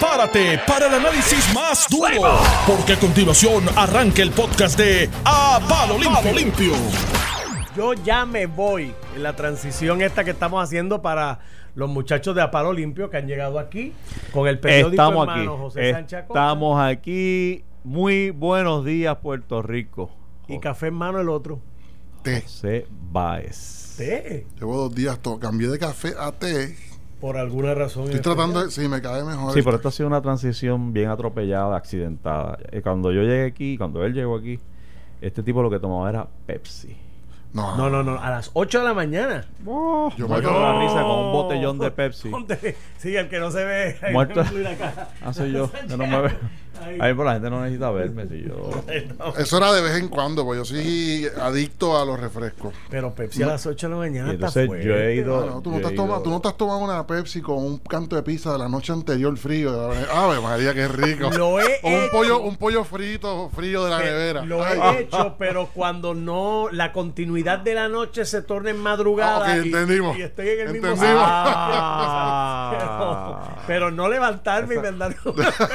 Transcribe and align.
prepárate 0.00 0.58
para 0.66 0.86
el 0.86 0.94
análisis 0.94 1.52
más 1.54 1.86
duro, 1.90 2.38
porque 2.66 2.94
a 2.94 2.98
continuación 2.98 3.64
arranca 3.76 4.22
el 4.22 4.30
podcast 4.30 4.78
de 4.78 5.10
A 5.26 5.60
Palo 5.68 5.98
Limpio. 5.98 6.72
Yo 7.76 7.92
ya 7.92 8.24
me 8.24 8.46
voy 8.46 8.94
en 9.14 9.22
la 9.22 9.36
transición 9.36 10.00
esta 10.00 10.24
que 10.24 10.30
estamos 10.30 10.62
haciendo 10.64 11.02
para 11.02 11.40
los 11.74 11.88
muchachos 11.90 12.34
de 12.34 12.40
Aparo 12.42 12.72
Limpio 12.72 13.10
que 13.10 13.18
han 13.18 13.26
llegado 13.26 13.58
aquí 13.58 13.92
con 14.32 14.48
el 14.48 14.58
periódico 14.58 15.02
Estamos 15.02 15.28
en 15.28 15.30
aquí. 15.34 15.46
José 15.46 15.92
Sánchez 15.92 16.20
Estamos 16.28 16.80
aquí. 16.80 17.64
Muy 17.84 18.30
buenos 18.30 18.84
días, 18.84 19.16
Puerto 19.22 19.60
Rico. 19.62 20.10
y 20.48 20.58
café 20.58 20.86
en 20.88 20.94
mano 20.94 21.20
el 21.20 21.28
otro. 21.28 21.60
té. 22.22 22.40
José 22.40 22.86
Báez. 22.90 23.94
Té, 23.98 24.46
Llevo 24.58 24.76
dos 24.78 24.94
días, 24.94 25.18
to- 25.20 25.38
cambié 25.38 25.68
de 25.68 25.78
café 25.78 26.14
a 26.18 26.32
té. 26.32 26.74
Por 27.20 27.36
alguna 27.36 27.74
razón. 27.74 28.04
Estoy 28.04 28.20
tratando 28.20 28.64
de. 28.64 28.70
Sí, 28.70 28.88
me 28.88 29.00
cae 29.02 29.22
mejor. 29.24 29.52
Sí, 29.52 29.60
pero 29.62 29.76
esto 29.76 29.88
ha 29.88 29.92
sido 29.92 30.06
una 30.08 30.20
transición 30.22 30.92
bien 30.92 31.10
atropellada, 31.10 31.76
accidentada. 31.76 32.58
Eh, 32.72 32.80
Cuando 32.82 33.12
yo 33.12 33.22
llegué 33.22 33.44
aquí, 33.46 33.76
cuando 33.78 34.04
él 34.04 34.14
llegó 34.14 34.36
aquí, 34.36 34.58
este 35.20 35.42
tipo 35.42 35.62
lo 35.62 35.70
que 35.70 35.78
tomaba 35.78 36.08
era 36.08 36.26
Pepsi. 36.46 36.96
No, 37.52 37.76
No, 37.76 37.90
no, 37.90 38.02
no, 38.04 38.16
a 38.20 38.30
las 38.30 38.50
8 38.54 38.78
de 38.78 38.84
la 38.84 38.94
mañana. 38.94 39.44
Yo 39.66 40.10
me 40.18 40.26
Muerto 40.28 40.34
de 40.36 40.42
cago. 40.54 40.60
la 40.60 40.80
risa 40.80 41.02
con 41.02 41.18
un 41.18 41.32
botellón 41.32 41.78
de 41.80 41.90
Pepsi. 41.90 42.28
Ponte- 42.30 42.76
Sí, 42.96 43.16
el 43.16 43.28
que 43.28 43.40
no 43.40 43.50
se 43.50 43.64
ve. 43.64 43.96
Muerto. 44.12 44.44
me 44.54 44.76
cara. 44.76 45.08
Ah, 45.20 45.32
soy 45.32 45.52
yo, 45.52 45.68
que 45.88 45.96
no 45.96 46.06
me 46.06 46.20
ve. 46.22 46.30
Ahí. 46.80 46.96
Pero 46.98 47.24
la 47.24 47.32
gente 47.34 47.50
no 47.50 47.60
necesita 47.62 47.90
verme. 47.90 48.26
Si 48.28 48.42
yo... 48.42 48.70
Eso 49.38 49.56
era 49.58 49.72
de 49.72 49.82
vez 49.82 49.96
en 49.96 50.08
cuando, 50.08 50.44
porque 50.44 50.58
yo 50.58 50.64
soy 50.64 51.26
adicto 51.40 51.98
a 51.98 52.04
los 52.04 52.18
refrescos. 52.18 52.74
Pero 52.90 53.14
Pepsi 53.14 53.42
a 53.42 53.46
las 53.48 53.66
8 53.66 53.86
de 53.88 53.90
la 53.94 53.98
mañana 53.98 54.30
Y 54.30 54.34
está 54.34 54.46
entonces 54.62 54.84
yo 54.84 54.94
he 54.96 55.14
ido- 55.16 55.40
Ah, 55.42 55.46
no, 55.46 55.62
tú, 55.62 55.70
no 55.70 55.80
yo 55.80 55.88
he 55.88 55.94
tomado, 55.94 56.16
ido- 56.20 56.22
tú 56.24 56.30
no 56.30 56.40
te 56.40 56.48
has 56.48 56.56
tomado 56.56 56.78
una 56.80 57.06
Pepsi 57.06 57.40
con 57.40 57.58
un 57.58 57.78
canto 57.78 58.16
de 58.16 58.22
pizza 58.22 58.52
de 58.52 58.58
la 58.58 58.68
noche 58.68 58.92
anterior 58.92 59.36
frío. 59.36 59.90
Ave 60.12 60.40
María, 60.40 60.74
qué 60.74 60.88
rico. 60.88 61.30
Lo 61.30 61.60
he 61.60 61.64
o 61.82 61.88
un 61.88 61.92
hecho. 61.94 62.10
pollo, 62.12 62.40
un 62.40 62.56
pollo 62.56 62.84
frito, 62.84 63.50
frío 63.54 63.84
de 63.84 63.90
la 63.90 63.98
nevera. 64.00 64.42
Lo 64.44 64.64
Ay, 64.64 64.78
he 64.96 65.00
hecho, 65.02 65.36
pero 65.38 65.68
cuando 65.74 66.14
no 66.14 66.68
la 66.70 66.92
continuidad 66.92 67.58
de 67.60 67.74
la 67.74 67.88
noche 67.88 68.24
se 68.24 68.42
torna 68.42 68.70
en 68.70 68.78
madrugada. 68.80 69.46
Ah, 69.46 69.56
y- 69.58 69.60
entendimos. 69.66 70.16
Y, 70.18 70.22
estoy 70.22 70.48
en 70.48 70.60
el 70.68 70.72
mismo. 70.72 70.88
Ah. 71.02 72.70
pero, 73.58 73.66
pero 73.66 73.90
no 73.90 74.08
levantarme 74.08 74.74
y 74.74 74.78
mandar 74.78 75.16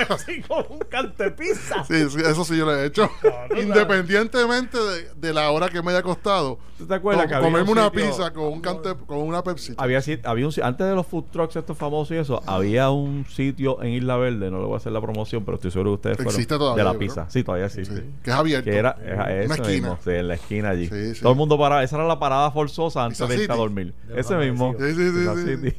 así 0.10 0.42
con 0.42 0.66
un 0.70 0.80
canto 0.96 1.24
de 1.24 1.32
pizza. 1.32 1.84
Sí, 1.84 2.10
sí, 2.10 2.18
eso 2.20 2.46
sí 2.46 2.58
yo 2.58 2.66
lo 2.66 2.76
he 2.76 2.86
hecho. 2.86 3.12
no, 3.50 3.62
Independientemente 3.62 4.78
de, 4.78 5.10
de 5.16 5.34
la 5.34 5.52
hora 5.52 5.70
que 5.70 5.82
me 5.82 5.92
haya 5.92 6.02
costado. 6.02 6.58
¿Tú 6.78 6.86
te 6.86 6.94
acuerdas 6.94 7.28
que 7.28 7.36
había 7.36 7.48
comerme 7.48 7.72
un 7.72 7.78
una 7.78 7.90
sitio- 7.90 8.06
pizza 8.10 8.34
con 8.34 8.44
un 8.52 8.60
cante, 8.60 8.90
con 9.08 9.20
una 9.20 9.42
Pepsi. 9.42 9.74
Había, 9.78 10.02
si- 10.02 10.20
había 10.26 10.46
un, 10.46 10.52
si- 10.52 10.60
antes 10.60 10.86
de 10.86 10.94
los 10.94 11.08
food 11.08 11.24
trucks 11.32 11.56
estos 11.56 11.78
famosos 11.78 12.14
y 12.16 12.20
eso, 12.20 12.44
había 12.46 12.90
un 12.90 13.26
sitio 13.30 13.82
en 13.82 13.92
Isla 13.94 14.18
Verde, 14.18 14.52
no 14.52 14.60
le 14.60 14.66
voy 14.66 14.74
a 14.74 14.78
hacer 14.78 14.92
la 14.92 15.00
promoción, 15.00 15.46
pero 15.46 15.56
estoy 15.56 15.72
seguro 15.72 15.92
que 15.92 15.96
ustedes 15.96 16.18
fueron. 16.18 16.34
Existe 16.34 16.58
todavía, 16.58 16.84
De 16.84 16.92
la 16.94 17.00
pizza. 17.00 17.30
Sí, 17.30 17.46
todavía 17.46 17.68
existe. 17.68 17.96
Sí, 17.96 18.04
que 18.22 18.30
es 18.30 18.36
abierto. 18.36 18.70
Que 18.70 18.76
era, 18.78 18.98
Una 19.02 19.32
eso 19.42 19.54
esquina. 19.54 19.70
mismo, 19.70 20.00
sí, 20.04 20.10
en 20.10 20.28
la 20.28 20.34
esquina 20.34 20.70
allí. 20.72 20.88
Sí, 20.88 21.16
sí. 21.16 21.22
Todo 21.22 21.32
el 21.32 21.38
mundo 21.38 21.58
paraba, 21.58 21.82
esa 21.82 21.96
era 21.96 22.06
la 22.08 22.20
parada 22.20 22.52
forzosa 22.52 23.06
antes 23.06 23.20
Pizza 23.20 23.28
de 23.30 23.34
irte 23.36 23.52
a 23.52 23.56
City. 23.56 23.64
dormir. 23.64 23.94
De 24.10 24.20
Ese 24.20 24.34
los 24.36 24.46
mismo. 24.46 24.76
Sí, 24.78 24.86
sí, 24.94 24.96
sí, 24.96 25.18
Pizza 25.18 25.36
sí. 25.36 25.56
City. 25.56 25.78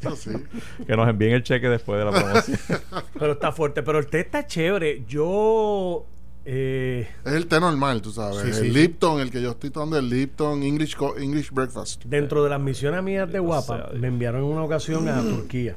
Eso 0.00 0.16
sí. 0.16 0.30
que 0.86 0.96
nos 0.96 1.08
envíen 1.10 1.32
el 1.32 1.42
cheque 1.42 1.68
después 1.68 1.98
de 1.98 2.04
la 2.06 2.10
promoción. 2.12 2.58
Pero 3.18 3.32
está 3.32 3.52
fuerte. 3.52 3.82
Pero 3.82 3.98
el 3.98 4.06
té 4.06 4.20
está 4.20 4.46
chévere. 4.46 5.04
Yo. 5.06 6.06
Eh, 6.50 7.06
Es 7.26 7.32
el 7.34 7.46
té 7.46 7.60
normal, 7.60 8.00
tú 8.00 8.10
sabes. 8.10 8.38
Sí, 8.40 8.48
el 8.48 8.54
sí. 8.54 8.70
Lipton, 8.70 9.20
el 9.20 9.30
que 9.30 9.42
yo 9.42 9.50
estoy 9.50 9.68
tomando, 9.68 9.98
el 9.98 10.08
Lipton 10.08 10.62
English, 10.62 10.96
Co- 10.96 11.18
English 11.18 11.50
Breakfast. 11.50 12.04
dentro 12.06 12.42
de 12.42 12.48
las 12.50 12.58
misiones 12.60 13.02
mías 13.02 13.30
de 13.30 13.38
Guapa, 13.38 13.90
me 13.94 14.08
enviaron 14.08 14.40
en 14.44 14.46
una 14.48 14.62
ocasión 14.62 15.06
a 15.08 15.20
Turquía. 15.20 15.76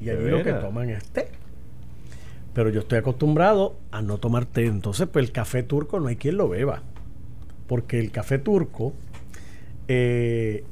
Y 0.00 0.06
¿De 0.06 0.12
allí 0.12 0.28
lo 0.30 0.42
que 0.42 0.54
toman 0.54 0.88
es 0.88 1.04
té. 1.10 1.28
Pero 2.54 2.70
yo 2.70 2.80
estoy 2.80 2.98
acostumbrado 2.98 3.76
a 3.90 4.00
no 4.00 4.16
tomar 4.16 4.46
té. 4.46 4.64
Entonces, 4.66 5.06
pues 5.12 5.26
el 5.26 5.32
café 5.32 5.62
turco 5.62 6.00
no 6.00 6.08
hay 6.08 6.16
quien 6.16 6.38
lo 6.38 6.48
beba. 6.48 6.82
Porque 7.66 8.00
el 8.00 8.10
café 8.10 8.38
turco, 8.38 8.94
eh, 9.86 10.64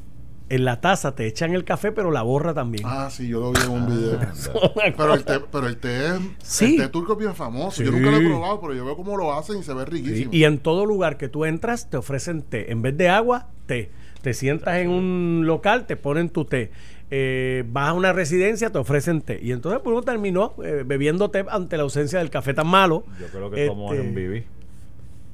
en 0.50 0.64
la 0.64 0.80
taza 0.80 1.14
te 1.14 1.26
echan 1.26 1.54
el 1.54 1.64
café, 1.64 1.92
pero 1.92 2.10
la 2.10 2.22
borra 2.22 2.54
también. 2.54 2.84
Ah, 2.86 3.08
sí, 3.10 3.28
yo 3.28 3.40
lo 3.40 3.52
vi 3.52 3.60
en 3.62 3.70
un 3.70 3.86
video. 3.86 4.14
Una 4.74 4.96
Pero 4.96 5.14
el 5.14 5.24
té, 5.24 5.40
pero 5.52 5.66
el 5.66 5.76
té, 5.78 6.06
es- 6.06 6.20
Sí. 6.42 6.76
el 6.76 6.82
té 6.82 6.88
turco 6.88 7.12
es 7.12 7.18
bien 7.18 7.34
famoso. 7.34 7.76
Sí. 7.78 7.84
Yo 7.84 7.92
nunca 7.92 8.10
lo 8.10 8.16
he 8.16 8.24
probado, 8.26 8.60
pero 8.60 8.74
yo 8.74 8.84
veo 8.84 8.96
cómo 8.96 9.16
lo 9.16 9.32
hacen 9.34 9.58
y 9.58 9.62
se 9.62 9.74
ve 9.74 9.84
Sí, 9.84 9.90
riquísimo. 9.90 10.30
y 10.32 10.44
en 10.44 10.58
todo 10.58 10.86
lugar 10.86 11.16
que 11.18 11.28
tú 11.28 11.44
entras 11.44 11.90
te 11.90 11.96
ofrecen 11.96 12.42
té. 12.42 12.72
En 12.72 12.82
vez 12.82 12.96
de 12.96 13.08
agua, 13.08 13.48
té. 13.66 13.90
Te 14.22 14.34
sientas 14.34 14.78
en 14.78 14.90
un 14.90 15.42
local, 15.46 15.86
te 15.86 15.96
ponen 15.96 16.28
tu 16.30 16.44
té. 16.44 16.70
Eh, 17.10 17.64
vas 17.68 17.88
a 17.90 17.92
una 17.94 18.12
residencia, 18.12 18.70
te 18.70 18.78
ofrecen 18.78 19.20
té. 19.22 19.38
Y 19.42 19.52
entonces 19.52 19.80
pues, 19.82 19.92
uno 19.94 20.02
terminó 20.02 20.54
eh, 20.62 20.82
bebiendo 20.84 21.30
té 21.30 21.44
ante 21.48 21.76
la 21.76 21.84
ausencia 21.84 22.18
del 22.18 22.28
café 22.28 22.52
tan 22.52 22.66
malo. 22.66 23.04
Yo 23.20 23.26
creo 23.28 23.50
que 23.50 23.64
Este, 23.66 23.94
es 23.96 24.00
un 24.00 24.14
bibi. 24.14 24.44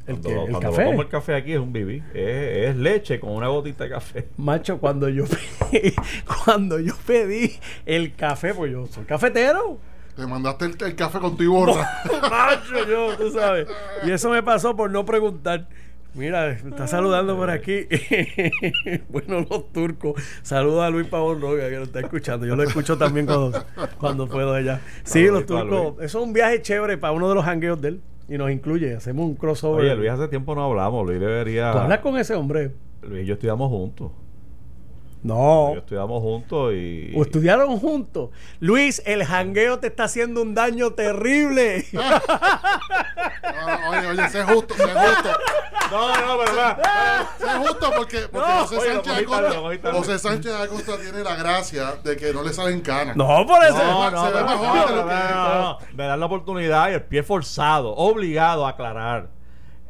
¿El 0.06 0.16
Cuando, 0.20 0.28
qué? 0.28 0.34
¿El 0.34 0.50
cuando 0.50 0.60
café? 0.70 0.84
tomo 0.84 1.02
el 1.02 1.08
café 1.08 1.34
aquí 1.34 1.52
es 1.52 1.58
un 1.58 1.72
bibi. 1.72 2.02
Es, 2.12 2.68
es 2.70 2.76
leche 2.76 3.18
con 3.20 3.30
una 3.30 3.48
gotita 3.48 3.84
de 3.84 3.90
café. 3.90 4.28
Macho, 4.36 4.78
cuando 4.78 5.08
yo 5.08 5.24
pedí, 5.26 5.94
cuando 6.44 6.78
yo 6.78 6.94
pedí 7.06 7.52
el 7.86 8.14
café, 8.14 8.52
pues 8.54 8.72
yo 8.72 8.86
soy 8.86 9.04
cafetero. 9.04 9.78
Te 10.16 10.26
mandaste 10.26 10.66
el, 10.66 10.76
el 10.80 10.94
café 10.94 11.18
con 11.18 11.36
tu 11.36 11.50
borra. 11.50 11.88
Macho, 12.30 12.86
yo, 12.88 13.16
tú 13.16 13.30
sabes. 13.32 13.66
Y 14.04 14.10
eso 14.10 14.30
me 14.30 14.42
pasó 14.42 14.76
por 14.76 14.90
no 14.90 15.04
preguntar. 15.04 15.66
Mira, 16.12 16.56
me 16.62 16.70
está 16.70 16.86
saludando 16.86 17.36
por 17.36 17.50
aquí. 17.50 17.88
bueno, 19.08 19.44
los 19.50 19.72
turcos. 19.72 20.22
Saluda 20.42 20.86
a 20.86 20.90
Luis 20.90 21.08
Pavón 21.08 21.40
Roga, 21.40 21.68
que 21.68 21.76
lo 21.76 21.82
está 21.82 21.98
escuchando. 21.98 22.46
Yo 22.46 22.54
lo 22.54 22.62
escucho 22.62 22.96
también 22.96 23.26
cuando, 23.26 23.64
cuando 23.98 24.28
puedo 24.28 24.54
allá. 24.54 24.80
Sí, 25.02 25.26
los 25.26 25.44
turcos. 25.44 25.94
Eso 25.94 26.18
es 26.20 26.24
un 26.24 26.32
viaje 26.32 26.62
chévere 26.62 26.98
para 26.98 27.12
uno 27.12 27.28
de 27.28 27.34
los 27.34 27.44
hangueos 27.44 27.80
de 27.80 27.88
él. 27.88 28.02
Y 28.28 28.38
nos 28.38 28.50
incluye. 28.50 28.94
Hacemos 28.94 29.26
un 29.26 29.34
crossover. 29.34 29.84
Oye, 29.84 29.96
Luis, 29.96 30.10
hace 30.10 30.28
tiempo 30.28 30.54
no 30.54 30.64
hablamos. 30.64 31.06
Luis 31.06 31.20
debería. 31.20 31.72
¿Tú 31.72 31.78
hablas 31.78 31.98
con 32.00 32.16
ese 32.16 32.34
hombre? 32.34 32.72
Luis 33.02 33.24
y 33.24 33.26
yo 33.26 33.34
estudiamos 33.34 33.68
juntos. 33.68 34.12
No. 35.24 35.72
Yo 35.72 35.80
estudiamos 35.80 36.22
juntos 36.22 36.72
y. 36.74 37.12
O 37.16 37.22
estudiaron 37.22 37.78
juntos. 37.80 38.30
Luis, 38.60 39.02
el 39.06 39.24
jangueo 39.24 39.78
te 39.80 39.86
está 39.88 40.04
haciendo 40.04 40.40
un 40.42 40.54
daño 40.54 40.92
terrible. 40.92 41.84
Ah, 43.56 43.90
oye, 43.90 44.06
oye, 44.08 44.28
sé 44.30 44.42
justo, 44.44 44.74
sé 44.74 44.82
justo. 44.82 45.28
No, 45.90 46.08
no, 46.08 46.38
pero 46.44 46.56
va. 46.56 46.78
Sé 47.38 47.46
justo 47.58 47.92
porque, 47.96 48.20
porque 48.30 48.48
No, 48.48 48.60
José, 48.60 48.76
oye, 48.78 48.92
Sánchez 48.94 49.12
Acosta, 49.18 49.42
tarde. 49.82 49.98
José 49.98 50.18
Sánchez 50.18 50.52
Acosta 50.54 50.96
tiene 51.00 51.22
la 51.22 51.34
gracia 51.36 51.92
de 52.02 52.16
que 52.16 52.32
no 52.32 52.42
le 52.42 52.52
salen 52.52 52.80
canas. 52.80 53.16
no, 53.16 53.46
por 53.46 53.62
eso. 53.64 53.76
No, 53.76 54.04
Se 54.10 54.10
no, 54.16 54.32
ve 54.32 54.44
más 54.44 54.56
no, 54.60 54.86
que- 54.86 54.92
no, 54.94 55.62
no, 55.62 55.78
Me 55.94 56.04
dan 56.04 56.20
la 56.20 56.26
oportunidad 56.26 56.90
y 56.90 56.94
el 56.94 57.02
pie 57.02 57.22
forzado, 57.22 57.94
obligado 57.94 58.66
a 58.66 58.70
aclarar. 58.70 59.28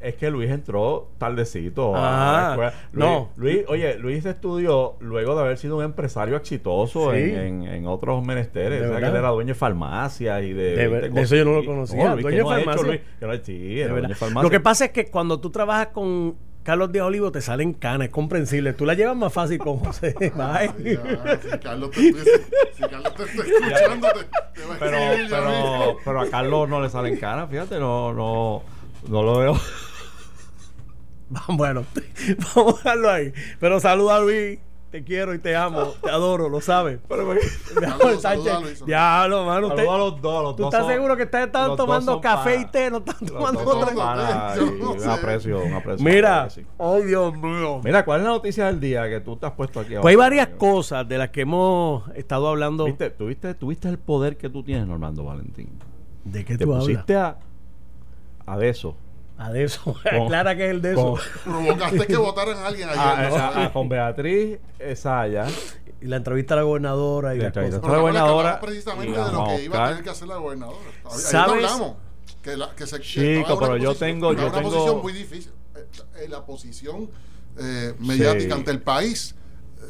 Es 0.04 0.16
que 0.16 0.30
Luis 0.30 0.50
entró 0.50 1.08
tardecito 1.18 1.96
a 1.96 1.98
Ah, 1.98 2.32
la 2.42 2.50
escuela. 2.50 2.74
Luis, 2.92 3.04
no. 3.06 3.30
Luis, 3.36 3.58
oye, 3.68 3.98
Luis 3.98 4.24
estudió 4.26 4.96
luego 5.00 5.34
de 5.34 5.40
haber 5.42 5.58
sido 5.58 5.76
un 5.78 5.84
empresario 5.84 6.36
exitoso 6.36 7.12
Sí. 7.12 7.18
en, 7.20 7.36
en- 7.36 7.62
en 7.64 7.86
otros 7.86 8.24
menesteres. 8.24 8.80
¿De 8.80 8.86
O 8.86 8.90
sea, 8.90 9.00
que 9.00 9.06
él 9.06 9.16
era 9.16 9.28
dueño 9.30 9.48
de 9.48 9.54
farmacias 9.54 10.42
y 10.42 10.52
de. 10.52 10.76
De 10.76 10.88
20 10.88 10.88
ver- 10.88 11.12
de 11.12 11.20
eso 11.22 11.36
yo 11.36 11.44
no 11.44 11.52
lo 11.52 11.64
conocía. 11.64 12.12
Luis, 12.12 12.22
¿Dueño 12.22 12.28
¿qué 12.30 12.36
de 12.36 12.42
no 12.42 12.50
ha 12.50 12.60
hecho, 12.60 12.70
farmacia? 12.70 13.00
Sí, 13.44 13.52
De 13.58 13.80
era 13.80 13.88
dueño 13.88 13.94
verdad. 13.94 14.08
de 14.08 14.14
farmacia. 14.14 14.42
Lo 14.42 14.50
que 14.50 14.60
pasa 14.60 14.84
es 14.86 14.90
que 14.92 15.06
cuando 15.10 15.40
tú 15.40 15.50
trabajas 15.50 15.88
con 15.88 16.36
Carlos 16.62 16.90
Díaz 16.92 17.04
Olivo 17.06 17.30
te 17.30 17.40
salen 17.42 17.74
canas, 17.74 18.06
es 18.06 18.12
comprensible. 18.12 18.72
Tú 18.72 18.86
la 18.86 18.94
llevas 18.94 19.16
más 19.16 19.32
fácil 19.32 19.58
con 19.58 19.78
José. 19.78 20.14
Ya, 20.20 20.72
si 20.72 21.58
Carlos 21.58 21.90
te, 21.90 22.00
si, 22.00 22.12
si 22.74 22.82
Carlos 22.82 23.14
te 23.14 23.22
está 23.24 23.42
escuchando, 23.42 24.08
te, 24.08 24.60
te 24.60 24.66
va 24.66 24.74
a 24.74 24.78
pero, 24.78 24.96
escribir 24.96 25.30
ya 25.30 25.38
pero, 25.40 25.96
pero 26.04 26.20
a 26.20 26.26
Carlos 26.30 26.68
no 26.68 26.80
le 26.80 26.88
salen 26.88 27.16
canas, 27.18 27.50
fíjate, 27.50 27.78
no, 27.78 28.12
no, 28.14 28.62
no 29.08 29.22
lo 29.22 29.38
veo. 29.38 29.54
Bueno, 31.48 31.84
vamos 32.54 32.74
a 32.74 32.76
dejarlo 32.78 33.10
ahí. 33.10 33.32
Pero 33.60 33.80
saluda 33.80 34.16
a 34.16 34.20
Luis. 34.20 34.58
Te 34.90 35.02
quiero 35.02 35.34
y 35.34 35.40
te 35.40 35.56
amo. 35.56 35.86
Te 36.04 36.08
adoro, 36.08 36.48
lo 36.48 36.60
sabes. 36.60 37.00
Pero 37.08 37.26
me- 37.26 37.40
Saludos, 37.40 38.22
Sánchez. 38.22 38.22
saludos 38.22 38.48
a 38.48 38.60
Luis. 38.60 38.86
Diablo, 38.86 39.44
mano. 39.44 39.66
usted- 39.66 39.84
Saludos 39.84 39.94
a 39.94 39.98
los 40.12 40.22
dos, 40.22 40.42
los 40.44 40.56
¿Tú 40.56 40.62
dos 40.62 40.72
estás 40.72 40.84
son- 40.86 40.92
seguro 40.94 41.16
que 41.16 41.22
ustedes 41.24 41.50
dos 41.50 41.76
tomando 41.76 42.20
café 42.20 42.60
y 42.60 42.64
té? 42.66 42.90
No 42.92 42.98
están 42.98 43.26
tomando 43.26 43.60
otra 43.64 43.92
no 43.92 44.92
un 44.92 45.08
aprecio, 45.08 45.60
un 45.64 45.72
aprecio. 45.72 46.04
Mira, 46.04 46.48
sí. 46.48 46.64
oh 46.76 47.00
Dios 47.00 47.34
mío. 47.36 47.80
Mira, 47.82 48.04
¿cuál 48.04 48.20
es 48.20 48.24
la 48.26 48.30
noticia 48.34 48.66
del 48.66 48.78
día 48.78 49.08
que 49.08 49.18
tú 49.20 49.36
te 49.36 49.46
has 49.46 49.52
puesto 49.52 49.80
aquí 49.80 49.94
Pues 50.00 50.12
hay 50.12 50.16
varias 50.16 50.46
amigo? 50.46 50.58
cosas 50.58 51.08
de 51.08 51.18
las 51.18 51.30
que 51.30 51.40
hemos 51.40 52.08
estado 52.14 52.46
hablando. 52.46 52.84
¿Viste, 52.84 53.10
tuviste, 53.10 53.52
tuviste 53.54 53.88
el 53.88 53.98
poder 53.98 54.36
que 54.36 54.48
tú 54.48 54.62
tienes, 54.62 54.86
Normando 54.86 55.24
Valentín? 55.24 55.70
¿De 56.22 56.44
qué 56.44 56.56
Te 56.56 56.64
tú 56.66 56.72
hablas? 56.72 56.86
pusiste 56.86 57.16
a, 57.16 57.36
a 58.46 58.64
eso. 58.64 58.94
A 59.38 59.50
de 59.50 59.64
eso. 59.64 59.82
Con- 60.02 60.22
Aclara 60.22 60.56
que 60.56 60.64
es 60.66 60.70
el 60.70 60.82
de 60.82 60.92
eso. 60.92 61.16
Provocaste 61.44 62.06
que 62.06 62.16
votaran 62.18 62.56
a 62.58 62.66
alguien 62.66 62.88
ayer. 62.88 63.00
a- 63.00 63.28
¿no? 63.28 63.36
a- 63.36 63.64
a- 63.66 63.72
con 63.72 63.88
Beatriz 63.88 64.58
Saya. 64.96 65.46
Y 66.00 66.06
la 66.06 66.16
entrevista 66.16 66.54
a 66.54 66.58
la 66.58 66.62
gobernadora 66.64 67.34
y 67.34 67.38
La 67.38 67.44
las 67.44 67.48
entrevista. 67.50 67.80
cosas. 67.80 67.94
Recuerda 67.96 68.20
que 68.20 68.22
gobernadora 68.28 68.48
hablamos 68.50 68.66
precisamente 68.68 69.10
y 69.10 69.24
de 69.24 69.32
lo 69.32 69.42
a 69.42 69.46
que 69.56 69.64
iba 69.64 69.84
a 69.84 69.88
tener 69.88 70.04
que 70.04 70.10
hacer 70.10 70.28
la 70.28 70.36
gobernadora. 70.36 70.78
Ahí 71.04 71.18
¿Sabes? 71.18 71.54
hablamos. 71.64 71.96
Que, 72.42 72.56
la, 72.58 72.74
que 72.74 72.86
se, 72.86 73.00
Chico, 73.00 73.58
pero 73.58 73.76
yo 73.78 73.90
posición- 73.90 73.98
tengo- 73.98 74.32
yo 74.34 74.42
una 74.48 74.52
tengo- 74.52 74.70
posición 74.70 75.02
muy 75.02 75.12
difícil. 75.14 75.52
Eh, 76.16 76.28
la 76.28 76.44
posición 76.44 77.10
eh, 77.58 77.94
mediática 78.00 78.54
Sí. 78.54 78.60
ante 78.60 78.70
el 78.70 78.80
país 78.82 79.34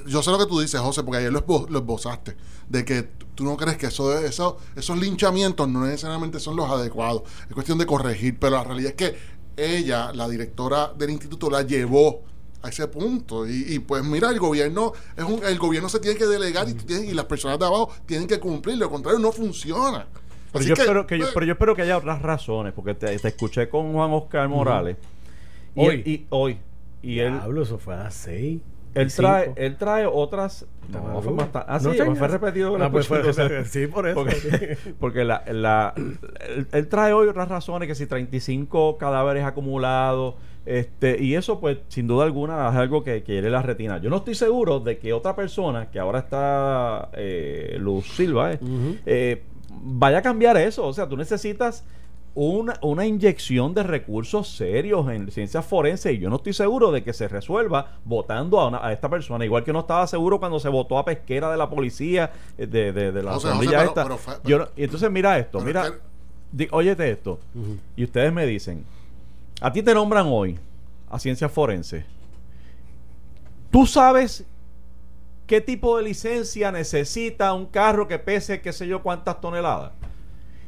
yo 0.07 0.23
sé 0.23 0.31
lo 0.31 0.39
que 0.39 0.47
tú 0.47 0.61
dices, 0.61 0.79
José, 0.81 1.03
porque 1.03 1.19
ayer 1.19 1.33
lo, 1.33 1.47
esbo- 1.47 1.67
lo 1.69 1.79
esbozaste, 1.79 2.37
de 2.69 2.85
que 2.85 3.05
tú 3.35 3.45
no 3.45 3.57
crees 3.57 3.79
que 3.79 3.87
eso, 3.87 4.19
eso, 4.19 4.59
esos 4.77 4.99
linchamientos 4.99 5.67
no 5.69 5.87
necesariamente 5.87 6.39
son 6.41 6.57
los 6.57 6.69
adecuados. 6.71 7.23
Es 7.49 7.55
cuestión 7.55 7.79
de 7.79 7.87
corregir, 7.87 8.39
pero 8.39 8.57
la 8.57 8.65
realidad 8.65 8.91
es 8.91 8.97
que 8.97 9.17
ella, 9.57 10.13
la 10.13 10.29
directora 10.29 10.93
del 10.97 11.11
instituto, 11.11 11.51
la 11.51 11.63
llevó 11.63 12.23
a 12.63 12.69
ese 12.69 12.89
punto. 12.89 13.47
Y, 13.47 13.75
y, 13.75 13.79
pues 13.79 14.03
mira, 14.05 14.31
el 14.31 14.39
gobierno 14.39 14.93
es 15.17 15.25
un, 15.25 15.45
el 15.45 15.59
gobierno 15.59 15.89
se 15.89 16.01
tiene 16.01 16.17
que 16.17 16.27
delegar 16.27 16.67
y, 16.69 17.13
las 17.13 17.27
personas 17.27 17.59
de 17.59 17.67
abajo 17.67 17.91
tienen 18.07 18.27
que 18.27 18.41
cumplir. 18.41 18.79
Lo 18.79 18.91
contrario, 18.91 19.19
no 19.19 19.33
funciona. 19.33 20.07
Pero 20.53 20.61
Así 20.61 20.69
yo, 20.69 20.75
que, 20.75 20.83
espero 20.83 21.07
que 21.07 21.19
yo, 21.19 21.27
eh, 21.27 21.31
pero 21.35 21.47
yo 21.47 21.53
espero 21.53 21.75
que 21.75 21.83
haya 21.83 21.99
otras 21.99 22.23
razones, 22.23 22.73
porque 22.73 22.95
te, 22.95 23.19
te 23.19 23.29
escuché 23.29 23.69
con 23.69 23.93
Juan 23.93 24.13
Oscar 24.13 24.49
Morales. 24.49 24.97
Y, 25.75 25.81
Hoy. 25.81 26.03
y 26.07 26.27
hoy. 26.31 26.59
Y 27.03 27.19
él, 27.19 27.33
Diablo, 27.33 27.63
eso 27.63 27.79
fue 27.79 27.95
a 27.95 28.05
las 28.05 28.15
6. 28.15 28.61
Él 28.95 29.13
trae, 29.15 29.53
él 29.57 29.77
trae 29.77 30.07
otras. 30.07 30.67
No, 30.89 31.21
fue 31.23 31.33
más 31.33 31.51
tarde. 31.51 31.67
Ah, 31.69 31.81
sí, 31.81 31.89
pues 32.05 32.19
fue 32.19 32.29
repetido. 32.29 32.73
que 32.73 32.79
lo 32.79 32.85
Ah, 32.85 32.91
pues 32.91 33.07
fue- 33.09 33.19
entonces- 33.19 33.69
sí, 33.71 33.87
por 33.87 34.07
eso. 34.07 34.15
Porque, 34.17 34.79
porque 35.01 35.25
la, 35.25 35.43
la- 35.51 35.95
él, 35.97 36.67
él 36.73 36.89
trae 36.89 37.13
hoy 37.13 37.27
otras 37.29 37.49
razones, 37.49 37.89
que 37.89 37.95
si 37.95 38.07
35 38.07 38.97
cadáveres 38.99 39.45
acumulados, 39.45 40.35
este, 40.67 41.23
y 41.23 41.35
eso 41.35 41.61
pues 41.61 41.79
sin 41.89 42.07
duda 42.07 42.25
alguna 42.25 42.69
es 42.71 42.75
algo 42.77 43.05
que 43.05 43.23
quiere 43.23 43.51
la 43.51 43.61
retina. 43.63 43.99
Yo 43.99 44.09
no 44.11 44.17
estoy 44.17 44.35
seguro 44.35 44.81
de 44.81 44.99
que 44.99 45.13
otra 45.13 45.35
persona, 45.37 45.91
que 45.91 45.99
ahora 45.99 46.21
está 46.21 47.11
eh, 47.15 47.77
Luz 47.81 48.07
Silva, 48.17 48.53
eh, 48.53 48.59
eh, 49.07 49.43
vaya 49.83 50.19
a 50.19 50.23
cambiar 50.23 50.57
eso. 50.57 50.87
O 50.87 50.93
sea, 50.93 51.09
tú 51.09 51.17
necesitas 51.17 51.85
una, 52.37 52.75
una 52.83 53.07
inyección 53.07 53.75
de 53.75 53.85
recursos 53.85 54.49
serios 54.49 55.09
en 55.09 55.31
ciencias 55.31 55.65
forenses 55.65 56.15
y 56.15 56.19
yo 56.19 56.29
no 56.31 56.37
estoy 56.37 56.53
seguro 56.53 56.91
de 56.91 57.05
que 57.05 57.13
se 57.13 57.29
resuelva 57.29 57.99
votando 58.05 58.59
a, 58.59 58.67
una- 58.69 58.85
a 58.85 58.93
esta 58.93 59.09
persona. 59.09 59.45
Igual 59.45 59.63
que 59.63 59.73
no 59.73 59.81
estaba 59.81 60.05
seguro 60.09 60.41
cuando 60.41 60.59
se 60.59 60.69
votó 60.69 60.99
a 60.99 61.05
pesquera 61.05 61.49
de 61.51 61.57
la 61.57 61.71
policía, 61.71 62.33
eh, 62.59 62.67
de, 62.67 62.93
de, 62.93 63.13
de 63.13 63.23
la 63.23 63.35
pero- 63.83 63.89
esta. 63.91 64.03
pero 64.03 64.19
Yo 64.45 64.59
no- 64.59 64.69
y 64.77 64.83
entonces 64.85 65.11
mira 65.13 65.39
esto, 65.39 65.61
mira, 65.61 65.83
que- 65.93 65.99
di- 66.51 66.69
óyete 66.73 67.09
esto. 67.11 67.39
Y 67.97 68.03
ustedes 68.05 68.33
me 68.33 68.47
dicen, 68.47 68.85
a 69.61 69.73
ti 69.73 69.83
te 69.83 69.95
nombran 69.95 70.27
hoy 70.29 70.59
a 71.11 71.19
ciencias 71.21 71.53
forenses. 71.53 72.05
¿Tú 73.71 73.87
sabes 73.87 74.45
qué 75.47 75.61
tipo 75.61 75.97
de 75.99 76.03
licencia 76.05 76.73
necesita 76.73 77.53
un 77.53 77.67
carro 77.67 78.09
que 78.09 78.19
pese 78.19 78.61
qué 78.61 78.73
sé 78.73 78.87
yo 78.89 79.03
cuántas 79.03 79.41
toneladas? 79.41 79.93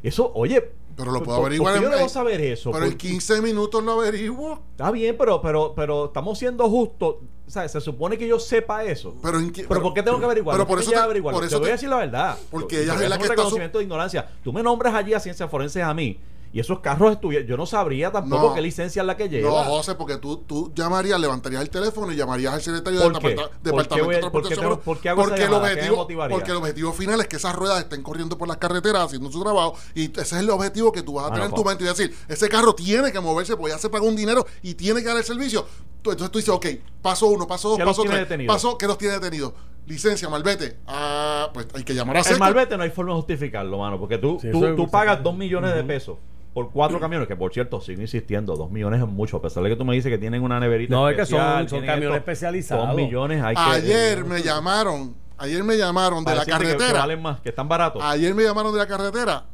Eso, 0.02 0.30
oye, 0.34 0.70
Pero 0.96 1.12
lo 1.12 1.18
¿por- 1.18 1.26
puedo 1.26 1.38
averiguar 1.40 1.74
¿por 1.74 1.80
qué 1.80 1.86
en- 1.86 1.92
yo 1.92 1.96
debo 1.98 2.08
saber 2.08 2.40
eso? 2.40 2.70
Pero 2.72 2.84
en 2.86 2.92
Por- 2.92 2.98
15 2.98 3.42
minutos 3.42 3.84
lo 3.84 3.92
averiguo. 3.92 4.60
Está 4.72 4.90
bien, 4.90 5.14
pero, 5.18 5.40
pero, 5.42 5.72
pero 5.76 6.06
estamos 6.06 6.38
siendo 6.38 6.68
justos. 6.68 7.16
¿sabes? 7.48 7.70
Se 7.70 7.80
supone 7.80 8.18
que 8.18 8.26
yo 8.26 8.40
sepa 8.40 8.82
eso. 8.82 9.14
Pero, 9.22 9.38
en 9.38 9.52
Pero, 9.52 9.80
¿por 9.80 9.94
qué 9.94 10.02
tengo 10.02 10.18
que 10.18 10.24
averiguarlo? 10.24 10.64
Pero 10.64 10.66
por 10.66 10.78
¿Por 10.78 10.82
eso 10.82 10.90
te- 10.90 10.96
averiguarlo? 10.96 11.36
por 11.38 11.42
Te 11.44 11.54
eso 11.54 11.60
voy 11.60 11.68
a 11.68 11.72
decir 11.72 11.88
la 11.88 11.98
verdad. 11.98 12.36
Porque 12.50 12.76
Yo- 12.76 12.82
ella 12.94 12.94
es 12.94 13.08
la 13.08 13.18
que 13.18 13.22
está 13.22 13.26
su- 13.26 13.30
reconocimiento 13.30 13.78
de 13.78 13.84
ignorancia. 13.84 14.28
Tú 14.42 14.52
me 14.52 14.64
nombras 14.64 14.92
allí 14.94 15.14
a 15.14 15.20
ciencias 15.20 15.48
forenses 15.48 15.80
a 15.84 15.94
mí 15.94 16.18
y 16.56 16.60
esos 16.60 16.80
carros 16.80 17.12
estuvieron... 17.12 17.46
Yo 17.46 17.58
no 17.58 17.66
sabría 17.66 18.10
tampoco 18.10 18.48
No. 18.48 18.54
qué 18.54 18.62
licencia 18.62 19.02
es 19.02 19.06
la 19.06 19.14
que 19.14 19.24
No, 19.24 19.30
lleva. 19.30 19.64
José, 19.64 19.94
porque 19.94 20.16
tú, 20.16 20.38
tú 20.38 20.72
llamarías, 20.74 21.20
levantarías 21.20 21.60
el 21.60 21.68
teléfono 21.68 22.10
y 22.10 22.16
llamarías 22.16 22.54
al 22.54 22.62
secretario 22.62 22.98
¿Por 23.02 23.12
del 23.12 23.20
qué? 23.20 23.28
departa- 23.28 23.50
¿Por 23.50 23.60
qué 23.60 23.68
departamento 23.70 24.08
de 24.08 24.30
por 24.30 24.42
qué 24.42 24.48
transportación. 24.48 24.60
tengo- 24.64 24.80
por 24.80 24.98
qué 25.00 25.08
hago 25.10 25.22
porque, 25.22 25.34
el 25.34 25.40
llamada? 25.50 25.66
¿Qué 25.68 25.72
objetivo, 25.74 25.96
motivaría? 25.98 26.34
porque 26.34 26.50
el 26.52 26.56
objetivo 26.56 26.92
final 26.94 27.20
es 27.20 27.26
que 27.28 27.36
esas 27.36 27.54
ruedas 27.54 27.80
estén 27.80 28.02
corriendo 28.02 28.38
por 28.38 28.48
las 28.48 28.56
carreteras 28.56 29.02
haciendo 29.02 29.30
su 29.30 29.42
trabajo 29.42 29.74
y 29.94 30.04
ese 30.10 30.20
es 30.22 30.32
el 30.32 30.48
objetivo 30.48 30.90
que 30.92 31.02
tú 31.02 31.12
vas 31.12 31.24
a 31.24 31.28
Ah, 31.28 31.30
tener 31.34 31.50
no, 31.50 31.56
en 31.56 31.62
tu 31.62 31.68
mente 31.68 31.84
y 31.84 31.88
decir, 31.88 32.16
ese 32.26 32.48
carro 32.48 32.74
tiene 32.74 33.12
que 33.12 33.20
moverse 33.20 33.54
porque 33.54 33.72
ya 33.74 33.78
se 33.78 33.90
pagó 33.90 34.06
un 34.06 34.16
dinero 34.16 34.46
y 34.62 34.72
tiene 34.72 35.00
que 35.02 35.08
dar 35.08 35.18
el 35.18 35.24
servicio. 35.24 35.66
Tú- 36.00 36.10
Entonces 36.12 36.32
tú 36.32 36.38
dices, 36.38 36.54
ok, 36.54 36.66
paso 37.02 37.26
uno, 37.26 37.46
paso 37.46 37.68
dos, 37.68 37.76
¿Qué 37.76 37.84
los 37.84 37.90
paso 37.94 38.02
tiene 38.08 38.24
tres. 38.24 38.46
Paso, 38.46 38.78
¿qué 38.78 38.86
los 38.86 38.96
tiene 38.96 39.12
detenidos? 39.14 39.52
Licencia, 39.86 40.28
malvete. 40.28 40.78
Ah, 40.88 41.48
pues 41.54 41.66
hay 41.74 41.84
que 41.84 41.94
llamar 41.94 42.16
a 42.16 42.20
El 42.22 42.38
malvete 42.40 42.76
no 42.76 42.82
hay 42.82 42.90
forma 42.90 43.12
de 43.12 43.16
justificarlo, 43.18 43.78
mano, 43.78 44.00
porque 44.00 44.18
tú, 44.18 44.38
Sí, 44.40 44.50
tú, 44.50 44.58
eso 44.58 44.68
es- 44.70 44.76
tú 44.76 44.88
pagas 44.90 45.22
dos 45.22 45.36
millones 45.36 45.74
de 45.76 45.84
pesos 45.84 46.16
por 46.56 46.70
cuatro 46.70 46.98
camiones, 46.98 47.28
que 47.28 47.36
por 47.36 47.52
cierto, 47.52 47.82
sigo 47.82 48.00
insistiendo, 48.00 48.56
dos 48.56 48.70
millones 48.70 49.02
es 49.02 49.06
mucho, 49.06 49.36
a 49.36 49.42
pesar 49.42 49.62
de 49.62 49.68
que 49.68 49.76
tú 49.76 49.84
me 49.84 49.94
dices 49.94 50.10
que 50.10 50.16
tienen 50.16 50.42
una 50.42 50.58
neverita 50.58 50.94
No, 50.94 51.06
es 51.10 51.14
que 51.14 51.26
son- 51.26 51.68
son 51.68 51.80
camiones 51.84 52.04
esto, 52.04 52.16
especializados. 52.16 52.86
Dos 52.86 52.96
millones 52.96 53.42
hay 53.42 53.54
que... 53.54 53.60
Ayer 53.60 54.24
me 54.24 54.40
llamaron, 54.42 55.14
ayer 55.36 55.62
me 55.62 55.76
llamaron 55.76 56.24
de 56.24 56.34
la 56.34 56.46
decirte 56.46 56.60
que- 56.64 56.64
que 56.70 56.76
carretera. 56.78 57.00
valen 57.00 57.20
más, 57.20 57.40
que 57.42 57.50
están 57.50 57.68
baratos. 57.68 58.02
Ayer 58.02 58.34
me 58.34 58.42
llamaron 58.42 58.72
de 58.72 58.78
la 58.78 58.86
carretera 58.86 59.44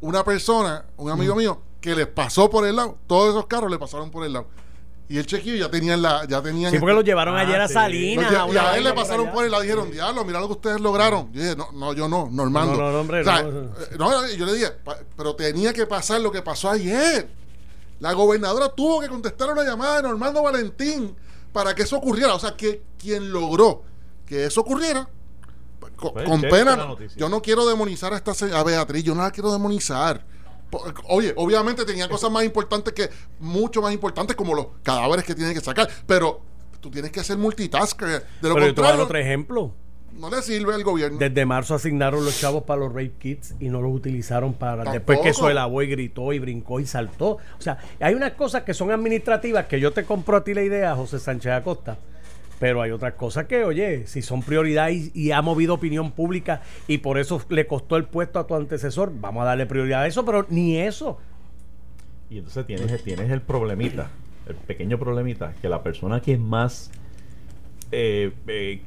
una 0.00 0.24
persona, 0.24 0.86
un 0.96 1.08
amigo 1.12 1.36
mío, 1.36 1.60
que 1.80 1.94
les 1.94 2.08
pasó 2.08 2.50
por 2.50 2.66
el 2.66 2.74
lado. 2.74 2.98
Todos 3.06 3.28
esos 3.30 3.46
carros 3.46 3.70
le 3.70 3.78
pasaron 3.78 4.10
por 4.10 4.26
el 4.26 4.32
lado. 4.32 4.48
Y 5.10 5.18
el 5.18 5.26
chequillo 5.26 5.56
ya 5.56 5.68
tenían 5.68 6.00
la, 6.00 6.24
ya 6.28 6.40
tenían 6.40 6.70
Sí, 6.70 6.78
porque 6.78 6.92
este- 6.92 6.96
los 6.98 7.04
llevaron 7.04 7.36
Ah, 7.36 7.40
ayer 7.40 7.60
a 7.60 7.66
sí. 7.66 7.74
Salinas. 7.74 8.32
los 8.32 8.54
y 8.54 8.56
a 8.58 8.76
él 8.76 8.84
le 8.84 8.92
pasaron 8.92 9.32
por 9.32 9.44
y 9.44 9.50
dijeron, 9.62 9.90
diablo, 9.90 10.24
mira 10.24 10.38
lo 10.38 10.46
que 10.46 10.52
ustedes 10.52 10.80
lograron. 10.80 11.32
Yo 11.32 11.42
dije, 11.42 11.56
no, 11.56 11.72
no, 11.72 11.92
yo 11.92 12.08
no, 12.08 12.28
Normando. 12.30 12.74
No, 12.74 12.78
no, 12.78 12.92
no, 12.92 13.00
hombre, 13.00 13.22
O 13.22 13.24
sea, 13.24 13.42
no. 13.42 13.48
eh, 13.48 13.70
no, 13.98 14.28
yo 14.28 14.46
le 14.46 14.52
dije, 14.54 14.70
"Pa- 14.70 14.98
pero 15.16 15.34
tenía 15.34 15.72
que 15.72 15.84
pasar 15.84 16.20
lo 16.20 16.30
que 16.30 16.42
pasó 16.42 16.70
ayer. 16.70 17.28
La 17.98 18.12
gobernadora 18.12 18.68
tuvo 18.68 19.00
que 19.00 19.08
contestar 19.08 19.50
una 19.52 19.64
llamada 19.64 19.96
de 19.96 20.02
Normando 20.04 20.44
Valentín 20.44 21.12
para 21.52 21.74
que 21.74 21.82
eso 21.82 21.96
ocurriera. 21.96 22.32
O 22.36 22.38
sea, 22.38 22.56
que 22.56 22.80
quien 22.96 23.32
logró 23.32 23.82
que 24.24 24.44
eso 24.44 24.60
ocurriera, 24.60 25.08
Pues, 25.80 25.92
con 26.24 26.40
pena, 26.42 26.76
la 26.76 26.96
yo 27.16 27.28
no 27.28 27.42
quiero 27.42 27.66
demonizar 27.66 28.12
a 28.12 28.16
esta 28.16 28.32
se- 28.32 28.54
a 28.54 28.62
Beatriz, 28.62 29.02
yo 29.02 29.14
no 29.16 29.22
la 29.22 29.32
quiero 29.32 29.50
demonizar. 29.52 30.24
Oye, 31.08 31.32
obviamente 31.36 31.84
tenía 31.84 32.08
cosas 32.08 32.30
más 32.30 32.44
importantes 32.44 32.92
que, 32.92 33.08
mucho 33.40 33.82
más 33.82 33.92
importantes 33.92 34.36
como 34.36 34.54
los 34.54 34.66
cadáveres 34.82 35.24
que 35.24 35.34
tiene 35.34 35.54
que 35.54 35.60
sacar, 35.60 35.88
pero 36.06 36.40
tú 36.80 36.90
tienes 36.90 37.10
que 37.10 37.22
ser 37.22 37.36
multitasker. 37.36 38.24
De 38.40 38.48
lo 38.48 38.54
Pero 38.54 38.66
yo 38.66 38.74
te 38.74 38.80
voy 38.80 38.88
a 38.90 38.92
dar 38.92 39.00
otro 39.00 39.18
ejemplo. 39.18 39.74
no 40.12 40.28
le 40.28 40.42
sirve 40.42 40.74
al 40.74 40.82
gobierno. 40.82 41.18
Desde 41.18 41.46
marzo 41.46 41.74
asignaron 41.74 42.24
los 42.24 42.38
chavos 42.38 42.64
para 42.64 42.80
los 42.80 42.90
rape 42.90 43.12
kits 43.18 43.54
y 43.60 43.68
no 43.68 43.80
los 43.80 43.94
utilizaron 43.94 44.54
para 44.54 44.84
Tampoco. 44.84 44.92
después 44.92 45.20
que 45.20 45.28
eso 45.30 45.50
lavó 45.50 45.82
y 45.82 45.86
gritó 45.86 46.32
y 46.32 46.38
brincó 46.38 46.80
y 46.80 46.86
saltó. 46.86 47.38
O 47.58 47.60
sea, 47.60 47.78
hay 48.00 48.14
unas 48.14 48.32
cosas 48.32 48.64
que 48.64 48.74
son 48.74 48.90
administrativas 48.90 49.66
que 49.66 49.80
yo 49.80 49.92
te 49.92 50.04
compro 50.04 50.36
a 50.36 50.44
ti 50.44 50.52
la 50.52 50.62
idea, 50.62 50.94
José 50.94 51.18
Sánchez 51.18 51.52
Acosta. 51.52 51.98
Pero 52.60 52.82
hay 52.82 52.92
otras 52.92 53.14
cosas 53.14 53.46
que, 53.46 53.64
oye, 53.64 54.06
si 54.06 54.22
son 54.22 54.42
prioridad 54.42 54.90
y, 54.90 55.32
ha 55.32 55.42
movido 55.42 55.74
opinión 55.74 56.12
pública 56.12 56.60
y 56.86 56.98
por 56.98 57.18
eso 57.18 57.42
le 57.48 57.66
costó 57.66 57.96
el 57.96 58.04
puesto 58.04 58.38
a 58.38 58.46
tu 58.46 58.54
antecesor, 58.54 59.10
vamos 59.18 59.42
a 59.42 59.46
darle 59.46 59.66
prioridad 59.66 60.02
a 60.02 60.06
eso, 60.06 60.24
pero 60.26 60.46
ni 60.50 60.76
eso. 60.76 61.18
Y 62.28 62.36
entonces 62.36 62.66
tienes, 62.66 63.02
tienes 63.02 63.30
el 63.30 63.40
problemita, 63.40 64.10
el 64.46 64.54
pequeño 64.54 64.98
problemita, 64.98 65.54
que 65.60 65.68
la 65.68 65.82
persona 65.82 66.20
que 66.20 66.36
más 66.36 66.90
eh, 67.90 68.30
eh, 68.46 68.82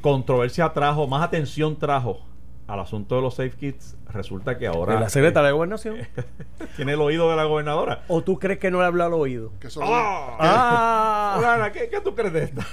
controversia 0.00 0.72
trajo, 0.72 1.06
más 1.06 1.22
atención 1.22 1.78
trajo 1.78 2.22
al 2.66 2.80
asunto 2.80 3.14
de 3.16 3.22
los 3.22 3.34
safe 3.34 3.50
kits, 3.56 3.96
resulta 4.12 4.58
que 4.58 4.66
ahora 4.66 4.98
la 4.98 5.08
secretaria 5.08 5.48
de 5.48 5.52
Gobernación. 5.52 5.96
eh, 5.98 6.08
tiene 6.76 6.94
el 6.94 7.00
oído 7.00 7.30
de 7.30 7.36
la 7.36 7.44
gobernadora. 7.44 8.02
¿O 8.08 8.22
tú 8.22 8.38
crees 8.38 8.58
que 8.58 8.70
no 8.70 8.80
le 8.80 8.86
habla 8.86 9.06
al 9.06 9.14
oído? 9.14 9.52
Que 9.60 9.68
Ah, 9.80 11.34
Fulana, 11.36 11.72
¿qué, 11.72 11.88
qué 11.88 12.00
tú 12.00 12.14
crees 12.14 12.32
de 12.32 12.42
esta? 12.44 12.66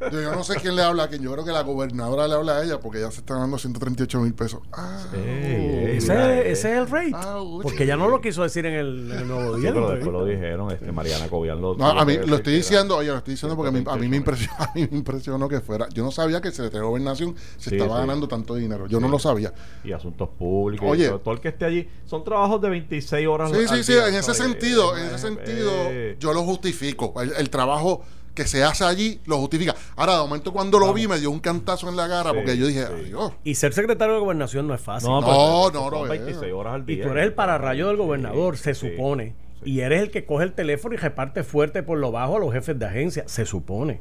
Yo, 0.00 0.20
yo 0.20 0.32
no 0.34 0.44
sé 0.44 0.56
quién 0.56 0.76
le 0.76 0.82
habla 0.82 1.04
a 1.04 1.08
quién. 1.08 1.22
Yo 1.22 1.32
creo 1.32 1.44
que 1.44 1.52
la 1.52 1.62
gobernadora 1.62 2.28
le 2.28 2.34
habla 2.34 2.58
a 2.58 2.64
ella 2.64 2.78
porque 2.80 3.00
ya 3.00 3.10
se 3.10 3.20
está 3.20 3.34
ganando 3.34 3.58
138 3.58 4.20
mil 4.20 4.34
pesos. 4.34 4.60
Ah, 4.72 5.04
ey, 5.14 5.96
ese, 5.96 6.40
es- 6.40 6.58
ese 6.58 6.72
es 6.72 6.78
el 6.78 6.88
rate. 6.88 7.10
Ah. 7.14 7.40
Porque 7.62 7.84
ella 7.84 7.96
no 7.96 8.08
lo 8.08 8.20
quiso 8.20 8.42
decir 8.42 8.66
en 8.66 8.74
el, 8.74 9.10
en 9.12 9.18
el 9.18 9.28
nuevo 9.28 9.54
Sí, 9.56 9.60
día. 9.62 9.72
pero 9.72 9.90
después 9.90 10.12
lo 10.12 10.24
dijeron, 10.24 10.70
este, 10.70 10.92
Mariana 10.92 11.28
Cobian 11.28 11.60
lo 11.60 11.74
No, 11.76 11.86
a 11.86 12.04
mí 12.04 12.16
lo 12.26 12.36
estoy 12.36 12.54
diciendo, 12.54 12.96
oye, 12.96 13.08
lo 13.08 13.18
estoy 13.18 13.34
diciendo 13.34 13.56
porque 13.56 13.68
a 13.68 13.72
mí, 13.72 13.84
a 13.86 13.96
mí 13.96 14.08
me 14.08 14.16
impresionó, 14.16 14.54
a 14.58 14.70
mí 14.74 14.88
me 14.90 14.98
impresionó 14.98 15.48
que 15.48 15.60
fuera. 15.60 15.88
Yo 15.92 16.04
no 16.04 16.10
sabía 16.10 16.40
que 16.40 16.48
el 16.48 16.54
secretario 16.54 16.82
de 16.82 16.88
Gobernación 16.88 17.34
se 17.56 17.70
Sí, 17.70 17.76
estaba 17.76 17.94
sí. 17.96 18.00
ganando 18.06 18.28
tanto 18.28 18.54
dinero. 18.54 18.86
Yo 18.86 19.00
no 19.00 19.06
Sí. 19.06 19.12
lo 19.12 19.18
sabía. 19.18 19.52
y 19.84 19.92
asuntos 19.92 20.28
públicos. 20.38 20.88
Oye. 20.90 21.04
y 21.04 21.08
todo, 21.08 21.20
todo 21.20 21.34
el 21.34 21.40
que 21.40 21.48
esté 21.48 21.64
allí. 21.64 21.88
Son 22.06 22.22
trabajos 22.24 22.60
de 22.60 22.68
26 22.70 23.26
horas. 23.26 23.50
Sí, 23.50 23.66
sí, 23.68 23.84
sí, 23.84 23.92
en 23.94 24.14
ese 24.14 24.34
sentido, 24.34 24.96
Eh, 24.96 25.00
en 25.00 25.06
ese 25.06 25.14
eh, 25.14 25.18
sentido, 25.18 25.70
eh, 25.88 26.16
yo 26.18 26.32
lo 26.32 26.42
justifico. 26.42 27.14
El 27.20 27.50
trabajo 27.50 28.02
que 28.36 28.46
se 28.46 28.62
hace 28.62 28.84
allí 28.84 29.20
lo 29.26 29.38
justifica. 29.38 29.74
Ahora, 29.96 30.12
de 30.14 30.18
momento, 30.20 30.52
cuando 30.52 30.78
lo 30.78 30.92
vi, 30.94 31.08
me 31.08 31.18
dio 31.18 31.32
un 31.32 31.40
cantazo 31.40 31.88
en 31.88 31.96
la 31.96 32.06
cara 32.06 32.30
Sí, 32.30 32.36
porque 32.36 32.56
yo 32.56 32.68
dije, 32.68 32.86
sí. 32.86 32.92
adiós. 33.06 33.32
Y 33.42 33.54
ser 33.56 33.72
secretario 33.72 34.14
de 34.14 34.20
gobernación 34.20 34.68
no 34.68 34.74
es 34.74 34.80
fácil. 34.80 35.08
No, 35.08 35.20
No, 35.20 35.26
pues, 35.26 35.74
no, 35.74 35.90
no, 35.90 36.06
eh. 36.06 36.18
26 36.20 36.52
horas 36.52 36.74
al 36.74 36.82
y 36.82 36.94
día. 36.96 37.04
tú 37.04 37.10
eres 37.10 37.24
el 37.24 37.32
pararrayo 37.32 37.88
del 37.88 37.96
gobernador, 37.96 38.56
Sí, 38.56 38.62
se 38.62 38.74
sí, 38.74 38.90
supone. 38.90 39.34
sí. 39.64 39.70
Y 39.72 39.80
eres 39.80 40.00
el 40.02 40.10
que 40.12 40.24
coge 40.24 40.44
el 40.44 40.52
teléfono 40.52 40.94
y 40.94 40.98
reparte 40.98 41.42
fuerte 41.42 41.82
por 41.82 41.98
lo 41.98 42.12
bajo 42.12 42.36
a 42.36 42.38
los 42.38 42.52
jefes 42.52 42.78
de 42.78 42.86
agencia, 42.86 43.24
se 43.26 43.44
supone. 43.46 44.00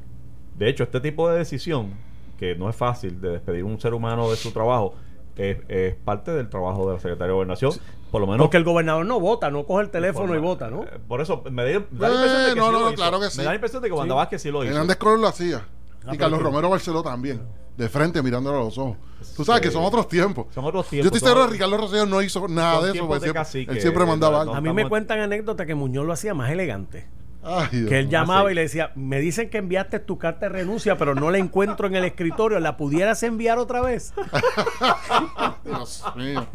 De 0.58 0.70
hecho, 0.70 0.84
este 0.84 1.00
tipo 1.00 1.28
de 1.30 1.40
decisión, 1.40 1.94
que 2.38 2.54
no 2.56 2.70
es 2.70 2.76
fácil 2.76 3.20
de 3.22 3.30
despedir 3.30 3.62
a 3.64 3.66
un 3.66 3.80
ser 3.80 3.94
humano 3.94 4.30
de 4.30 4.36
su 4.36 4.52
trabajo, 4.52 4.94
es, 5.36 5.58
es 5.68 5.96
parte 5.96 6.32
del 6.32 6.50
trabajo 6.50 6.88
de 6.88 6.94
la 6.94 7.00
Secretaría 7.00 7.28
de 7.28 7.34
Gobernación. 7.34 7.72
Por 8.12 8.22
lo 8.22 8.28
menos. 8.28 8.42
Porque 8.46 8.58
el 8.58 8.64
gobernador 8.64 9.06
no 9.06 9.20
vota, 9.20 9.52
no 9.52 9.66
coge 9.66 9.84
el 9.84 9.90
teléfono 9.90 10.34
y 10.36 10.40
vota, 10.40 10.70
¿no? 10.70 10.84
eh, 10.84 11.00
Por 11.08 11.20
eso 11.22 11.44
me 11.52 11.64
da, 11.64 11.70
la 11.72 11.76
impresión 11.78 12.10
de 12.10 12.46
que 12.46 12.52
Eh, 12.52 12.56
no, 12.56 12.66
sí 12.68 12.72
no, 12.72 12.72
lo 12.72 12.80
no, 12.80 12.88
hizo. 12.88 12.96
claro 12.96 13.20
que 13.20 13.30
sí. 13.30 13.38
Me 13.40 13.44
da 13.44 13.50
la 13.50 13.56
impresión 13.56 13.82
de 13.82 13.88
que 13.90 13.94
Wanda 13.94 14.14
Sí. 14.14 14.18
Vázquez 14.18 14.42
sí 14.42 14.52
lo 14.52 14.64
hizo. 14.64 14.72
Hernández 14.74 14.96
Colón 14.98 15.22
lo 15.22 15.28
hacía. 15.28 15.66
Ah, 16.08 16.14
y 16.14 16.18
Carlos 16.18 16.42
Romero 16.42 16.70
Barceló 16.70 17.04
también. 17.04 17.42
De 17.76 17.90
frente, 17.90 18.22
mirándolo 18.24 18.62
a 18.62 18.64
los 18.64 18.78
ojos. 18.78 18.96
Tú 19.36 19.44
sabes 19.44 19.62
Sí. 19.62 19.68
que 19.68 19.74
son 19.74 19.84
otros 19.84 20.08
tiempos. 20.08 20.46
Son 20.54 20.64
otros 20.64 20.86
Yo 20.86 20.90
tiempos. 20.92 21.06
estoy 21.08 21.20
son 21.20 21.28
seguro 21.28 21.42
otros- 21.44 21.54
Ricardo 21.54 21.78
Rosselló 21.78 22.06
no 22.06 22.22
hizo 22.22 22.48
nada 22.48 22.76
Son 22.76 22.82
de 22.84 22.88
eso. 22.88 22.94
tiempos 22.94 23.08
porque 23.10 23.20
de 23.20 23.26
siempre- 23.26 23.40
cacique, 23.42 23.72
él 23.74 23.82
siempre 23.82 24.06
mandaba 24.06 24.36
no, 24.36 24.42
algo. 24.44 24.56
A 24.56 24.62
mí 24.62 24.72
me 24.72 24.88
cuentan 24.88 25.20
anécdotas 25.20 25.68
que 25.68 25.76
Muñoz 25.76 26.06
lo 26.06 26.14
hacía 26.14 26.34
más 26.34 26.50
elegante. 26.52 27.08
Ay, 27.46 27.68
Dios 27.72 27.90
que 27.90 28.00
él 28.00 28.10
llamaba 28.10 28.50
sí. 28.50 28.52
y 28.54 28.56
le 28.56 28.62
decía, 28.62 28.92
me 28.96 29.20
dicen 29.20 29.50
que 29.50 29.60
enviaste 29.60 30.00
tu 30.00 30.18
carta 30.18 30.48
de 30.48 30.50
renuncia, 30.50 30.98
pero 30.98 31.14
no 31.16 31.30
la 31.32 31.38
encuentro 31.38 31.88
en 31.88 31.96
el 31.96 32.04
escritorio, 32.06 32.60
¿la 32.60 32.76
pudieras 32.76 33.22
enviar 33.24 33.58
otra 33.60 33.82
vez? 33.82 34.14
Dios 35.64 36.04
mío. 36.16 36.46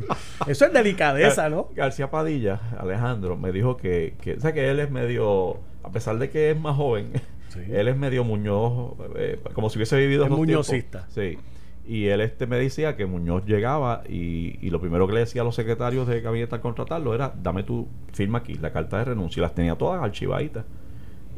Eso 0.47 0.65
es 0.67 0.73
delicadeza, 0.73 1.49
¿no? 1.49 1.69
García 1.75 2.11
Padilla, 2.11 2.61
Alejandro, 2.79 3.37
me 3.37 3.53
dijo 3.53 3.77
que, 3.77 4.15
que, 4.21 4.35
o 4.35 4.41
sea, 4.41 4.53
que 4.53 4.71
él 4.71 4.81
es 4.81 4.91
medio, 4.91 5.59
a 5.83 5.91
pesar 5.91 6.19
de 6.19 6.31
que 6.31 6.51
es 6.51 6.61
más 6.61 6.77
joven, 6.77 7.13
Sí. 7.51 7.59
él 7.69 7.89
es 7.89 7.97
medio 7.97 8.23
Muñoz, 8.23 8.93
eh, 9.17 9.41
como 9.55 9.71
si 9.71 9.79
hubiese 9.79 9.97
vivido 9.97 10.25
Es 10.25 10.31
muñozista. 10.31 11.09
tiempos. 11.13 11.15
Sí. 11.15 11.39
Y 11.87 12.07
él 12.07 12.21
este 12.21 12.47
me 12.47 12.57
decía 12.57 12.97
que 12.97 13.07
Muñoz 13.07 13.45
llegaba 13.47 14.03
y, 14.09 14.59
y 14.65 14.71
lo 14.71 14.81
primero 14.81 15.07
que 15.09 15.15
le 15.15 15.21
decía 15.21 15.43
a 15.43 15.45
los 15.45 15.55
secretarios 15.55 16.07
de 16.07 16.21
gabinete 16.21 16.55
al 16.55 16.61
contratarlo 16.61 17.15
era, 17.15 17.35
dame 17.43 17.63
tu 17.63 17.89
firma 18.13 18.39
aquí, 18.39 18.55
la 18.55 18.73
carta 18.73 18.99
de 18.99 19.07
renuncia. 19.07 19.41
Y 19.41 19.43
las 19.43 19.55
tenía 19.55 19.77
todas 19.77 20.03
archivaditas. 20.03 20.65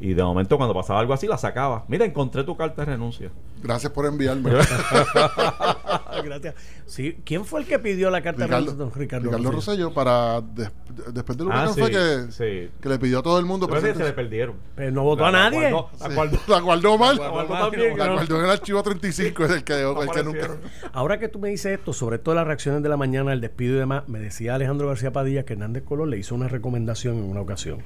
Y 0.04 0.14
de 0.14 0.22
momento 0.24 0.56
cuando 0.56 0.74
pasaba 0.74 0.98
algo 0.98 1.12
así, 1.14 1.28
la 1.28 1.38
sacaba. 1.38 1.84
Mira, 1.86 2.04
encontré 2.04 2.42
tu 2.42 2.56
carta 2.56 2.82
de 2.84 2.90
renuncia. 2.92 3.30
Gracias 3.62 3.92
por 3.92 4.04
enviarme. 4.06 4.50
Gracias. 6.24 6.54
Sí, 6.86 7.18
¿quién 7.24 7.44
fue 7.44 7.60
el 7.60 7.66
que 7.66 7.78
pidió 7.78 8.10
la 8.10 8.20
carta 8.20 8.42
de 8.42 8.46
renuncia? 8.48 8.74
Don 8.74 8.92
Ricardo, 8.92 9.26
Ricardo 9.30 9.50
Rosselló. 9.52 9.86
Rosselló 9.86 9.94
para 9.94 10.40
des- 10.40 10.70
después 11.12 11.38
del 11.38 11.46
huracán 11.46 11.68
Ah, 11.68 11.72
fue 11.72 11.90
que, 11.90 12.32
sí. 12.32 12.70
que 12.80 12.88
le 12.88 12.98
pidió 12.98 13.20
a 13.20 13.22
todo 13.22 13.38
el 13.38 13.44
mundo 13.46 13.68
Pero 13.68 13.80
se 13.80 13.94
le 13.94 14.12
perdieron. 14.12 14.56
Pero 14.74 14.90
no 14.90 15.04
votó 15.04 15.24
a 15.24 15.30
La- 15.30 15.38
la 15.38 15.50
nadie. 15.50 15.70
guardó, 15.70 15.90
la 16.00 16.08
Sí, 16.08 16.14
guardó. 16.14 16.38
la 16.48 16.60
guardó 16.60 16.98
mal. 16.98 17.16
La 17.16 17.22
La 17.22 17.30
guardó 17.30 17.48
guardó, 17.48 17.70
también, 17.70 17.96
¿no? 17.96 18.20
en 18.38 18.44
el 18.44 18.50
archivo 18.50 18.82
35, 18.82 19.44
es 19.44 19.50
el 19.52 19.64
que, 19.64 19.72
el 19.82 20.10
que 20.10 20.24
nunca. 20.24 20.50
Ahora 20.92 21.18
que 21.18 21.28
tú 21.28 21.38
me 21.38 21.48
dices 21.48 21.78
esto, 21.78 21.92
sobre 21.92 22.18
todo 22.18 22.34
las 22.34 22.46
reacciones 22.46 22.82
de 22.82 22.88
la 22.88 22.96
mañana, 22.96 23.32
el 23.32 23.40
despido 23.40 23.76
y 23.76 23.78
demás, 23.78 24.08
me 24.08 24.18
decía 24.18 24.56
Alejandro 24.56 24.88
García 24.88 25.12
Padilla 25.12 25.44
que 25.44 25.52
Hernández 25.52 25.84
Colón 25.84 26.10
le 26.10 26.18
hizo 26.18 26.34
una 26.34 26.48
recomendación 26.48 27.16
en 27.18 27.24
una 27.24 27.40
ocasión. 27.40 27.78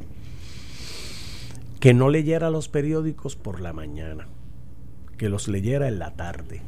Que 1.80 1.94
no 1.94 2.08
leyera 2.08 2.50
los 2.50 2.68
periódicos 2.68 3.36
por 3.36 3.60
la 3.60 3.72
mañana, 3.72 4.26
que 5.18 5.28
los 5.28 5.48
leyera 5.48 5.88
en 5.88 5.98
la 5.98 6.12
tarde. 6.14 6.62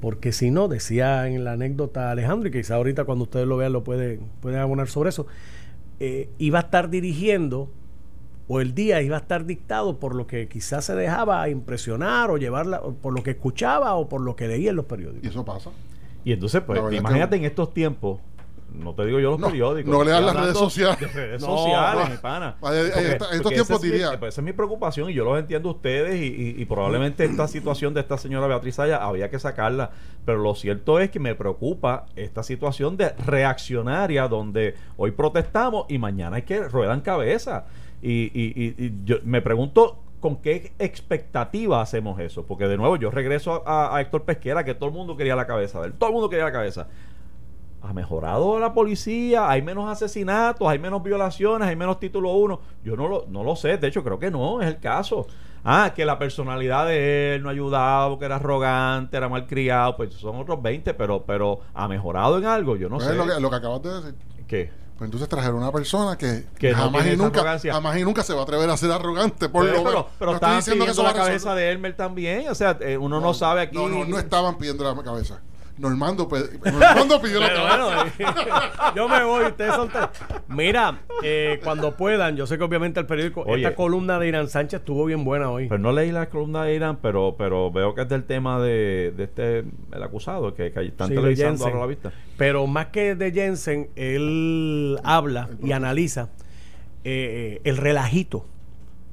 Porque 0.00 0.32
si 0.32 0.50
no, 0.50 0.66
decía 0.68 1.28
en 1.28 1.44
la 1.44 1.52
anécdota 1.52 2.10
Alejandro, 2.10 2.48
y 2.48 2.52
quizá 2.52 2.74
ahorita 2.74 3.04
cuando 3.04 3.24
ustedes 3.24 3.46
lo 3.46 3.56
vean 3.56 3.72
lo 3.72 3.84
pueden, 3.84 4.20
pueden 4.40 4.58
abonar 4.58 4.88
sobre 4.88 5.10
eso, 5.10 5.26
eh, 6.00 6.28
iba 6.38 6.58
a 6.58 6.62
estar 6.62 6.90
dirigiendo 6.90 7.70
o 8.48 8.60
el 8.60 8.74
día 8.74 9.00
iba 9.00 9.16
a 9.16 9.20
estar 9.20 9.46
dictado 9.46 10.00
por 10.00 10.16
lo 10.16 10.26
que 10.26 10.48
quizás 10.48 10.84
se 10.86 10.96
dejaba 10.96 11.48
impresionar 11.48 12.30
o 12.32 12.36
llevarla, 12.36 12.80
o 12.82 12.94
por 12.94 13.14
lo 13.14 13.22
que 13.22 13.30
escuchaba 13.30 13.94
o 13.94 14.08
por 14.08 14.20
lo 14.20 14.34
que 14.34 14.48
leía 14.48 14.70
en 14.70 14.76
los 14.76 14.86
periódicos. 14.86 15.24
Y 15.24 15.28
eso 15.28 15.44
pasa. 15.44 15.70
Y 16.24 16.32
entonces, 16.32 16.62
pues, 16.62 16.80
imagínate 16.92 17.36
que- 17.36 17.44
en 17.44 17.50
estos 17.50 17.72
tiempos, 17.72 18.18
no 18.74 18.94
te 18.94 19.04
digo 19.06 19.20
yo 19.20 19.30
los 19.32 19.40
No, 19.40 19.48
periódicos. 19.48 19.90
no 19.92 20.04
leas 20.04 20.22
las 20.22 20.36
redes 20.36 20.56
sociales. 20.58 20.98
de 21.00 21.06
redes 21.08 21.40
No, 21.42 21.48
sociales, 21.48 22.04
no. 22.04 22.10
mi 22.10 22.16
pana. 22.18 22.56
Vaya, 22.60 22.80
en 22.80 22.90
Porque- 22.92 23.08
esta- 23.12 23.28
en 23.30 23.36
estos 23.36 23.52
tiempos 23.52 23.70
esa 23.70 23.74
es 23.76 23.82
mi- 23.82 23.88
diría- 23.90 24.18
pues 24.20 24.34
esa 24.34 24.40
es 24.40 24.44
mi 24.44 24.52
preocupación 24.52 25.10
y 25.10 25.14
yo 25.14 25.24
los 25.24 25.38
entiendo 25.38 25.68
a 25.68 25.72
ustedes 25.72 26.14
y, 26.20 26.26
y- 26.26 26.62
y 26.62 26.64
probablemente 26.64 27.24
esta 27.24 27.48
situación 27.48 27.94
de 27.94 28.00
esta 28.00 28.18
señora 28.18 28.46
Beatriz 28.46 28.74
Saya 28.76 28.96
había 29.04 29.30
que 29.30 29.38
sacarla. 29.38 29.90
Pero 30.24 30.38
lo 30.38 30.54
cierto 30.54 30.98
es 31.00 31.10
que 31.10 31.18
me 31.20 31.34
preocupa 31.34 32.06
esta 32.16 32.42
situación 32.42 32.96
de 32.96 33.12
reaccionaria 33.26 34.28
donde 34.28 34.74
hoy 34.96 35.10
protestamos 35.12 35.86
y 35.88 35.98
mañana 35.98 36.36
hay 36.36 36.42
que 36.42 36.60
ruedan 36.68 37.00
cabeza. 37.00 37.66
Y, 38.00 38.30
y- 38.34 38.52
y- 38.56 38.74
y 38.86 38.94
yo 39.04 39.16
me 39.24 39.42
pregunto 39.42 39.98
con 40.20 40.36
qué 40.36 40.72
expectativa 40.78 41.80
hacemos 41.80 42.18
eso. 42.20 42.44
Porque 42.46 42.66
de 42.68 42.76
nuevo 42.76 42.96
yo 42.96 43.10
regreso 43.10 43.62
a, 43.66 43.96
a 43.96 44.00
Héctor 44.00 44.22
Pesquera, 44.22 44.64
que 44.64 44.74
todo 44.74 44.88
el 44.88 44.94
mundo 44.94 45.16
quería 45.16 45.34
la 45.34 45.46
cabeza 45.46 45.80
de 45.80 45.88
él. 45.88 45.92
Todo 45.94 46.08
el 46.10 46.14
mundo 46.14 46.28
quería 46.30 46.44
la 46.44 46.52
cabeza. 46.52 46.86
Ha 47.84 47.92
mejorado 47.92 48.60
la 48.60 48.72
policía, 48.72 49.50
hay 49.50 49.60
menos 49.60 49.90
asesinatos, 49.90 50.68
hay 50.68 50.78
menos 50.78 51.02
violaciones, 51.02 51.66
hay 51.68 51.74
menos 51.76 51.98
título 51.98 52.30
1. 52.32 52.60
Yo 52.84 52.96
no 52.96 53.08
lo, 53.08 53.24
no 53.28 53.42
lo 53.42 53.56
sé, 53.56 53.76
de 53.76 53.88
hecho 53.88 54.04
creo 54.04 54.18
que 54.18 54.30
no, 54.30 54.60
es 54.62 54.68
el 54.68 54.78
caso. 54.78 55.26
Ah, 55.64 55.92
que 55.94 56.04
la 56.04 56.18
personalidad 56.18 56.86
de 56.86 57.34
él 57.36 57.42
no 57.42 57.48
ha 57.48 57.52
ayudado, 57.52 58.18
que 58.18 58.24
era 58.24 58.36
arrogante, 58.36 59.16
era 59.16 59.28
malcriado, 59.28 59.96
pues 59.96 60.14
son 60.14 60.36
otros 60.36 60.60
20, 60.62 60.94
pero, 60.94 61.22
pero 61.24 61.60
ha 61.74 61.86
mejorado 61.88 62.38
en 62.38 62.46
algo, 62.46 62.76
yo 62.76 62.88
no 62.88 62.96
Pues 62.96 63.06
sé. 63.06 63.12
es 63.12 63.18
lo, 63.18 63.26
que, 63.26 63.40
lo 63.40 63.50
que 63.50 63.56
acabas 63.56 63.82
de 63.82 63.92
decir. 63.94 64.14
¿Qué? 64.46 64.70
Pues 64.98 65.06
entonces 65.08 65.28
trajeron 65.28 65.56
una 65.56 65.72
persona 65.72 66.16
que, 66.16 66.44
Que 66.58 66.72
jamás, 66.74 67.06
y 67.06 67.16
nunca, 67.16 67.58
jamás 67.58 67.96
y 67.98 68.04
nunca 68.04 68.22
se 68.22 68.34
va 68.34 68.40
a 68.40 68.42
atrever 68.44 68.70
a 68.70 68.76
ser 68.76 68.92
arrogante. 68.92 69.48
Por 69.48 69.64
Pero, 69.64 69.78
lo 69.78 69.82
pero, 69.84 69.90
menos. 69.90 70.06
pero 70.18 70.30
No 70.30 70.34
estaban 70.36 70.56
diciendo 70.58 70.84
que 70.84 70.90
pidiendo 70.92 71.10
eso 71.10 71.18
la 71.18 71.24
cabeza 71.24 71.54
de 71.56 71.70
Elmer 71.72 71.96
también, 71.96 72.48
o 72.48 72.54
sea, 72.54 72.76
eh, 72.80 72.96
uno 72.96 73.18
no, 73.20 73.34
sabe 73.34 73.62
aquí. 73.62 73.76
No, 73.76 73.88
no, 73.88 74.04
no 74.04 74.18
estaban 74.18 74.58
pidiendo 74.58 74.84
la 74.84 75.02
cabeza. 75.02 75.40
Normando, 75.82 76.28
pe- 76.28 76.58
Normando 76.70 77.20
pidió 77.20 77.40
la 77.40 77.48
Pero 77.48 77.62
cabeza. 77.64 78.12
bueno, 78.16 78.92
yo 78.96 79.08
me 79.08 79.24
voy, 79.24 79.44
ustedes 79.46 79.74
son 79.74 79.88
tres. 79.88 80.06
Mira, 80.48 81.00
eh, 81.24 81.60
cuando 81.64 81.96
puedan, 81.96 82.36
yo 82.36 82.46
sé 82.46 82.56
que 82.56 82.64
obviamente 82.64 83.00
el 83.00 83.06
periódico, 83.06 83.42
Oye. 83.42 83.64
esta 83.64 83.74
columna 83.74 84.18
de 84.20 84.28
Irán 84.28 84.48
Sánchez 84.48 84.78
estuvo 84.80 85.04
bien 85.06 85.24
buena 85.24 85.50
hoy. 85.50 85.68
Pero 85.68 85.80
no 85.80 85.92
leí 85.92 86.12
la 86.12 86.28
columna 86.30 86.62
de 86.64 86.74
Irán, 86.76 86.98
pero, 87.02 87.34
pero 87.36 87.70
veo 87.72 87.94
que 87.94 88.02
es 88.02 88.08
del 88.08 88.22
tema 88.24 88.60
de, 88.60 89.12
de 89.16 89.24
este, 89.24 89.58
el 89.92 90.02
acusado, 90.02 90.54
que, 90.54 90.70
que 90.72 90.86
están 90.86 91.08
Sí, 91.08 91.14
televisando 91.16 91.64
ahora 91.64 91.76
a 91.78 91.80
la 91.80 91.86
vista. 91.86 92.12
Pero 92.38 92.66
más 92.68 92.86
que 92.86 93.14
de 93.16 93.32
Jensen, 93.32 93.90
él 93.96 94.98
habla 95.02 95.48
y 95.62 95.72
analiza 95.72 96.30
eh, 97.04 97.58
eh, 97.58 97.60
el 97.64 97.76
relajito 97.76 98.46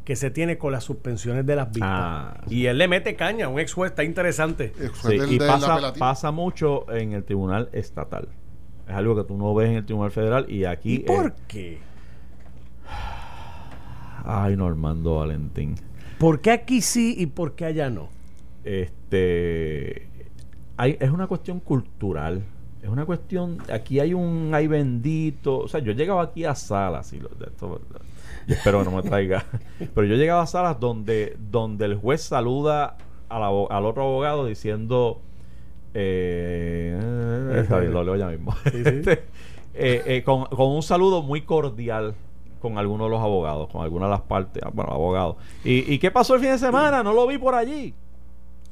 que 0.05 0.15
se 0.15 0.31
tiene 0.31 0.57
con 0.57 0.71
las 0.71 0.83
suspensiones 0.83 1.45
de 1.45 1.55
las 1.55 1.67
vistas. 1.71 1.89
Ah, 1.91 2.41
y 2.49 2.65
él 2.65 2.77
le 2.79 2.87
mete 2.87 3.15
caña, 3.15 3.47
un 3.47 3.59
ex 3.59 3.73
juez, 3.73 3.91
está 3.91 4.03
interesante. 4.03 4.69
Fue 4.93 5.11
Sí, 5.11 5.17
del- 5.19 5.33
y 5.33 5.37
pasa, 5.39 5.93
pasa 5.93 6.31
mucho 6.31 6.91
en 6.91 7.13
el 7.13 7.23
tribunal 7.23 7.69
estatal. 7.73 8.27
Es 8.87 8.95
algo 8.95 9.15
que 9.15 9.23
tú 9.23 9.37
no 9.37 9.53
ves 9.53 9.69
en 9.69 9.75
el 9.75 9.85
tribunal 9.85 10.09
federal 10.11 10.45
y 10.49 10.65
aquí... 10.65 10.95
¿Y 10.95 10.99
por 10.99 11.27
eh, 11.27 11.33
qué? 11.47 11.77
ay, 14.25 14.55
Normando 14.55 15.17
Valentín. 15.17 15.75
¿Por 16.17 16.41
qué 16.41 16.51
aquí 16.51 16.81
sí 16.81 17.15
y 17.17 17.27
por 17.27 17.53
qué 17.53 17.65
allá 17.65 17.89
no? 17.89 18.09
Este... 18.63 20.07
Hay, 20.77 20.97
es 20.99 21.09
una 21.11 21.27
cuestión 21.27 21.59
cultural. 21.59 22.41
Es 22.81 22.89
una 22.89 23.05
cuestión... 23.05 23.57
Aquí 23.71 23.99
hay 23.99 24.13
un... 24.13 24.51
Hay 24.53 24.67
bendito... 24.67 25.59
O 25.59 25.67
sea, 25.67 25.79
yo 25.81 25.91
llegaba 25.91 26.23
aquí 26.23 26.45
a 26.45 26.55
salas 26.55 27.13
y 27.13 27.19
lo- 27.19 27.29
de 27.29 27.45
esto- 27.45 27.81
yo 28.49 28.55
espero 28.55 28.79
que 28.79 28.89
no 28.89 28.97
me 28.97 29.03
traiga. 29.03 29.45
Pero 29.93 30.07
yo 30.07 30.15
llegaba 30.15 30.41
a 30.41 30.47
salas 30.47 30.79
donde, 30.79 31.37
donde 31.39 31.85
el 31.85 31.95
juez 31.95 32.21
saluda 32.21 32.97
al, 33.29 33.43
otro 33.85 34.03
abogado 34.03 34.45
diciendo... 34.45 35.21
Eh, 35.93 36.97
está 37.61 37.79
bien, 37.79 37.93
lo 37.93 38.03
leo 38.03 38.15
ya 38.15 38.27
mismo. 38.27 38.53
Sí, 38.71 38.83
sí. 38.83 38.83
Este, 38.85 39.11
eh, 39.73 40.03
eh, 40.05 40.23
con, 40.23 40.45
con 40.45 40.67
un 40.71 40.83
saludo 40.83 41.21
muy 41.21 41.41
cordial 41.41 42.15
con 42.59 42.77
algunos 42.77 43.07
de 43.07 43.11
los 43.11 43.21
abogados, 43.21 43.69
con 43.69 43.81
algunas 43.81 44.07
de 44.07 44.11
las 44.11 44.21
partes, 44.21 44.61
ah, 44.65 44.69
bueno, 44.73 44.91
abogados. 44.91 45.37
¿Y, 45.63 45.93
¿Y 45.93 45.99
qué 45.99 46.11
pasó 46.11 46.35
el 46.35 46.41
fin 46.41 46.51
de 46.51 46.57
semana? 46.57 47.03
No 47.03 47.13
lo 47.13 47.25
vi 47.25 47.37
por 47.37 47.55
allí, 47.55 47.93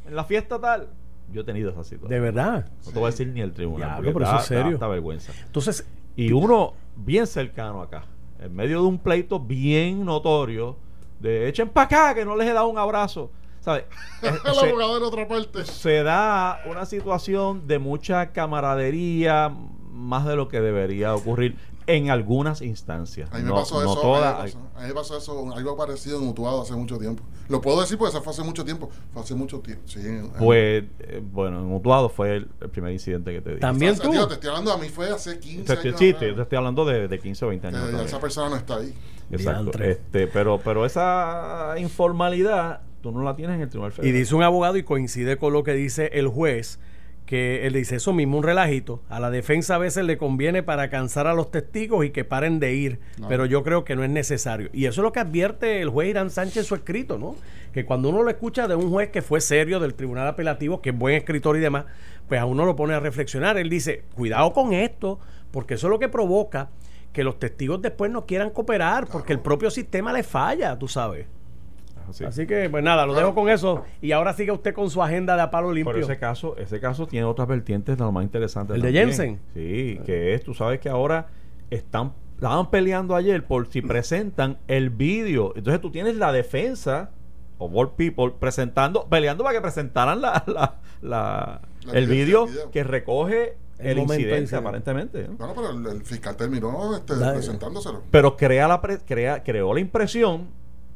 en 0.05 0.15
la 0.15 0.25
fiesta 0.25 0.60
tal. 0.60 0.89
Yo 1.31 1.41
he 1.41 1.43
tenido 1.43 1.72
esa 1.72 1.84
situación. 1.84 2.10
De 2.10 2.19
verdad. 2.19 2.69
No 2.86 2.91
te 2.91 3.00
voy 3.00 3.07
a 3.07 3.12
decir 3.12 3.27
ni 3.27 3.41
el 3.41 3.51
tribunal. 3.53 3.96
Porque 3.98 4.12
pero 4.12 4.25
da- 4.25 4.31
eso 4.31 4.39
es 4.39 4.46
serio. 4.46 4.77
da 4.77 4.88
vergüenza. 4.88 5.34
Entonces, 5.46 5.88
Y 6.15 6.31
uno 6.31 6.74
bien 6.96 7.27
cercano 7.27 7.81
acá, 7.81 8.03
en 8.39 8.56
medio 8.56 8.82
de 8.82 8.88
un 8.88 8.98
pleito 9.00 9.39
bien 9.39 10.06
notorio, 10.06 10.77
de 11.20 11.48
echen 11.50 11.70
para 11.70 11.86
acá 11.86 12.15
que 12.15 12.25
no 12.25 12.36
les 12.36 12.48
he 12.48 12.53
dado 12.53 12.67
un 12.67 12.77
abrazo. 12.77 13.32
¿Sabes? 13.60 13.86
Eh, 14.24 14.32
El 14.46 14.70
abogado 14.70 14.98
en 14.98 15.03
otra 15.03 15.27
parte. 15.27 15.65
se 15.65 16.03
da 16.03 16.62
una 16.65 16.86
situación 16.86 17.67
de 17.67 17.79
mucha 17.79 18.32
camaradería 18.32 19.51
más 19.91 20.25
de 20.25 20.36
lo 20.36 20.48
que 20.48 20.62
debería 20.62 21.13
ocurrir 21.15 21.58
en 21.88 22.10
algunas 22.12 22.62
instancias. 22.62 23.29
A 23.32 23.38
mí 23.38 23.44
me 23.44 23.50
no, 23.50 23.56
pasó 23.56 23.82
no 23.84 23.91
eso. 23.94 24.01
todas. 24.01 24.36
a, 24.36 24.44
mí 24.44 24.51
me 24.51 24.53
pasó, 24.53 24.77
a 24.77 24.82
mí 24.82 24.88
me 24.89 24.94
pasó 24.94 25.17
eso, 25.17 25.53
algo 25.56 25.77
parecido 25.77 26.22
en 26.22 26.27
Utuado 26.27 26.62
hace 26.62 26.74
mucho 26.75 26.98
tiempo. 27.00 27.24
Lo 27.50 27.62
puedo 27.62 27.79
decir 27.82 27.98
porque 27.98 28.10
eso 28.15 28.22
fue 28.24 28.34
hace 28.34 28.44
mucho 28.44 28.63
tiempo. 28.65 28.89
Fue 29.13 29.22
hace 29.24 29.34
mucho 29.36 29.60
tiempo. 29.62 29.84
Sí, 29.88 30.00
Pues, 30.38 30.84
eh, 31.00 31.22
bueno, 31.24 31.60
en 31.62 31.74
Utuado 31.74 32.10
fue 32.10 32.36
el, 32.38 32.50
el 32.62 32.70
primer 32.70 32.91
incidente 32.91 33.32
que 33.34 33.41
te 33.41 33.50
dije. 33.51 33.62
También 33.62 33.94
o 33.94 33.96
sea, 33.96 34.06
tú. 34.06 34.12
tío, 34.12 34.27
te 34.27 34.34
estoy 34.36 34.50
hablando, 34.50 34.74
a 34.74 34.77
mí 34.77 34.89
fue 34.89 35.10
hace 35.10 35.39
15 35.39 35.63
Te 35.63 35.74
estoy- 35.74 35.88
años. 35.89 36.00
sí, 36.00 36.13
te, 36.13 36.34
te 36.34 36.41
estoy 36.41 36.58
hablando 36.58 36.86
de, 36.86 37.08
de 37.08 37.20
15 37.20 37.46
o 37.46 37.48
20 37.48 37.62
que 37.62 37.67
años. 37.75 37.82
también. 37.88 38.06
esa 38.08 38.20
persona 38.20 38.50
no 38.50 38.56
está 38.58 38.75
ahí. 38.77 38.94
Exacto. 39.32 39.62
Diantre. 39.63 39.91
Este, 39.91 40.27
pero, 40.27 40.60
pero 40.63 40.86
esa 40.86 41.75
informalidad 41.77 42.82
tú 43.01 43.12
no 43.12 43.24
la 43.24 43.36
tienes 43.36 43.56
en 43.56 43.62
el 43.62 43.70
Tribunal 43.70 43.91
y 43.94 43.96
Federal. 43.96 44.13
dice 44.20 44.36
un 44.36 44.44
abogado 44.44 44.77
y 44.77 44.84
coincide 44.84 45.38
con 45.38 45.53
lo 45.53 45.63
que 45.63 45.74
dice 45.74 46.10
el 46.13 46.27
juez, 46.27 46.79
que 47.27 47.67
él 47.67 47.74
dice 47.74 47.98
eso 47.98 48.13
mismo, 48.13 48.38
un 48.38 48.43
relajito. 48.43 49.03
A 49.10 49.19
la 49.19 49.29
defensa 49.29 49.75
a 49.75 49.77
veces 49.77 50.05
le 50.05 50.17
conviene 50.17 50.63
para 50.63 50.89
cansar 50.89 51.27
a 51.27 51.34
los 51.36 51.51
testigos 51.51 52.03
y 52.05 52.10
que 52.10 52.24
paren 52.24 52.60
de 52.60 52.74
ir, 52.74 53.00
No. 53.19 53.27
pero 53.27 53.46
yo 53.46 53.63
creo 53.63 53.84
que 53.84 53.96
no 53.96 54.03
es 54.03 54.10
necesario. 54.10 54.69
Y 54.74 54.86
eso 54.86 55.01
es 55.01 55.03
lo 55.03 55.12
que 55.12 55.19
advierte 55.19 55.81
el 55.81 55.89
juez 55.89 56.10
Irán 56.10 56.31
Sánchez 56.31 56.57
en 56.57 56.63
su 56.63 56.74
escrito, 56.74 57.19
¿no? 57.19 57.36
Que 57.74 57.86
cuando 57.86 58.10
uno 58.10 58.24
lo 58.24 58.29
escucha 58.29 58.67
de 58.67 58.75
un 58.75 58.89
juez 58.89 59.10
que 59.10 59.22
fue 59.22 59.41
serio 59.41 59.79
del 59.79 59.93
Tribunal 59.93 60.25
Apelativo, 60.25 60.81
que 60.81 60.89
es 60.91 60.98
buen 60.98 61.15
escritor 61.15 61.57
y 61.57 61.60
demás, 61.60 61.84
pues 62.29 62.39
a 62.41 62.46
uno 62.46 62.65
lo 62.65 62.75
pone 62.77 62.93
a 62.93 63.00
reflexionar. 63.01 63.57
Él 63.57 63.69
dice, 63.69 64.03
cuidado 64.15 64.53
con 64.53 64.72
esto, 64.74 65.19
porque 65.51 65.74
eso 65.75 65.88
es 65.88 65.91
lo 65.91 66.00
que 66.00 66.07
provoca 66.10 66.69
que 67.12 67.24
los 67.25 67.39
testigos 67.39 67.81
después 67.81 68.10
no 68.10 68.25
quieran 68.25 68.51
cooperar, 68.51 69.05
porque 69.07 69.34
el 69.34 69.39
propio 69.39 69.69
sistema 69.69 70.13
les 70.13 70.25
falla, 70.25 70.79
tú 70.79 70.88
sabes. 70.88 71.25
Así. 72.10 72.24
Así 72.26 72.48
que, 72.48 72.70
pues 72.70 72.84
nada, 72.84 73.06
lo 73.06 73.14
dejo 73.14 73.34
con 73.36 73.50
eso. 73.50 73.84
Y 74.02 74.12
ahora 74.12 74.34
sigue 74.34 74.52
usted 74.52 74.74
con 74.74 74.90
su 74.90 75.02
agenda 75.04 75.36
de 75.36 75.42
a 75.42 75.52
palo 75.52 75.72
limpio. 75.72 75.94
Pero 75.94 76.06
ese 76.06 76.18
caso, 76.18 76.56
ese 76.58 76.80
caso 76.80 77.08
tiene 77.08 77.26
otras 77.26 77.48
vertientes 77.48 77.98
de 77.98 78.04
lo 78.04 78.12
más 78.12 78.24
interesante. 78.24 78.74
¿El 78.74 78.82
de. 78.82 78.92
Jensen? 78.92 79.40
Sí, 79.54 80.00
que 80.06 80.34
es, 80.34 80.44
tú 80.44 80.54
sabes 80.54 80.80
que 80.80 80.90
ahora 80.90 81.28
están 81.70 82.14
estaban 82.36 82.70
peleando 82.70 83.16
ayer 83.16 83.44
por 83.46 83.68
si 83.68 83.82
presentan 83.82 84.58
el 84.68 84.90
vídeo. 84.92 85.54
Entonces 85.56 85.82
tú 85.82 85.90
tienes 85.92 86.16
la 86.18 86.32
defensa 86.32 87.10
of 87.58 87.72
all 87.74 87.90
people 87.98 88.32
presentando, 88.40 89.08
peleando 89.10 89.44
para 89.44 89.56
que 89.56 89.62
presentaran 89.62 90.22
la, 90.22 90.44
la, 90.46 90.76
la- 91.02 91.62
La 91.86 91.94
el 91.94 92.06
vídeo 92.08 92.48
que 92.72 92.84
recoge 92.84 93.56
El 93.80 93.98
incidente, 93.98 94.22
incidente. 94.42 94.56
aparentemente. 94.56 95.28
¿no? 95.28 95.34
Bueno, 95.38 95.54
pero 95.56 95.70
el, 95.72 95.88
el 95.98 96.02
fiscal 96.04 96.36
terminó 96.36 96.96
este, 96.96 97.16
presentándoselo. 97.16 98.04
Pero 98.12 98.38
crea 98.38 98.68
la 98.68 98.82
pre- 98.82 99.00
crea, 99.00 99.44
creó 99.44 99.74
la 99.74 99.80
impresión. 99.80 100.48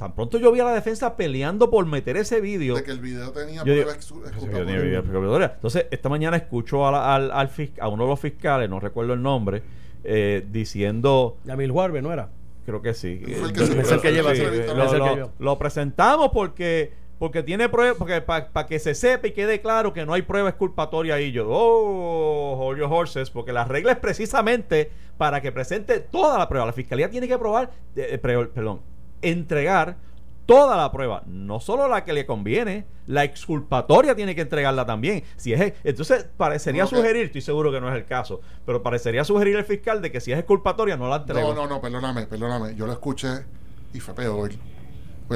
Tan 0.02 0.16
pronto 0.16 0.40
yo 0.40 0.52
vi 0.52 0.60
a 0.60 0.64
la 0.64 0.74
defensa 0.74 1.16
peleando 1.16 1.70
por 1.70 1.86
meter 1.86 2.18
ese 2.18 2.42
vídeo. 2.42 2.74
De 2.74 2.84
que 2.84 2.90
el 2.90 3.00
video 3.00 3.32
tenía 3.32 3.58
Yo 3.64 3.66
prueba 3.66 3.92
exculpatoria. 3.94 5.52
Entonces, 5.54 5.86
esta 5.92 6.10
mañana 6.10 6.38
escucho 6.38 6.88
a, 6.88 6.92
la- 6.92 7.14
al, 7.16 7.30
al 7.32 7.52
a 7.80 7.88
uno 7.88 8.04
de 8.06 8.10
los 8.10 8.20
fiscales, 8.20 8.68
no 8.68 8.80
recuerdo 8.80 9.14
el 9.14 9.22
nombre, 9.22 9.62
eh, 10.04 10.44
diciendo, 10.52 11.38
Yamil 11.44 11.70
Huarbe, 11.70 12.02
¿no 12.02 12.12
era? 12.12 12.30
creo 12.66 12.82
que 12.82 12.96
sí. 12.96 13.22
Fue 13.38 13.50
el 13.50 13.54
que 13.54 14.10
eh, 14.10 14.68
eh, 14.70 15.26
lo, 15.38 15.58
presentamos 15.60 16.30
porque 16.34 16.94
porque 17.20 17.44
tiene 17.44 17.70
pruebas, 17.70 17.98
porque 18.00 18.20
para 18.22 18.66
que 18.66 18.80
se 18.80 18.96
sepa 18.96 19.28
y 19.28 19.32
quede 19.34 19.62
claro 19.62 19.94
que 19.94 20.04
no 20.08 20.14
hay 20.14 20.24
prueba 20.24 20.50
exculpatoria 20.50 21.14
ahí. 21.14 21.32
Yo, 21.32 21.48
oh, 21.48 22.58
hold 22.60 22.80
your 22.80 22.92
horses, 22.92 23.30
porque 23.30 23.54
la 23.54 23.66
regla 23.66 23.92
es 23.92 24.00
precisamente 24.00 24.90
para 25.20 25.40
que 25.42 25.52
presente 25.52 26.00
toda 26.00 26.40
la 26.40 26.50
prueba. 26.50 26.66
La 26.66 26.74
fiscalía 26.74 27.08
tiene 27.12 27.28
que 27.28 27.38
probar, 27.38 27.70
eh, 27.96 28.18
pre- 28.18 28.48
perdón, 28.48 28.82
entregar 29.22 29.98
toda 30.46 30.76
la 30.76 30.92
prueba, 30.92 31.24
no 31.28 31.60
solo 31.60 31.88
la 31.88 32.04
que 32.04 32.14
le 32.14 32.26
conviene, 32.26 32.86
la 33.08 33.24
exculpatoria 33.24 34.16
tiene 34.16 34.36
que 34.36 34.42
entregarla 34.42 34.86
también. 34.86 35.24
Si 35.38 35.54
es, 35.54 35.74
entonces 35.84 36.26
parecería 36.36 36.86
sugerir, 36.86 37.26
estoy 37.26 37.42
seguro 37.42 37.72
que 37.72 37.80
no 37.80 37.90
es 37.90 37.96
el 37.96 38.06
caso, 38.06 38.42
pero 38.66 38.84
parecería 38.84 39.24
sugerir 39.24 39.56
el 39.56 39.64
fiscal 39.64 40.02
de 40.02 40.12
que 40.12 40.20
si 40.20 40.32
es 40.32 40.40
exculpatoria 40.40 40.98
no 40.98 41.10
la 41.10 41.18
entrega. 41.18 41.42
No, 41.42 41.54
no, 41.54 41.68
no, 41.68 41.82
perdóname, 41.82 42.28
perdóname. 42.28 42.76
Yo 42.76 42.86
lo 42.86 42.94
escuché 42.94 43.46
y 43.94 44.00
fue 44.00 44.14
peor. 44.14 44.52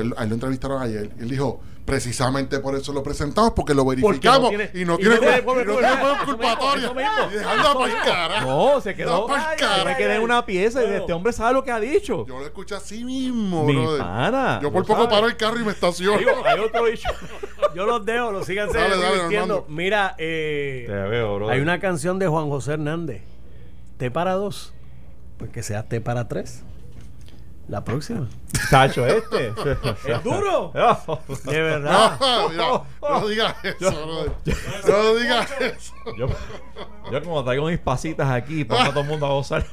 Pues, 0.04 0.18
a 0.18 0.24
él 0.24 0.30
lo 0.30 0.36
entrevistaron 0.36 0.82
ayer 0.82 1.10
y 1.18 1.22
él 1.24 1.30
dijo, 1.30 1.62
precisamente 1.86 2.60
por 2.60 2.76
eso 2.76 2.92
lo 2.92 3.02
presentamos, 3.04 3.52
porque 3.56 3.74
lo 3.74 3.86
verificamos 3.86 4.42
no 4.42 4.48
y 4.48 4.50
tiene, 4.68 4.86
no 4.86 4.98
tiene- 4.98 5.14
y 5.14 5.16
no 5.16 5.18
tiene 5.78 5.94
eso 5.94 6.26
culpatoria. 6.26 6.92
Y 7.32 7.34
dejando 7.36 7.80
para 7.80 7.92
el 7.94 8.00
cara. 8.06 8.42
No, 8.42 8.82
se 8.82 8.96
quedó. 8.96 9.28
No, 9.28 9.86
me 9.86 9.96
quedé 9.96 10.16
en 10.16 10.22
una 10.24 10.46
pieza 10.46 10.84
y 10.84 10.88
este 10.94 11.14
hombre 11.14 11.32
sabe 11.32 11.54
lo 11.54 11.64
que 11.64 11.72
ha 11.72 11.80
dicho. 11.80 12.26
Yo 12.28 12.40
lo 12.40 12.46
escuché 12.46 12.76
así 12.76 13.04
mismo, 13.04 13.64
Mi 13.64 13.74
brother. 13.76 14.02
pana, 14.02 14.60
Yo 14.62 14.72
por 14.72 14.82
lo 14.82 14.88
poco 14.88 15.08
paro 15.08 15.28
el 15.28 15.38
carro 15.38 15.60
y 15.60 15.64
me 15.64 15.72
estaciono. 15.72 16.18
Digo, 16.18 16.32
hay 16.46 16.60
otro 16.60 16.90
issue. 16.92 17.10
Yo 17.76 17.86
los 17.86 18.06
dejo, 18.06 18.32
los 18.32 18.46
sigan 18.46 18.68
Dale, 18.72 18.90
dale, 18.98 19.06
divirtiendo. 19.16 19.54
Armando. 19.56 19.66
Mira, 19.70 20.16
eh, 20.18 20.86
Te 20.88 20.94
veo, 20.94 21.36
bro. 21.36 21.50
hay 21.50 21.60
una 21.62 21.80
canción 21.80 22.20
de 22.20 22.28
Juan 22.28 22.50
José 22.50 22.74
Hernández. 22.74 23.22
T 23.98 24.12
para 24.12 24.34
dos. 24.34 24.74
Pues 25.38 25.52
que 25.52 25.64
sea 25.64 25.84
T 25.88 26.02
para 26.02 26.28
tres. 26.28 26.64
La 27.68 27.84
próxima. 27.84 28.28
Tacho 28.70 29.06
este. 29.08 29.54
Es 30.06 30.24
duro. 30.24 30.72
De 31.46 31.62
verdad. 31.62 32.20
No, 32.20 32.50
mira, 32.50 32.84
no 33.02 33.28
digas 33.28 33.56
eso. 33.64 34.28
No 34.88 35.16
digas 35.16 35.52
eso. 35.60 35.94
yo, 36.18 36.28
yo 37.12 37.24
como 37.24 37.44
traigo 37.44 37.68
mis 37.68 37.80
pasitas 37.80 38.30
aquí, 38.30 38.64
pongo 38.64 38.82
a 38.82 38.90
todo 38.90 39.02
el 39.02 39.08
mundo 39.08 39.26
a 39.26 39.30
gozar. 39.30 39.66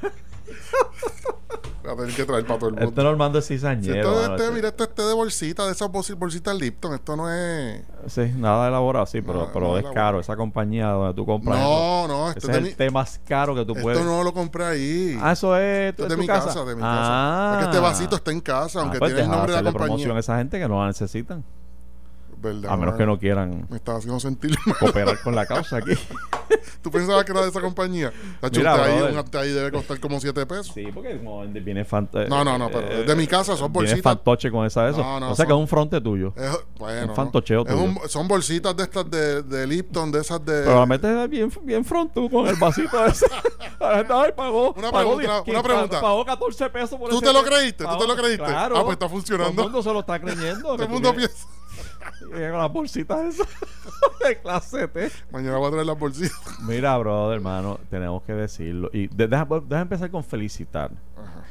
A 1.84 1.96
tener 1.96 2.14
que 2.14 2.24
traer 2.24 2.46
para 2.46 2.58
todo 2.58 2.68
el 2.70 2.74
Este 2.76 2.86
mundo. 2.86 3.02
Normando 3.02 3.38
es 3.40 3.44
Si 3.44 3.54
cizañero. 3.54 3.94
esto 3.96 4.10
es 4.12 4.16
mano, 4.22 4.34
este, 4.34 4.44
este- 4.44 4.54
mira, 4.54 4.68
esto 4.68 4.84
es 4.84 4.88
este 4.90 5.02
de 5.02 5.14
bolsita, 5.14 5.66
de 5.66 5.72
esas 5.72 5.88
bolsi- 5.90 6.14
bolsitas 6.16 6.56
Lipton. 6.56 6.94
Esto 6.94 7.16
no 7.16 7.30
es. 7.32 7.82
Sí, 8.06 8.32
nada 8.36 8.68
elaborado, 8.68 9.06
sí, 9.06 9.20
pero, 9.20 9.40
Nada- 9.40 9.50
pero 9.52 9.66
nada 9.66 9.78
es 9.78 9.84
elaborado. 9.84 10.06
caro. 10.06 10.20
Esa 10.20 10.36
compañía 10.36 10.88
donde 10.88 11.14
tú 11.14 11.26
compras. 11.26 11.58
No, 11.58 12.06
no, 12.08 12.30
esto 12.30 12.50
es 12.50 12.56
el 12.56 12.62
mi- 12.64 12.72
té 12.74 12.90
más 12.90 13.20
caro 13.26 13.54
que 13.54 13.64
tú 13.64 13.74
puedes. 13.74 13.98
Esto 13.98 14.10
no 14.10 14.22
lo 14.22 14.32
compré 14.32 14.64
ahí. 14.64 15.18
Ah, 15.20 15.32
eso 15.32 15.56
es, 15.56 15.90
Esto 15.90 16.04
es 16.04 16.08
de 16.10 16.14
de 16.16 16.20
mi 16.20 16.26
casa, 16.26 16.64
de 16.64 16.74
mi 16.76 16.80
casa. 16.82 17.00
Ah. 17.04 17.50
Porque 17.54 17.64
este 17.66 17.78
vasito 17.80 18.16
está 18.16 18.30
en 18.30 18.40
casa, 18.40 18.80
aunque 18.80 18.96
Ah, 18.96 19.00
pues 19.00 19.12
tiene 19.14 19.24
el 19.24 19.30
nombre 19.30 19.52
de 19.52 19.62
la 19.62 19.70
compañía. 19.72 19.86
promoción 19.88 20.16
a 20.16 20.20
esa 20.20 20.38
gente 20.38 20.58
que 20.58 20.68
no 20.68 20.80
la 20.80 20.86
necesitan. 20.88 21.44
¿Verdad? 22.42 22.72
A 22.72 22.76
menos 22.76 22.96
que 22.96 23.06
no 23.06 23.18
quieran 23.18 23.66
Me 23.70 23.76
estaba 23.76 23.98
haciendo 23.98 24.18
sentir 24.18 24.56
mal. 24.66 24.76
cooperar 24.78 25.20
con 25.22 25.34
la 25.34 25.46
causa 25.46 25.76
aquí. 25.76 25.92
¿Tú 26.82 26.90
pensabas 26.90 27.24
que 27.24 27.30
era 27.30 27.42
de 27.42 27.48
esa 27.48 27.60
compañía? 27.60 28.12
Tacho, 28.40 28.58
Mira, 28.58 28.84
ahí, 28.84 29.00
un 29.00 29.36
ahí 29.38 29.52
debe 29.52 29.70
costar 29.70 30.00
como 30.00 30.20
7 30.20 30.44
pesos. 30.46 30.72
Sí, 30.74 30.86
porque 30.92 31.14
viene 31.64 31.84
fanta- 31.84 32.26
No, 32.28 32.44
no, 32.44 32.58
no, 32.58 32.68
pero 32.68 33.04
de 33.04 33.14
mi 33.14 33.26
casa 33.28 33.56
son 33.56 33.72
Viene 33.72 33.88
bolsitas. 33.90 34.02
fantoche 34.02 34.50
con 34.50 34.66
esa 34.66 34.84
de 34.84 34.90
eso. 34.90 35.00
No, 35.00 35.20
no, 35.20 35.30
o 35.30 35.34
sea 35.36 35.46
que 35.46 35.52
es 35.52 35.58
un 35.58 35.68
fronte 35.68 36.00
tuyo. 36.00 36.34
Es, 36.36 36.50
bueno, 36.78 37.10
Un 37.10 37.14
fantocheo 37.16 37.64
tuyo. 37.64 37.80
un- 37.80 37.98
son 38.08 38.26
bolsitas 38.26 38.76
de 38.76 38.82
estas 38.82 39.08
de, 39.08 39.42
de 39.42 39.66
Lipton, 39.66 40.10
de 40.10 40.20
esas 40.20 40.44
de. 40.44 40.62
Pero 40.64 40.80
la 40.80 40.86
metes 40.86 41.30
bien, 41.30 41.50
bien 41.62 41.84
front 41.84 42.12
tú 42.12 42.28
con 42.28 42.48
el 42.48 42.56
vasito 42.56 43.04
ese. 43.06 43.26
Ay, 43.80 44.32
pagó, 44.36 44.72
Una 44.72 44.90
pagó 44.90 45.16
pregunta, 45.16 45.42
10, 45.44 45.48
una 45.56 45.62
pregunta. 45.62 46.00
Pagó 46.00 46.24
14 46.24 46.70
pesos 46.70 46.98
por 46.98 47.10
¿Tú 47.10 47.16
ese 47.18 47.26
te 47.26 47.32
lo 47.32 47.42
creíste? 47.44 47.84
¿Tú 47.84 47.98
te 47.98 48.06
lo 48.06 48.16
creíste? 48.16 48.44
Claro. 48.44 48.76
Ah, 48.76 48.82
pues 48.84 48.92
está 48.94 49.08
funcionando. 49.08 49.52
Todo 49.52 49.66
el 49.66 49.72
mundo 49.72 49.82
se 49.82 49.92
lo 49.92 50.00
está 50.00 50.20
creyendo. 50.20 50.62
Todo 50.76 50.82
el 50.82 50.88
mundo 50.88 51.14
piensa. 51.14 51.46
Piensa. 52.02 52.50
Con 52.50 52.58
las 52.58 52.72
bolsitas 52.72 53.34
esas 53.34 53.48
de 54.28 54.38
clase 54.40 54.88
T. 54.88 55.10
Mañana 55.30 55.56
voy 55.58 55.68
a 55.68 55.70
traer 55.70 55.86
las 55.86 55.98
bolsitas. 55.98 56.60
Mira, 56.66 56.96
brother, 56.98 57.36
hermano, 57.36 57.78
tenemos 57.90 58.22
que 58.22 58.32
decirlo. 58.34 58.90
Y 58.92 59.06
de- 59.08 59.28
deja, 59.28 59.46
deja 59.68 59.82
empezar 59.82 60.10
con 60.10 60.22
felicitar 60.24 60.90
Ajá. 61.16 61.44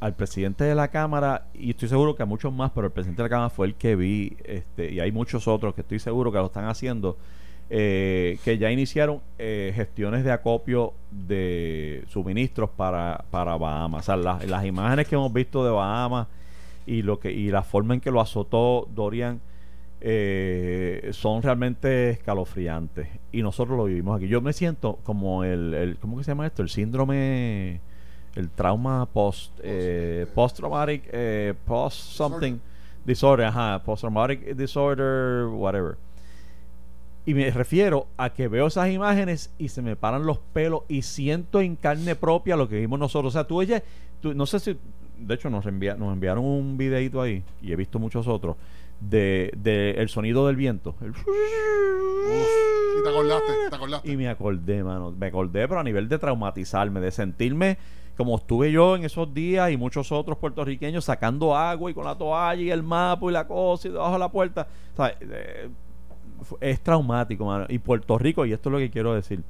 al 0.00 0.14
presidente 0.14 0.64
de 0.64 0.74
la 0.74 0.88
Cámara, 0.88 1.46
y 1.54 1.70
estoy 1.70 1.88
seguro 1.88 2.14
que 2.14 2.22
a 2.22 2.26
muchos 2.26 2.52
más, 2.52 2.70
pero 2.74 2.86
el 2.86 2.92
presidente 2.92 3.22
de 3.22 3.28
la 3.28 3.30
Cámara 3.30 3.50
fue 3.50 3.66
el 3.66 3.74
que 3.74 3.96
vi, 3.96 4.36
este, 4.44 4.92
y 4.92 5.00
hay 5.00 5.12
muchos 5.12 5.46
otros 5.48 5.74
que 5.74 5.80
estoy 5.82 5.98
seguro 5.98 6.30
que 6.32 6.38
lo 6.38 6.46
están 6.46 6.66
haciendo, 6.66 7.16
eh, 7.70 8.38
que 8.44 8.58
ya 8.58 8.70
iniciaron 8.70 9.20
eh, 9.38 9.72
gestiones 9.74 10.24
de 10.24 10.32
acopio 10.32 10.92
de 11.10 12.04
suministros 12.08 12.68
para, 12.70 13.24
para 13.30 13.56
Bahamas. 13.56 14.02
O 14.02 14.04
sea, 14.04 14.16
las, 14.16 14.44
las 14.46 14.64
imágenes 14.66 15.08
que 15.08 15.14
hemos 15.14 15.32
visto 15.32 15.64
de 15.64 15.70
Bahamas 15.70 16.26
y, 16.84 17.00
lo 17.02 17.18
que, 17.18 17.32
y 17.32 17.50
la 17.50 17.62
forma 17.62 17.94
en 17.94 18.00
que 18.00 18.10
lo 18.10 18.20
azotó 18.20 18.86
Dorian 18.94 19.40
eh, 20.04 21.10
son 21.12 21.42
realmente 21.42 22.10
escalofriantes. 22.10 23.06
Y 23.30 23.40
nosotros 23.42 23.76
lo 23.76 23.84
vivimos 23.84 24.16
aquí. 24.16 24.26
Yo 24.26 24.40
me 24.40 24.52
siento 24.52 24.98
como 25.04 25.44
el, 25.44 25.72
el 25.74 25.96
¿cómo 25.98 26.18
que 26.18 26.24
se 26.24 26.32
llama 26.32 26.46
esto? 26.46 26.62
El 26.62 26.70
síndrome, 26.70 27.80
el 28.34 28.50
trauma 28.50 29.06
post, 29.06 29.52
eh, 29.62 30.26
post 30.34 30.56
traumatic, 30.56 31.04
eh, 31.12 31.54
post 31.64 31.96
something 31.98 32.58
disorder, 33.04 33.46
ajá, 33.46 33.80
post 33.84 34.00
traumatic 34.00 34.56
disorder, 34.56 35.46
whatever. 35.46 35.96
Y 37.24 37.34
me 37.34 37.48
refiero 37.52 38.08
a 38.16 38.30
que 38.30 38.48
veo 38.48 38.66
esas 38.66 38.90
imágenes 38.90 39.52
y 39.56 39.68
se 39.68 39.82
me 39.82 39.94
paran 39.94 40.26
los 40.26 40.38
pelos 40.38 40.82
y 40.88 41.02
siento 41.02 41.60
en 41.60 41.76
carne 41.76 42.16
propia 42.16 42.56
lo 42.56 42.68
que 42.68 42.80
vimos 42.80 42.98
nosotros. 42.98 43.32
O 43.32 43.38
sea, 43.38 43.46
tú 43.46 43.62
ella, 43.62 43.84
tú, 44.20 44.34
no 44.34 44.46
sé 44.46 44.58
si, 44.58 44.76
de 45.16 45.34
hecho 45.34 45.48
nos, 45.48 45.64
envía, 45.66 45.94
nos 45.94 46.12
enviaron 46.12 46.44
un 46.44 46.76
videito 46.76 47.22
ahí 47.22 47.44
y 47.62 47.70
he 47.70 47.76
visto 47.76 48.00
muchos 48.00 48.26
otros 48.26 48.56
de, 49.08 49.52
de 49.56 49.92
el 49.92 50.08
sonido 50.08 50.46
del 50.46 50.56
viento. 50.56 50.94
El- 51.00 51.10
Y 52.98 53.02
te 53.02 53.08
acordaste, 53.08 53.52
te 53.70 53.76
acordaste. 53.76 54.10
y 54.12 54.16
me 54.16 54.28
acordé, 54.28 54.84
mano. 54.84 55.10
Me 55.12 55.26
acordé, 55.26 55.66
pero 55.68 55.80
a 55.80 55.84
nivel 55.84 56.08
de 56.08 56.18
traumatizarme, 56.18 57.00
de 57.00 57.10
sentirme 57.10 57.78
como 58.16 58.36
estuve 58.36 58.70
yo 58.70 58.94
en 58.94 59.04
esos 59.04 59.32
días 59.32 59.70
y 59.70 59.76
muchos 59.78 60.12
otros 60.12 60.36
puertorriqueños 60.38 61.04
sacando 61.06 61.56
agua 61.56 61.90
y 61.90 61.94
con 61.94 62.04
la 62.04 62.14
toalla 62.14 62.60
y 62.62 62.70
el 62.70 62.82
mapa 62.82 63.26
y 63.28 63.32
la 63.32 63.46
cosa 63.46 63.88
y 63.88 63.90
debajo 63.90 64.12
de 64.12 64.18
la 64.18 64.28
puerta. 64.30 64.66
Eh, 65.20 65.70
es 66.60 66.80
traumático, 66.80 67.46
mano. 67.46 67.64
Y 67.68 67.78
Puerto 67.78 68.18
Rico, 68.18 68.44
y 68.44 68.52
esto 68.52 68.68
es 68.68 68.72
lo 68.72 68.78
que 68.78 68.90
quiero 68.90 69.14
decir. 69.14 69.42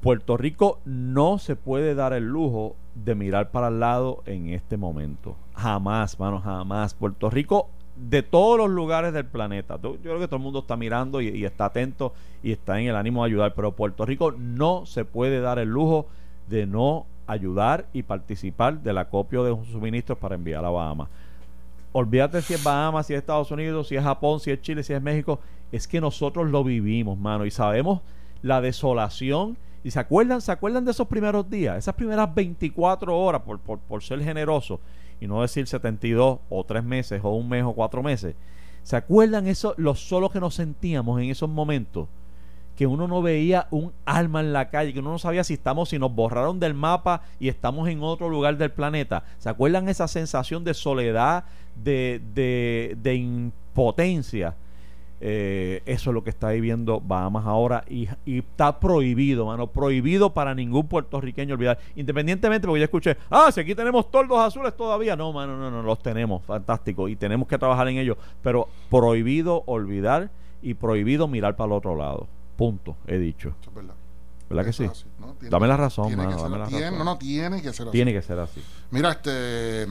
Puerto 0.00 0.36
Rico 0.36 0.80
no 0.84 1.38
se 1.38 1.56
puede 1.56 1.94
dar 1.94 2.12
el 2.12 2.24
lujo 2.24 2.74
de 2.94 3.14
mirar 3.14 3.50
para 3.50 3.68
el 3.68 3.78
lado 3.80 4.22
en 4.26 4.48
este 4.48 4.76
momento. 4.76 5.36
Jamás, 5.54 6.18
mano, 6.18 6.40
jamás. 6.40 6.94
Puerto 6.94 7.30
Rico, 7.30 7.68
de 7.96 8.22
todos 8.22 8.56
los 8.56 8.70
lugares 8.70 9.12
del 9.12 9.26
planeta, 9.26 9.78
yo 9.82 9.96
creo 9.96 10.18
que 10.18 10.26
todo 10.26 10.36
el 10.36 10.42
mundo 10.42 10.60
está 10.60 10.76
mirando 10.76 11.20
y, 11.20 11.28
y 11.28 11.44
está 11.44 11.66
atento 11.66 12.14
y 12.42 12.52
está 12.52 12.80
en 12.80 12.88
el 12.88 12.96
ánimo 12.96 13.22
de 13.24 13.30
ayudar, 13.30 13.54
pero 13.54 13.72
Puerto 13.72 14.06
Rico 14.06 14.32
no 14.32 14.86
se 14.86 15.04
puede 15.04 15.40
dar 15.40 15.58
el 15.58 15.68
lujo 15.68 16.06
de 16.48 16.66
no 16.66 17.06
ayudar 17.26 17.86
y 17.92 18.02
participar 18.02 18.80
del 18.80 18.98
acopio 18.98 19.44
de 19.44 19.70
suministros 19.70 20.18
para 20.18 20.34
enviar 20.34 20.64
a 20.64 20.70
Bahamas. 20.70 21.08
Olvídate 21.92 22.40
si 22.42 22.54
es 22.54 22.62
Bahamas, 22.62 23.06
si 23.06 23.14
es 23.14 23.18
Estados 23.18 23.50
Unidos, 23.50 23.88
si 23.88 23.96
es 23.96 24.02
Japón, 24.02 24.40
si 24.40 24.50
es 24.50 24.60
Chile, 24.60 24.82
si 24.82 24.92
es 24.92 25.02
México. 25.02 25.40
Es 25.72 25.88
que 25.88 26.00
nosotros 26.00 26.50
lo 26.50 26.62
vivimos, 26.62 27.18
mano, 27.18 27.44
y 27.46 27.50
sabemos 27.50 28.00
la 28.42 28.60
desolación. 28.60 29.56
Y 29.82 29.90
se 29.90 29.98
acuerdan, 29.98 30.40
se 30.40 30.52
acuerdan 30.52 30.84
de 30.84 30.90
esos 30.90 31.08
primeros 31.08 31.48
días, 31.48 31.78
esas 31.78 31.94
primeras 31.94 32.32
24 32.34 33.18
horas, 33.18 33.42
por, 33.42 33.58
por, 33.58 33.78
por 33.78 34.02
ser 34.02 34.22
generoso, 34.22 34.78
y 35.20 35.26
no 35.26 35.42
decir 35.42 35.66
72 35.66 36.38
o 36.48 36.64
3 36.64 36.82
meses 36.82 37.20
o 37.22 37.30
un 37.30 37.48
mes 37.48 37.64
o 37.64 37.72
4 37.72 38.02
meses. 38.02 38.34
¿Se 38.82 38.96
acuerdan 38.96 39.46
eso, 39.46 39.74
lo 39.76 39.94
solo 39.94 40.30
que 40.30 40.40
nos 40.40 40.54
sentíamos 40.54 41.20
en 41.20 41.30
esos 41.30 41.48
momentos? 41.48 42.08
Que 42.76 42.86
uno 42.86 43.06
no 43.06 43.20
veía 43.20 43.66
un 43.70 43.92
alma 44.06 44.40
en 44.40 44.54
la 44.54 44.70
calle, 44.70 44.94
que 44.94 45.00
uno 45.00 45.10
no 45.10 45.18
sabía 45.18 45.44
si 45.44 45.54
estamos, 45.54 45.90
si 45.90 45.98
nos 45.98 46.14
borraron 46.14 46.58
del 46.58 46.72
mapa 46.72 47.22
y 47.38 47.48
estamos 47.48 47.88
en 47.88 48.02
otro 48.02 48.30
lugar 48.30 48.56
del 48.56 48.70
planeta. 48.70 49.24
¿Se 49.38 49.50
acuerdan 49.50 49.88
esa 49.90 50.08
sensación 50.08 50.64
de 50.64 50.72
soledad, 50.72 51.44
de, 51.76 52.22
de, 52.34 52.96
de 53.02 53.14
impotencia? 53.16 54.54
Eh, 55.22 55.82
eso 55.84 56.10
es 56.10 56.14
lo 56.14 56.24
que 56.24 56.30
está 56.30 56.48
viviendo 56.50 56.98
Bahamas 57.00 57.44
ahora 57.46 57.84
y, 57.88 58.08
y 58.24 58.38
está 58.38 58.80
prohibido, 58.80 59.44
mano, 59.46 59.66
prohibido 59.66 60.32
para 60.32 60.54
ningún 60.54 60.88
puertorriqueño 60.88 61.54
olvidar. 61.54 61.78
Independientemente, 61.94 62.66
porque 62.66 62.80
yo 62.80 62.84
escuché, 62.84 63.16
ah, 63.28 63.50
si 63.52 63.60
aquí 63.60 63.74
tenemos 63.74 64.10
toldos 64.10 64.38
azules 64.38 64.74
todavía. 64.76 65.16
No, 65.16 65.32
mano, 65.32 65.58
no, 65.58 65.70
no, 65.70 65.82
los 65.82 65.98
tenemos, 66.02 66.42
fantástico, 66.44 67.06
y 67.08 67.16
tenemos 67.16 67.46
que 67.48 67.58
trabajar 67.58 67.86
en 67.88 67.98
ellos, 67.98 68.16
pero 68.42 68.68
prohibido 68.88 69.62
olvidar 69.66 70.30
y 70.62 70.74
prohibido 70.74 71.28
mirar 71.28 71.54
para 71.56 71.66
el 71.66 71.72
otro 71.72 71.96
lado. 71.96 72.26
Punto, 72.56 72.96
he 73.06 73.18
dicho. 73.18 73.54
Eso 73.60 73.70
es 73.70 73.74
verdad. 73.76 73.94
¿Verdad 74.48 74.64
que 74.64 74.72
sí? 74.72 74.84
es 74.84 74.90
así, 74.90 75.04
¿no? 75.20 75.34
Tiene- 75.34 75.50
Dame 75.50 75.68
la 75.68 75.76
razón, 75.76 76.06
tiene 76.08 76.24
mano, 76.24 76.30
que 76.30 76.34
ser- 76.42 76.50
dame 76.50 76.58
la 76.58 76.66
tiene- 76.68 76.84
razón. 76.86 76.98
No, 76.98 77.04
no, 77.04 77.18
tiene 77.18 77.62
que 77.62 77.72
ser 77.72 77.82
así. 77.86 77.92
Tiene 77.92 78.12
que 78.12 78.22
ser 78.22 78.38
así. 78.38 78.62
Mira, 78.90 79.12
este. 79.12 79.86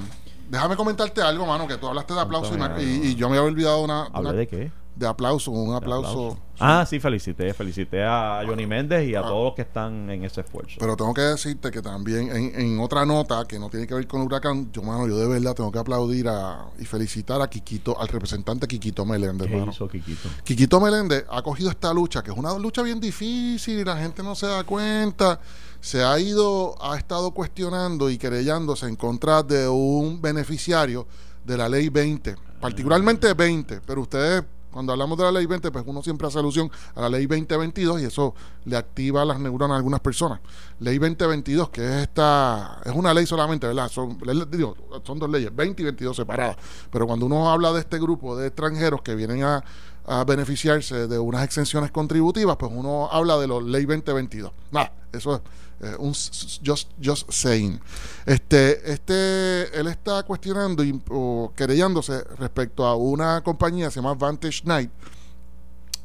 Déjame 0.50 0.76
comentarte 0.76 1.22
algo, 1.22 1.46
mano, 1.46 1.68
que 1.68 1.78
tú 1.78 1.88
hablaste 1.88 2.14
de 2.16 2.22
aplauso 2.22 2.56
y, 2.80 3.14
yo 3.16 3.30
me 3.30 3.38
había 3.38 3.48
olvidado 3.48 3.84
una, 3.84 4.06
¿Hablé 4.06 4.30
una- 4.30 4.40
de 4.40 4.48
qué? 4.48 4.72
De 5.00 5.08
aplauso, 5.08 5.50
un 5.52 5.74
aplauso. 5.74 6.38
Ah, 6.60 6.86
sí, 6.86 7.00
felicité. 7.00 7.54
Felicité 7.54 8.04
a 8.04 8.42
Johnny 8.46 8.68
Méndez 8.68 9.08
y 9.08 9.16
a 9.16 9.22
Ah. 9.22 9.24
todos 9.24 9.46
los 9.46 9.56
que 9.56 9.62
están 9.62 10.10
en 10.10 10.26
ese 10.26 10.42
esfuerzo. 10.42 10.76
Pero 10.78 10.98
tengo 10.98 11.14
que 11.14 11.22
decirte 11.22 11.72
que 11.72 11.82
también 11.82 12.30
en, 12.36 12.60
en 12.60 12.80
otra 12.82 13.06
nota 13.06 13.46
que 13.48 13.58
no 13.58 13.70
tiene 13.70 13.88
que 13.88 13.94
ver 13.94 14.06
con 14.08 14.20
el 14.20 14.28
huracán, 14.28 14.70
yo, 14.74 14.82
mano, 14.84 15.08
yo 15.08 15.18
de 15.18 15.26
verdad 15.28 15.54
tengo 15.56 15.72
que 15.72 15.80
aplaudir 15.80 16.28
a, 16.28 16.66
y 16.78 16.84
felicitar 16.84 17.42
a 17.42 17.50
Quiquito, 17.50 17.98
al 17.98 18.10
representante 18.10 18.68
Quiquito 18.68 19.06
Meléndez, 19.06 19.48
¿Qué 19.48 19.66
hizo 19.70 19.88
Quiquito? 19.88 20.28
Quiquito 20.44 20.82
Meléndez 20.82 21.26
ha 21.30 21.42
cogido 21.42 21.70
esta 21.70 21.94
lucha, 21.94 22.22
que 22.22 22.32
es 22.32 22.38
una 22.38 22.54
lucha 22.58 22.82
bien 22.82 23.00
difícil 23.00 23.80
y 23.80 23.86
la 23.86 23.96
gente 23.96 24.22
no 24.22 24.36
se 24.36 24.48
da 24.48 24.66
cuenta. 24.66 25.40
Se 25.80 26.04
ha 26.04 26.20
ido, 26.20 26.76
ha 26.84 26.98
estado 26.98 27.32
cuestionando 27.32 28.10
y 28.10 28.18
querellándose 28.18 28.86
en 28.86 28.98
contra 28.98 29.44
de 29.44 29.70
un 29.70 30.22
beneficiario 30.22 31.08
de 31.46 31.56
la 31.56 31.70
ley 31.70 31.88
20, 31.88 32.36
particularmente 32.60 33.34
20, 33.34 33.80
pero 33.88 34.02
ustedes, 34.02 34.44
cuando 34.72 34.94
hablamos 34.94 35.18
de 35.18 35.24
la 35.24 35.32
ley 35.32 35.46
20, 35.46 35.72
pues 35.72 35.84
uno 35.88 36.02
siempre 36.04 36.28
hace 36.28 36.40
alusión 36.40 36.72
a 36.96 37.02
la 37.02 37.10
ley 37.10 37.26
2022 37.26 38.02
y 38.02 38.06
eso 38.06 38.36
le 38.66 38.78
activa 38.78 39.26
las 39.26 39.40
neuronas 39.40 39.76
a 39.76 39.78
algunas 39.78 40.00
personas. 40.00 40.40
Ley 40.80 40.98
2022, 40.98 41.70
que 41.70 41.84
es 41.84 41.96
esta, 42.04 42.82
es 42.86 42.94
una 42.94 43.14
ley 43.14 43.26
solamente, 43.26 43.68
¿verdad? 43.68 43.90
Son, 43.90 44.18
dos 44.18 45.30
leyes, 45.30 45.56
20 45.56 45.82
y 45.82 45.86
22 45.86 46.16
separadas, 46.16 46.58
pero 46.92 47.08
cuando 47.08 47.26
uno 47.26 47.50
habla 47.50 47.72
de 47.74 47.80
este 47.80 48.00
grupo 48.00 48.36
de 48.36 48.48
extranjeros 48.48 49.02
que 49.02 49.16
vienen 49.16 49.44
a, 49.44 49.64
a 50.06 50.24
beneficiarse 50.24 51.08
de 51.08 51.20
unas 51.20 51.44
exenciones 51.44 51.92
contributivas, 51.92 52.58
pues 52.58 52.72
uno 52.74 53.10
habla 53.12 53.38
de 53.38 53.48
la 53.48 53.60
ley 53.62 53.86
2022. 53.86 54.52
Nada, 54.72 54.94
eso 55.12 55.36
es 55.36 55.42
eh, 55.82 55.96
un 55.98 56.14
just, 56.14 56.90
just 57.02 57.32
saying. 57.32 57.80
Este, 58.26 58.92
este, 58.92 59.80
él 59.80 59.88
está 59.88 60.24
cuestionando 60.24 60.84
y, 60.84 61.00
o 61.10 61.54
querellándose 61.56 62.24
respecto 62.38 62.86
a 62.86 62.96
una 62.96 63.42
compañía 63.42 63.86
que 63.86 63.92
se 63.92 64.02
llama 64.02 64.14
Vantage 64.14 64.62
Night, 64.66 64.92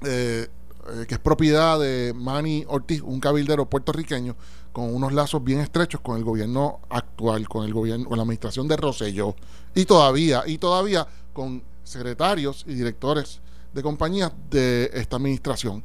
eh, 0.04 0.48
eh, 0.86 1.06
que 1.08 1.14
es 1.14 1.20
propiedad 1.20 1.80
de 1.80 2.12
Manny 2.14 2.64
Ortiz, 2.68 3.00
un 3.00 3.18
cabildero 3.18 3.68
puertorriqueño 3.68 4.36
con 4.72 4.94
unos 4.94 5.12
lazos 5.12 5.42
bien 5.42 5.60
estrechos 5.60 6.00
con 6.00 6.18
el 6.18 6.24
gobierno 6.24 6.80
actual, 6.90 7.48
con 7.48 7.64
el 7.64 7.72
gobierno, 7.72 8.08
con 8.08 8.18
la 8.18 8.22
administración 8.22 8.68
de 8.68 8.76
Rosselló 8.76 9.34
y 9.74 9.84
todavía 9.84 10.42
y 10.46 10.58
todavía 10.58 11.06
con 11.32 11.62
secretarios 11.84 12.64
y 12.66 12.74
directores 12.74 13.40
de 13.72 13.82
compañías 13.82 14.32
de 14.50 14.90
esta 14.94 15.16
administración. 15.16 15.82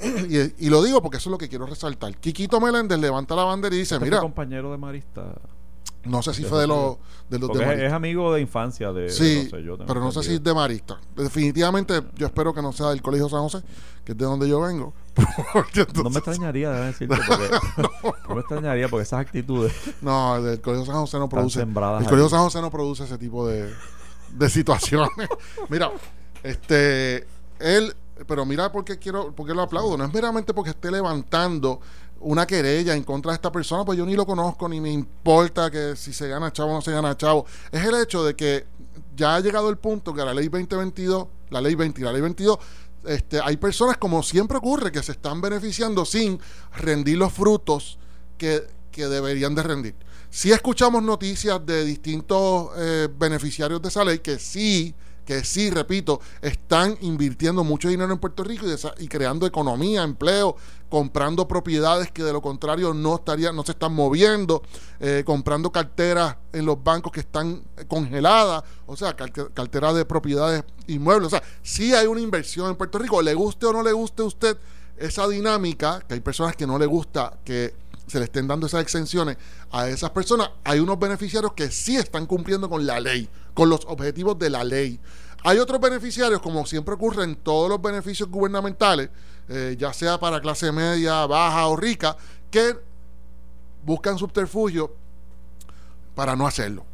Y, 0.28 0.66
y 0.66 0.70
lo 0.70 0.82
digo 0.82 1.00
porque 1.02 1.16
eso 1.18 1.28
es 1.30 1.32
lo 1.32 1.38
que 1.38 1.48
quiero 1.48 1.66
resaltar. 1.66 2.16
Quiquito 2.16 2.60
Meléndez 2.60 2.98
levanta 2.98 3.34
la 3.34 3.44
bandera 3.44 3.74
y 3.74 3.78
dice, 3.80 3.94
Este 3.94 4.04
mira, 4.04 4.20
compañero 4.20 4.70
de 4.70 4.78
Marista. 4.78 5.34
no 6.04 6.22
sé 6.22 6.34
si 6.34 6.42
de 6.42 6.48
fue 6.48 6.60
de 6.60 6.66
los 6.66 6.96
de 7.28 7.38
los 7.38 7.50
de 7.56 7.86
es, 7.86 7.92
amigo 7.92 8.32
de 8.32 8.40
infancia 8.40 8.92
de, 8.92 9.10
Sí, 9.10 9.48
pero 9.86 10.00
no 10.00 10.12
sé 10.12 10.22
si 10.22 10.34
es 10.34 10.42
de 10.42 10.54
Marista. 10.54 11.00
Definitivamente 11.16 12.00
yo 12.16 12.26
espero 12.26 12.52
que 12.54 12.62
no 12.62 12.72
sea 12.72 12.88
del 12.90 13.02
Colegio 13.02 13.28
San 13.28 13.40
José, 13.40 13.62
que 14.04 14.12
es 14.12 14.18
de 14.18 14.24
donde 14.24 14.48
yo 14.48 14.60
vengo. 14.60 14.92
No 16.02 16.10
me 16.10 16.18
extrañaría, 16.18 16.70
déjame 16.70 16.86
decirte, 16.92 17.16
porque, 17.26 17.48
no. 18.28 18.34
me 18.34 18.40
extrañaría 18.40 18.88
porque 18.88 19.02
esas 19.04 19.20
actitudes 19.20 19.72
No, 20.02 20.36
el 20.36 20.60
Colegio 20.60 20.84
San 20.86 20.96
José 20.96 21.18
no 21.18 21.28
produce. 21.28 21.60
sembradas 21.60 22.02
El 22.02 22.08
Colegio 22.08 22.26
ahí. 22.26 22.30
San 22.30 22.40
José 22.40 22.60
no 22.60 22.70
produce 22.70 23.04
ese 23.04 23.16
tipo 23.18 23.46
de, 23.48 23.72
de 24.32 24.50
situaciones. 24.50 25.10
mira, 25.68 25.90
este, 26.42 27.26
él, 27.58 27.96
pero 28.26 28.44
mira 28.46 28.70
por 28.70 28.84
qué 28.84 28.98
quiero, 28.98 29.34
por 29.34 29.46
qué 29.46 29.54
lo 29.54 29.62
aplaudo. 29.62 29.96
No 29.96 30.04
es 30.04 30.12
meramente 30.12 30.54
porque 30.54 30.70
esté 30.70 30.90
levantando 30.90 31.80
una 32.20 32.46
querella 32.46 32.94
en 32.94 33.04
contra 33.04 33.32
de 33.32 33.36
esta 33.36 33.52
persona, 33.52 33.84
pues 33.84 33.98
yo 33.98 34.06
ni 34.06 34.14
lo 34.14 34.24
conozco, 34.24 34.68
ni 34.68 34.80
me 34.80 34.90
importa 34.90 35.70
que 35.70 35.96
si 35.96 36.12
se 36.12 36.28
gana 36.28 36.52
chavo 36.52 36.70
o 36.70 36.74
no 36.74 36.80
se 36.80 36.92
gana 36.92 37.16
chavo. 37.16 37.46
Es 37.70 37.84
el 37.84 37.94
hecho 37.94 38.24
de 38.24 38.34
que 38.34 38.66
ya 39.14 39.36
ha 39.36 39.40
llegado 39.40 39.68
el 39.68 39.76
punto 39.76 40.14
que 40.14 40.24
la 40.24 40.32
ley 40.32 40.48
2022, 40.48 41.26
la 41.50 41.60
ley 41.60 41.74
20 41.74 42.00
y 42.00 42.04
la 42.04 42.12
ley 42.12 42.22
22 42.22 42.58
este, 43.06 43.40
hay 43.40 43.56
personas, 43.56 43.96
como 43.96 44.22
siempre 44.22 44.58
ocurre, 44.58 44.90
que 44.90 45.02
se 45.02 45.12
están 45.12 45.40
beneficiando 45.40 46.04
sin 46.04 46.40
rendir 46.76 47.18
los 47.18 47.32
frutos 47.32 47.98
que, 48.36 48.66
que 48.90 49.06
deberían 49.06 49.54
de 49.54 49.62
rendir. 49.62 49.94
Sí 50.28 50.52
escuchamos 50.52 51.02
noticias 51.02 51.64
de 51.64 51.84
distintos 51.84 52.70
eh, 52.76 53.08
beneficiarios 53.16 53.80
de 53.80 53.88
esa 53.88 54.04
ley 54.04 54.18
que 54.18 54.38
sí, 54.38 54.94
que 55.26 55.44
sí, 55.44 55.68
repito, 55.70 56.20
están 56.40 56.96
invirtiendo 57.00 57.64
mucho 57.64 57.88
dinero 57.88 58.12
en 58.12 58.18
Puerto 58.18 58.44
Rico 58.44 58.64
y, 58.98 59.08
creando 59.08 59.44
economía, 59.44 60.02
empleo, 60.04 60.56
comprando 60.88 61.48
propiedades 61.48 62.12
que 62.12 62.22
de 62.22 62.32
lo 62.32 62.40
contrario 62.40 62.94
no 62.94 63.16
estarían, 63.16 63.56
no 63.56 63.64
se 63.64 63.72
están 63.72 63.92
moviendo, 63.92 64.62
eh, 65.00 65.24
comprando 65.26 65.72
carteras 65.72 66.36
en 66.52 66.64
los 66.64 66.82
bancos 66.82 67.12
que 67.12 67.20
están 67.20 67.64
eh, 67.76 67.84
congeladas, 67.88 68.62
o 68.86 68.96
sea, 68.96 69.16
carte- 69.16 69.52
carteras 69.52 69.96
de 69.96 70.04
propiedades 70.04 70.62
inmuebles. 70.86 71.26
O 71.26 71.30
sea, 71.30 71.42
sí 71.60 71.92
hay 71.92 72.06
una 72.06 72.20
inversión 72.20 72.70
en 72.70 72.76
Puerto 72.76 72.98
Rico. 72.98 73.20
Le 73.20 73.34
guste 73.34 73.66
o 73.66 73.72
no 73.72 73.82
le 73.82 73.92
guste 73.92 74.22
a 74.22 74.26
usted 74.26 74.56
esa 74.96 75.26
dinámica, 75.28 76.02
que 76.06 76.14
hay 76.14 76.20
personas 76.20 76.56
que 76.56 76.66
no 76.66 76.78
le 76.78 76.86
gusta 76.86 77.36
que 77.44 77.74
se 78.06 78.18
le 78.18 78.24
estén 78.24 78.46
dando 78.46 78.66
esas 78.66 78.82
exenciones 78.82 79.36
a 79.70 79.88
esas 79.88 80.10
personas, 80.10 80.50
hay 80.64 80.80
unos 80.80 80.98
beneficiarios 80.98 81.52
que 81.54 81.70
sí 81.70 81.96
están 81.96 82.26
cumpliendo 82.26 82.68
con 82.68 82.86
la 82.86 83.00
ley, 83.00 83.28
con 83.54 83.68
los 83.68 83.80
objetivos 83.86 84.38
de 84.38 84.50
la 84.50 84.64
ley. 84.64 85.00
Hay 85.44 85.58
otros 85.58 85.80
beneficiarios, 85.80 86.40
como 86.40 86.66
siempre 86.66 86.94
ocurre 86.94 87.24
en 87.24 87.36
todos 87.36 87.68
los 87.68 87.80
beneficios 87.80 88.28
gubernamentales, 88.28 89.10
eh, 89.48 89.76
ya 89.78 89.92
sea 89.92 90.18
para 90.18 90.40
clase 90.40 90.72
media, 90.72 91.26
baja 91.26 91.66
o 91.68 91.76
rica, 91.76 92.16
que 92.50 92.76
buscan 93.84 94.18
subterfugio 94.18 94.92
para 96.14 96.34
no 96.34 96.46
hacerlo. 96.46 96.84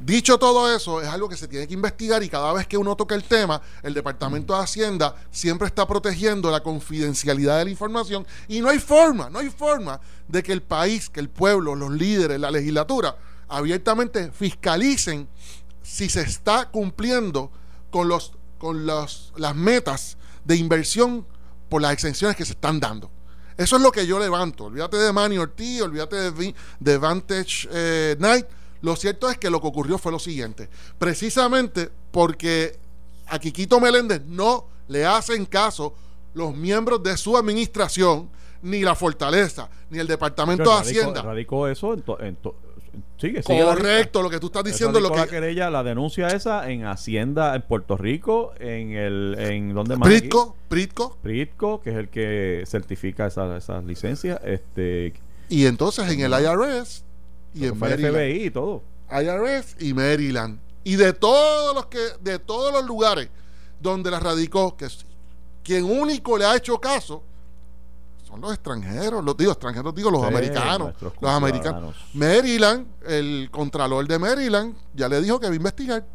Dicho 0.00 0.38
todo 0.38 0.74
eso, 0.74 1.00
es 1.00 1.08
algo 1.08 1.28
que 1.28 1.36
se 1.36 1.48
tiene 1.48 1.66
que 1.66 1.74
investigar 1.74 2.22
y 2.22 2.28
cada 2.28 2.52
vez 2.52 2.66
que 2.66 2.76
uno 2.76 2.96
toca 2.96 3.14
el 3.14 3.24
tema, 3.24 3.60
el 3.82 3.94
Departamento 3.94 4.54
de 4.54 4.62
Hacienda 4.62 5.14
siempre 5.30 5.66
está 5.66 5.86
protegiendo 5.86 6.50
la 6.50 6.62
confidencialidad 6.62 7.58
de 7.58 7.64
la 7.64 7.70
información 7.70 8.26
y 8.46 8.60
no 8.60 8.68
hay 8.68 8.78
forma, 8.78 9.28
no 9.28 9.40
hay 9.40 9.50
forma 9.50 10.00
de 10.28 10.42
que 10.42 10.52
el 10.52 10.62
país, 10.62 11.10
que 11.10 11.20
el 11.20 11.28
pueblo, 11.28 11.74
los 11.74 11.90
líderes, 11.90 12.38
la 12.38 12.50
legislatura 12.50 13.16
abiertamente 13.48 14.30
fiscalicen 14.30 15.28
si 15.82 16.08
se 16.08 16.20
está 16.20 16.70
cumpliendo 16.70 17.50
con 17.90 18.08
los 18.08 18.32
con 18.58 18.86
los, 18.86 19.32
las 19.36 19.54
metas 19.54 20.18
de 20.44 20.56
inversión 20.56 21.26
por 21.68 21.80
las 21.80 21.92
exenciones 21.92 22.36
que 22.36 22.44
se 22.44 22.52
están 22.52 22.80
dando. 22.80 23.10
Eso 23.56 23.76
es 23.76 23.82
lo 23.82 23.90
que 23.90 24.06
yo 24.06 24.18
levanto. 24.18 24.64
Olvídate 24.64 24.98
de 24.98 25.12
Manny 25.12 25.38
Ortiz, 25.38 25.82
olvídate 25.82 26.30
de, 26.30 26.54
de 26.78 26.98
Vantage 26.98 27.68
eh, 27.72 28.16
Night. 28.18 28.46
Lo 28.80 28.94
cierto 28.96 29.28
es 29.30 29.38
que 29.38 29.50
lo 29.50 29.60
que 29.60 29.66
ocurrió 29.66 29.98
fue 29.98 30.12
lo 30.12 30.18
siguiente. 30.18 30.68
Precisamente 30.98 31.90
porque 32.10 32.76
a 33.26 33.38
Quiquito 33.38 33.80
Meléndez 33.80 34.22
no 34.26 34.66
le 34.88 35.04
hacen 35.04 35.44
caso 35.46 35.94
los 36.34 36.54
miembros 36.54 37.02
de 37.02 37.16
su 37.16 37.36
administración, 37.36 38.28
ni 38.62 38.80
la 38.82 38.94
Fortaleza, 38.94 39.68
ni 39.90 39.98
el 39.98 40.06
Departamento 40.06 40.64
de 40.64 40.68
Radicó- 40.76 40.80
Hacienda. 40.80 41.22
Radicó 41.22 41.68
eso 41.68 41.94
en, 41.94 42.02
to- 42.02 42.20
en 42.20 42.36
to- 42.36 42.54
sigue, 43.18 43.42
sigue. 43.42 43.62
Correcto, 43.62 44.22
lo 44.22 44.30
que 44.30 44.38
tú 44.38 44.46
estás 44.46 44.64
diciendo, 44.64 45.00
lo 45.00 45.08
Radicó 45.08 45.26
que 45.26 45.34
la 45.34 45.40
querella, 45.40 45.70
la 45.70 45.82
denuncia 45.82 46.28
esa 46.28 46.70
en 46.70 46.84
Hacienda 46.86 47.54
en 47.56 47.62
Puerto 47.62 47.96
Rico, 47.96 48.52
en 48.60 48.92
el 48.92 49.36
en 49.38 49.74
donde 49.74 49.96
más? 49.96 50.08
Pritco, 50.08 50.56
Pritco, 50.68 51.16
Pritco, 51.22 51.80
que 51.80 51.90
es 51.90 51.96
el 51.96 52.08
que 52.08 52.64
certifica 52.66 53.26
esas 53.26 53.62
esas 53.62 53.84
licencias, 53.84 54.40
este 54.44 55.14
y 55.48 55.66
entonces 55.66 56.10
en 56.10 56.20
el 56.20 56.32
IRS 56.32 57.04
y 57.54 57.66
en 57.66 57.78
Maryland. 57.78 58.14
FBI 58.14 58.46
y 58.46 58.50
todo. 58.50 58.82
IRS 59.10 59.76
y 59.80 59.94
Maryland. 59.94 60.58
Y 60.84 60.96
de 60.96 61.12
todos 61.12 61.74
los 61.74 61.86
que, 61.86 61.98
de 62.20 62.38
todos 62.38 62.72
los 62.72 62.84
lugares 62.84 63.28
donde 63.80 64.10
la 64.10 64.20
radicó, 64.20 64.76
que 64.76 64.88
quien 65.62 65.84
único 65.84 66.36
le 66.38 66.44
ha 66.46 66.56
hecho 66.56 66.80
caso 66.80 67.22
son 68.26 68.40
los 68.42 68.52
extranjeros, 68.52 69.24
los 69.24 69.36
digo 69.36 69.52
extranjeros, 69.52 69.94
digo 69.94 70.10
los 70.10 70.20
Sí, 70.20 70.26
americanos, 70.26 70.94
los 71.00 71.30
americanos. 71.30 71.96
Maryland, 72.12 72.86
el 73.06 73.48
contralor 73.50 74.06
de 74.06 74.18
Maryland 74.18 74.74
ya 74.94 75.08
le 75.08 75.22
dijo 75.22 75.40
que 75.40 75.46
va 75.46 75.52
a 75.52 75.56
investigar. 75.56 76.06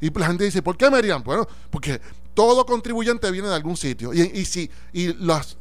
Y 0.00 0.16
la 0.16 0.26
gente 0.28 0.44
dice, 0.44 0.62
¿por 0.62 0.76
qué 0.76 0.88
Maryland? 0.88 1.24
Bueno, 1.24 1.48
porque 1.70 2.00
todo 2.34 2.64
contribuyente 2.64 3.28
viene 3.32 3.48
de 3.48 3.54
algún 3.56 3.76
sitio. 3.76 4.14
Y, 4.14 4.20
y 4.20 4.44
si 4.44 4.70
y 4.92 5.12
las, 5.14 5.56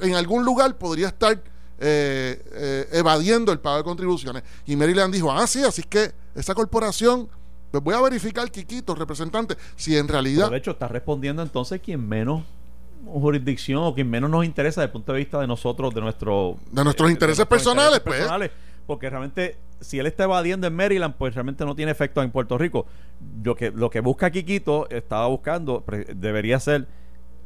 en 0.00 0.14
algún 0.14 0.42
lugar 0.42 0.78
podría 0.78 1.08
estar 1.08 1.42
eh, 1.80 2.42
eh, 2.52 2.88
evadiendo 2.92 3.52
el 3.52 3.58
pago 3.58 3.78
de 3.78 3.84
contribuciones. 3.84 4.42
Y 4.66 4.76
Maryland 4.76 5.12
dijo, 5.12 5.32
ah, 5.32 5.46
sí, 5.46 5.62
así 5.64 5.80
es 5.80 5.86
que 5.86 6.12
esa 6.34 6.54
corporación 6.54 7.28
Pues 7.70 7.82
voy 7.82 7.94
a 7.94 8.00
verificar, 8.00 8.50
Quiquito, 8.50 8.94
representante, 8.94 9.56
si 9.76 9.96
en 9.96 10.06
Pero 10.06 10.14
realidad... 10.14 10.50
de 10.50 10.58
hecho, 10.58 10.72
está 10.72 10.88
respondiendo 10.88 11.42
entonces 11.42 11.80
quien 11.80 12.06
menos 12.06 12.42
jurisdicción 13.06 13.82
o 13.82 13.94
quien 13.94 14.10
menos 14.10 14.28
nos 14.28 14.44
interesa 14.44 14.80
desde 14.80 14.88
el 14.88 14.92
punto 14.92 15.12
de 15.12 15.18
vista 15.18 15.40
de 15.40 15.46
nosotros, 15.46 15.94
de 15.94 16.00
nuestro 16.00 16.58
De 16.70 16.84
nuestros 16.84 17.10
intereses 17.10 17.46
personales, 17.46 18.00
pues. 18.00 18.28
Porque 18.86 19.08
realmente, 19.08 19.56
si 19.80 20.00
él 20.00 20.06
está 20.06 20.24
evadiendo 20.24 20.66
en 20.66 20.74
Maryland, 20.74 21.14
pues 21.16 21.34
realmente 21.34 21.64
no 21.64 21.76
tiene 21.76 21.92
efecto 21.92 22.22
en 22.22 22.30
Puerto 22.32 22.58
Rico. 22.58 22.86
Lo 23.42 23.54
que, 23.54 23.70
lo 23.70 23.88
que 23.88 24.00
busca 24.00 24.30
Quiquito, 24.30 24.88
estaba 24.90 25.28
buscando, 25.28 25.84
debería 26.14 26.58
ser, 26.58 26.88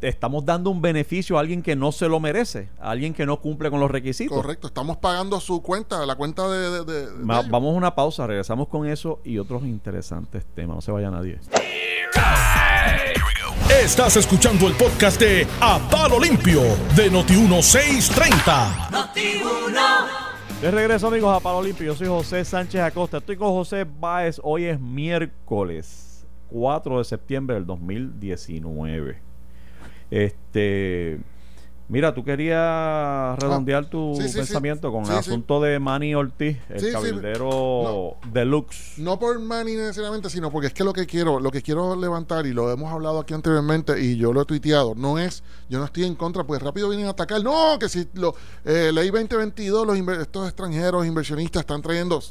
estamos 0.08 0.44
dando 0.44 0.70
un 0.70 0.80
beneficio 0.82 1.36
a 1.36 1.40
alguien 1.40 1.62
que 1.62 1.76
no 1.76 1.92
se 1.92 2.08
lo 2.08 2.20
merece, 2.20 2.68
a 2.80 2.90
alguien 2.90 3.14
que 3.14 3.26
no 3.26 3.40
cumple 3.40 3.70
con 3.70 3.80
los 3.80 3.90
requisitos. 3.90 4.36
Correcto, 4.36 4.66
estamos 4.68 4.96
pagando 4.98 5.40
su 5.40 5.62
cuenta, 5.62 6.04
la 6.06 6.14
cuenta 6.16 6.48
de... 6.48 6.70
de- 6.70 6.84
de- 6.84 7.06
de 7.10 7.24
Ma- 7.24 7.40
ellos. 7.40 7.50
vamos 7.50 7.74
a 7.74 7.76
una 7.76 7.94
pausa, 7.94 8.26
regresamos 8.26 8.68
con 8.68 8.86
eso 8.88 9.20
y 9.24 9.38
otros 9.38 9.62
interesantes 9.64 10.44
temas. 10.54 10.76
No 10.76 10.80
se 10.82 10.92
vaya 10.92 11.10
nadie. 11.10 11.38
Estás 13.82 14.16
escuchando 14.16 14.66
el 14.68 14.74
podcast 14.74 15.18
de 15.20 15.46
A 15.60 15.78
Palo 15.90 16.18
Limpio 16.20 16.60
de 16.96 17.10
Noti1630. 17.10 18.90
De 20.60 20.70
regreso 20.70 21.08
amigos 21.08 21.34
a 21.36 21.40
Palo 21.40 21.62
Limpio, 21.62 21.86
yo 21.86 21.94
soy 21.94 22.06
José 22.06 22.44
Sánchez 22.44 22.80
Acosta, 22.80 23.18
estoy 23.18 23.36
con 23.36 23.48
José 23.50 23.84
Báez, 23.84 24.40
hoy 24.42 24.64
es 24.64 24.80
miércoles 24.80 26.26
4 26.50 26.98
de 26.98 27.04
septiembre 27.04 27.54
del 27.56 27.66
2019. 27.66 29.20
Este, 30.10 31.18
mira, 31.88 32.14
tú 32.14 32.24
querías 32.24 33.38
redondear 33.38 33.86
tu 33.86 34.12
Ah, 34.12 34.22
sí, 34.22 34.28
sí. 34.28 34.36
pensamiento 34.38 34.92
con 34.92 35.04
el 35.04 35.10
asunto 35.12 35.60
de 35.60 35.78
Manny 35.78 36.14
Ortiz, 36.14 36.56
el 36.70 36.92
cabildero 36.92 38.16
deluxe. 38.32 38.98
No 38.98 39.18
por 39.18 39.38
Manny 39.40 39.74
necesariamente, 39.74 40.30
sino 40.30 40.50
porque 40.50 40.68
es 40.68 40.72
que 40.74 40.84
lo 40.84 40.92
que 40.92 41.06
quiero, 41.06 41.40
lo 41.40 41.50
que 41.50 41.62
quiero 41.62 41.96
levantar, 41.96 42.46
y 42.46 42.52
lo 42.52 42.70
hemos 42.70 42.92
hablado 42.92 43.18
aquí 43.20 43.34
anteriormente, 43.34 44.00
y 44.00 44.16
yo 44.16 44.32
lo 44.32 44.42
he 44.42 44.44
tuiteado, 44.44 44.94
no 44.94 45.18
es, 45.18 45.42
yo 45.68 45.78
no 45.78 45.84
estoy 45.84 46.04
en 46.04 46.14
contra, 46.14 46.44
pues 46.44 46.62
rápido 46.62 46.88
vienen 46.88 47.06
a 47.06 47.10
atacar, 47.10 47.42
no, 47.42 47.78
que 47.78 47.88
si 47.88 48.08
lo, 48.14 48.34
eh, 48.64 48.90
ley 48.92 49.10
2022, 49.10 49.86
los 49.86 49.98
estos 50.18 50.46
extranjeros 50.46 51.06
inversionistas 51.06 51.60
están 51.60 51.82
trayendo 51.82 52.22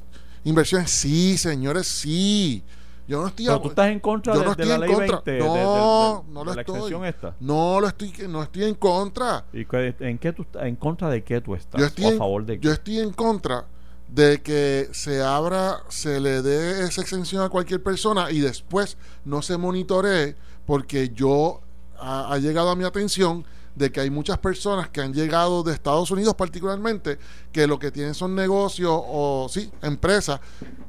inversiones, 0.45 0.89
sí, 0.91 1.37
señores, 1.37 1.87
sí. 1.87 2.63
Yo 3.07 3.21
no 3.21 3.27
estoy 3.27 3.45
Pero 3.45 3.61
tú 3.61 3.69
estás 3.69 3.89
en 3.89 3.99
contra 3.99 4.33
yo 4.33 4.39
de, 4.39 4.45
no 4.45 4.55
de 4.55 4.63
estoy 4.63 4.69
la 4.69 4.75
en 4.75 4.81
ley 4.81 4.89
contra. 4.95 5.15
20, 5.21 5.31
de- 5.31 5.39
no, 5.39 5.53
de, 5.53 5.59
de- 5.59 5.65
no 5.65 6.39
de 6.39 6.45
lo 6.45 6.53
la 6.55 6.61
estoy. 6.61 7.07
esta. 7.07 7.35
No 7.39 7.81
lo 7.81 7.87
estoy, 7.87 8.13
no 8.29 8.43
estoy 8.43 8.63
en 8.63 8.75
contra. 8.75 9.45
¿Y 9.51 9.65
en 9.99 10.17
qué 10.19 10.31
tú 10.33 10.45
en 10.61 10.75
contra 10.77 11.09
de 11.09 11.23
qué 11.23 11.41
tú 11.41 11.53
estás? 11.55 11.81
Yo 11.81 11.87
estoy, 11.87 12.05
¿O 12.05 12.07
a 12.07 12.11
en, 12.11 12.17
favor 12.17 12.45
de 12.45 12.59
qué? 12.59 12.65
yo 12.65 12.71
estoy 12.71 12.99
en 12.99 13.11
contra 13.11 13.65
de 14.07 14.41
que 14.41 14.89
se 14.91 15.21
abra, 15.21 15.79
se 15.89 16.19
le 16.19 16.41
dé 16.41 16.83
esa 16.83 17.01
exención 17.01 17.41
a 17.43 17.49
cualquier 17.49 17.81
persona 17.81 18.29
y 18.31 18.39
después 18.39 18.97
no 19.25 19.41
se 19.41 19.57
monitoree 19.57 20.35
porque 20.65 21.09
yo 21.09 21.61
ha, 21.99 22.31
ha 22.33 22.37
llegado 22.37 22.69
a 22.69 22.75
mi 22.75 22.83
atención 22.83 23.43
de 23.75 23.91
que 23.91 24.01
hay 24.01 24.11
muchas 24.11 24.37
personas 24.37 24.89
que 24.89 25.01
han 25.01 25.13
llegado 25.13 25.63
de 25.63 25.73
Estados 25.73 26.11
Unidos 26.11 26.35
particularmente 26.35 27.17
que 27.51 27.65
lo 27.65 27.79
que 27.79 27.89
tienen 27.91 28.13
son 28.13 28.35
negocios 28.35 28.91
o 28.93 29.47
sí, 29.49 29.71
empresas. 29.81 30.39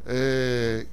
eh, 0.07 0.87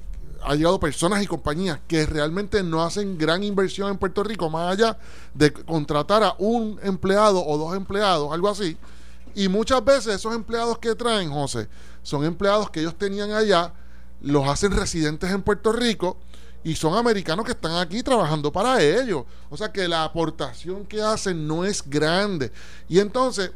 ha 0.44 0.54
llegado 0.54 0.80
personas 0.80 1.22
y 1.22 1.26
compañías 1.26 1.78
que 1.86 2.06
realmente 2.06 2.62
no 2.62 2.82
hacen 2.82 3.18
gran 3.18 3.42
inversión 3.42 3.90
en 3.90 3.98
Puerto 3.98 4.22
Rico, 4.22 4.50
más 4.50 4.72
allá 4.72 4.98
de 5.34 5.52
contratar 5.52 6.22
a 6.22 6.34
un 6.38 6.78
empleado 6.82 7.44
o 7.44 7.58
dos 7.58 7.76
empleados, 7.76 8.32
algo 8.32 8.48
así. 8.48 8.76
Y 9.34 9.48
muchas 9.48 9.84
veces 9.84 10.16
esos 10.16 10.34
empleados 10.34 10.78
que 10.78 10.94
traen, 10.94 11.30
José, 11.30 11.68
son 12.02 12.24
empleados 12.24 12.70
que 12.70 12.80
ellos 12.80 12.96
tenían 12.96 13.32
allá, 13.32 13.72
los 14.20 14.46
hacen 14.46 14.72
residentes 14.72 15.30
en 15.30 15.42
Puerto 15.42 15.72
Rico 15.72 16.18
y 16.64 16.76
son 16.76 16.94
americanos 16.94 17.44
que 17.44 17.52
están 17.52 17.76
aquí 17.76 18.02
trabajando 18.02 18.52
para 18.52 18.82
ellos. 18.82 19.24
O 19.50 19.56
sea 19.56 19.72
que 19.72 19.88
la 19.88 20.04
aportación 20.04 20.84
que 20.86 21.02
hacen 21.02 21.46
no 21.46 21.64
es 21.64 21.82
grande. 21.88 22.52
Y 22.88 23.00
entonces, 23.00 23.52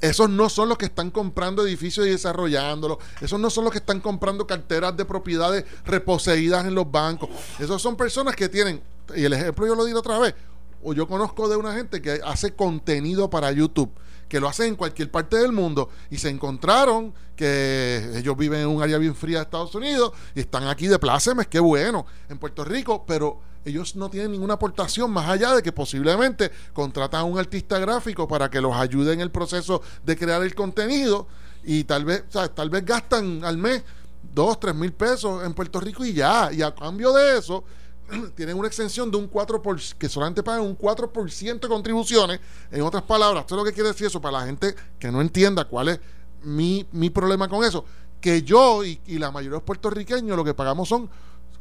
esos 0.00 0.28
no 0.30 0.48
son 0.48 0.68
los 0.68 0.78
que 0.78 0.86
están 0.86 1.10
comprando 1.10 1.66
edificios 1.66 2.06
y 2.06 2.10
desarrollándolos. 2.10 2.98
Esos 3.20 3.40
no 3.40 3.50
son 3.50 3.64
los 3.64 3.72
que 3.72 3.78
están 3.78 4.00
comprando 4.00 4.46
carteras 4.46 4.96
de 4.96 5.04
propiedades 5.04 5.64
reposeídas 5.84 6.66
en 6.66 6.74
los 6.74 6.90
bancos. 6.90 7.28
Esos 7.58 7.80
son 7.80 7.96
personas 7.96 8.36
que 8.36 8.48
tienen, 8.48 8.82
y 9.14 9.24
el 9.24 9.32
ejemplo 9.32 9.66
yo 9.66 9.74
lo 9.74 9.84
digo 9.84 9.98
otra 9.98 10.18
vez, 10.18 10.34
o 10.82 10.92
yo 10.92 11.08
conozco 11.08 11.48
de 11.48 11.56
una 11.56 11.74
gente 11.74 12.00
que 12.00 12.20
hace 12.24 12.54
contenido 12.54 13.28
para 13.30 13.50
YouTube, 13.52 13.90
que 14.28 14.40
lo 14.40 14.48
hace 14.48 14.66
en 14.66 14.76
cualquier 14.76 15.10
parte 15.10 15.36
del 15.36 15.52
mundo, 15.52 15.88
y 16.10 16.18
se 16.18 16.28
encontraron 16.28 17.14
que 17.34 18.10
ellos 18.14 18.36
viven 18.36 18.60
en 18.60 18.68
un 18.68 18.82
área 18.82 18.98
bien 18.98 19.14
fría 19.14 19.38
de 19.38 19.44
Estados 19.44 19.74
Unidos 19.74 20.12
y 20.34 20.40
están 20.40 20.66
aquí 20.66 20.86
de 20.86 20.98
plácemes, 20.98 21.46
qué 21.46 21.60
bueno, 21.60 22.06
en 22.28 22.38
Puerto 22.38 22.64
Rico, 22.64 23.04
pero 23.06 23.40
ellos 23.66 23.96
no 23.96 24.08
tienen 24.08 24.32
ninguna 24.32 24.54
aportación 24.54 25.10
más 25.10 25.28
allá 25.28 25.54
de 25.54 25.62
que 25.62 25.72
posiblemente 25.72 26.50
contratan 26.72 27.22
a 27.22 27.24
un 27.24 27.38
artista 27.38 27.78
gráfico 27.78 28.28
para 28.28 28.48
que 28.48 28.60
los 28.60 28.74
ayude 28.74 29.12
en 29.12 29.20
el 29.20 29.30
proceso 29.30 29.82
de 30.04 30.16
crear 30.16 30.42
el 30.42 30.54
contenido 30.54 31.26
y 31.64 31.82
tal 31.84 32.04
vez, 32.04 32.24
o 32.28 32.32
sea, 32.32 32.48
tal 32.48 32.70
vez 32.70 32.84
gastan 32.84 33.44
al 33.44 33.58
mes 33.58 33.82
dos, 34.22 34.60
tres 34.60 34.74
mil 34.74 34.92
pesos 34.92 35.44
en 35.44 35.52
Puerto 35.52 35.80
Rico 35.80 36.04
y 36.04 36.12
ya, 36.12 36.50
y 36.52 36.62
a 36.62 36.72
cambio 36.74 37.12
de 37.12 37.38
eso 37.38 37.64
tienen 38.36 38.56
una 38.56 38.68
exención 38.68 39.10
de 39.10 39.16
un 39.16 39.28
4%, 39.28 39.60
por, 39.60 39.80
que 39.80 40.08
solamente 40.08 40.44
pagan 40.44 40.62
un 40.62 40.78
4% 40.78 41.60
de 41.60 41.68
contribuciones. 41.68 42.40
En 42.70 42.82
otras 42.82 43.02
palabras, 43.02 43.42
¿esto 43.42 43.56
es 43.56 43.58
lo 43.58 43.64
que 43.64 43.72
quiere 43.72 43.88
decir 43.88 44.06
eso? 44.06 44.20
Para 44.20 44.38
la 44.38 44.46
gente 44.46 44.76
que 44.98 45.10
no 45.10 45.20
entienda 45.20 45.64
cuál 45.64 45.88
es 45.88 46.00
mi, 46.42 46.86
mi 46.92 47.10
problema 47.10 47.48
con 47.48 47.64
eso. 47.64 47.84
Que 48.20 48.42
yo 48.42 48.84
y, 48.84 49.00
y 49.06 49.18
la 49.18 49.32
mayoría 49.32 49.50
de 49.50 49.56
los 49.56 49.64
puertorriqueños 49.64 50.36
lo 50.36 50.44
que 50.44 50.54
pagamos 50.54 50.88
son 50.88 51.10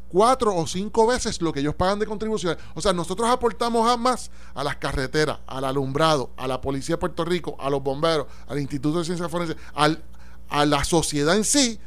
cuatro 0.09 0.55
o 0.55 0.67
cinco 0.67 1.07
veces 1.07 1.41
lo 1.41 1.51
que 1.51 1.59
ellos 1.59 1.75
pagan 1.75 1.99
de 1.99 2.05
contribuciones. 2.05 2.57
O 2.73 2.81
sea, 2.81 2.93
nosotros 2.93 3.29
aportamos 3.29 3.89
a 3.89 3.97
más 3.97 4.31
a 4.53 4.63
las 4.63 4.77
carreteras, 4.77 5.39
al 5.47 5.65
alumbrado, 5.65 6.31
a 6.37 6.47
la 6.47 6.61
Policía 6.61 6.95
de 6.95 6.99
Puerto 6.99 7.25
Rico, 7.25 7.55
a 7.59 7.69
los 7.69 7.81
bomberos, 7.81 8.27
al 8.47 8.59
Instituto 8.59 8.99
de 8.99 9.05
Ciencias 9.05 9.29
Forenses, 9.29 9.57
al, 9.73 10.03
a 10.49 10.65
la 10.65 10.83
sociedad 10.83 11.35
en 11.35 11.43
sí. 11.43 11.79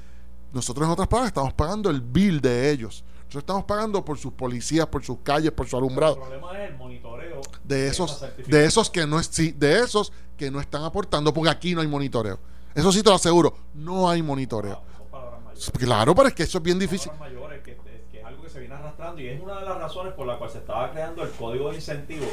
Nosotros 0.52 0.86
en 0.86 0.92
otras 0.92 1.08
palabras 1.08 1.28
estamos 1.28 1.52
pagando 1.52 1.90
el 1.90 2.00
bill 2.00 2.40
de 2.40 2.70
ellos. 2.70 3.04
Nosotros 3.28 3.42
estamos 3.42 3.64
pagando 3.64 4.02
por 4.02 4.18
sus 4.18 4.32
policías, 4.32 4.86
por 4.86 5.04
sus 5.04 5.18
calles, 5.22 5.52
por 5.52 5.68
su 5.68 5.76
alumbrado. 5.76 6.14
El 6.14 6.20
problema 6.22 6.64
es 6.64 6.70
el 6.70 6.76
monitoreo 6.78 7.40
De 7.62 7.88
esos, 7.88 8.24
de 8.46 8.64
esos 8.64 8.88
que 8.88 9.06
no 9.06 9.20
es, 9.20 9.26
sí, 9.26 9.52
de 9.52 9.80
esos 9.80 10.12
que 10.36 10.50
no 10.50 10.60
están 10.60 10.84
aportando, 10.84 11.34
porque 11.34 11.50
aquí 11.50 11.74
no 11.74 11.82
hay 11.82 11.86
monitoreo. 11.86 12.38
Eso 12.74 12.90
sí 12.90 13.02
te 13.02 13.10
lo 13.10 13.16
aseguro, 13.16 13.54
no 13.74 14.08
hay 14.08 14.22
monitoreo. 14.22 14.80
Claro, 15.72 16.14
pero 16.14 16.28
es 16.28 16.34
que 16.34 16.44
eso 16.44 16.58
es 16.58 16.64
bien 16.64 16.78
difícil. 16.78 17.10
Y 19.16 19.28
es 19.28 19.40
una 19.40 19.58
de 19.60 19.64
las 19.64 19.78
razones 19.78 20.12
por 20.14 20.26
la 20.26 20.36
cual 20.38 20.50
se 20.50 20.58
estaba 20.58 20.90
creando 20.90 21.22
el 21.22 21.30
código 21.30 21.68
de 21.70 21.76
incentivos 21.76 22.28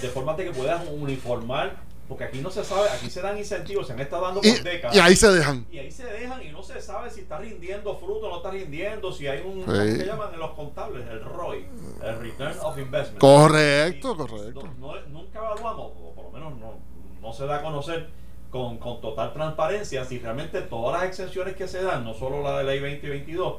de 0.00 0.08
forma 0.08 0.34
de 0.34 0.44
que 0.44 0.50
puedas 0.52 0.82
uniformar, 0.88 1.76
porque 2.08 2.24
aquí 2.24 2.38
no 2.40 2.50
se 2.50 2.62
sabe, 2.64 2.88
aquí 2.90 3.08
se 3.10 3.20
dan 3.22 3.36
incentivos, 3.38 3.86
se 3.86 3.92
han 3.94 4.00
estado 4.00 4.22
dando 4.26 4.40
por 4.40 4.48
Y, 4.50 4.58
décadas. 4.60 4.94
y 4.96 5.00
ahí 5.00 5.16
se 5.16 5.30
dejan. 5.32 5.66
Y 5.72 5.78
ahí 5.78 5.90
se 5.90 6.04
dejan 6.04 6.42
y 6.42 6.50
no 6.50 6.62
se 6.62 6.80
sabe 6.80 7.10
si 7.10 7.20
está 7.20 7.38
rindiendo 7.38 7.96
fruto 7.96 8.26
o 8.26 8.30
no 8.30 8.36
está 8.36 8.50
rindiendo, 8.50 9.10
si 9.12 9.26
hay 9.26 9.40
un, 9.40 9.60
Sí. 9.60 9.64
¿cómo 9.66 9.78
que 9.98 10.04
llaman 10.06 10.34
en 10.34 10.40
los 10.40 10.50
contables? 10.52 11.06
El 11.08 11.24
ROI, 11.24 11.66
el 12.04 12.18
Return 12.20 12.54
of 12.62 12.78
Investment. 12.78 13.18
Correcto, 13.20 14.12
Y 14.12 14.16
correcto. 14.16 14.68
no- 14.78 14.94
no- 14.94 15.00
nunca 15.08 15.38
evaluamos, 15.38 15.92
o 16.02 16.12
por 16.14 16.24
lo 16.26 16.30
menos 16.30 16.56
no, 16.58 16.74
no 17.20 17.32
se 17.32 17.46
da 17.46 17.56
a 17.56 17.62
conocer 17.62 18.10
con, 18.50 18.78
con 18.78 19.00
total 19.00 19.32
transparencia 19.32 20.04
si 20.04 20.18
realmente 20.18 20.60
todas 20.62 21.00
las 21.00 21.08
exenciones 21.08 21.56
que 21.56 21.66
se 21.66 21.82
dan, 21.82 22.04
no 22.04 22.14
solo 22.14 22.42
la 22.42 22.58
de 22.58 22.64
ley 22.64 22.78
2022, 22.80 23.56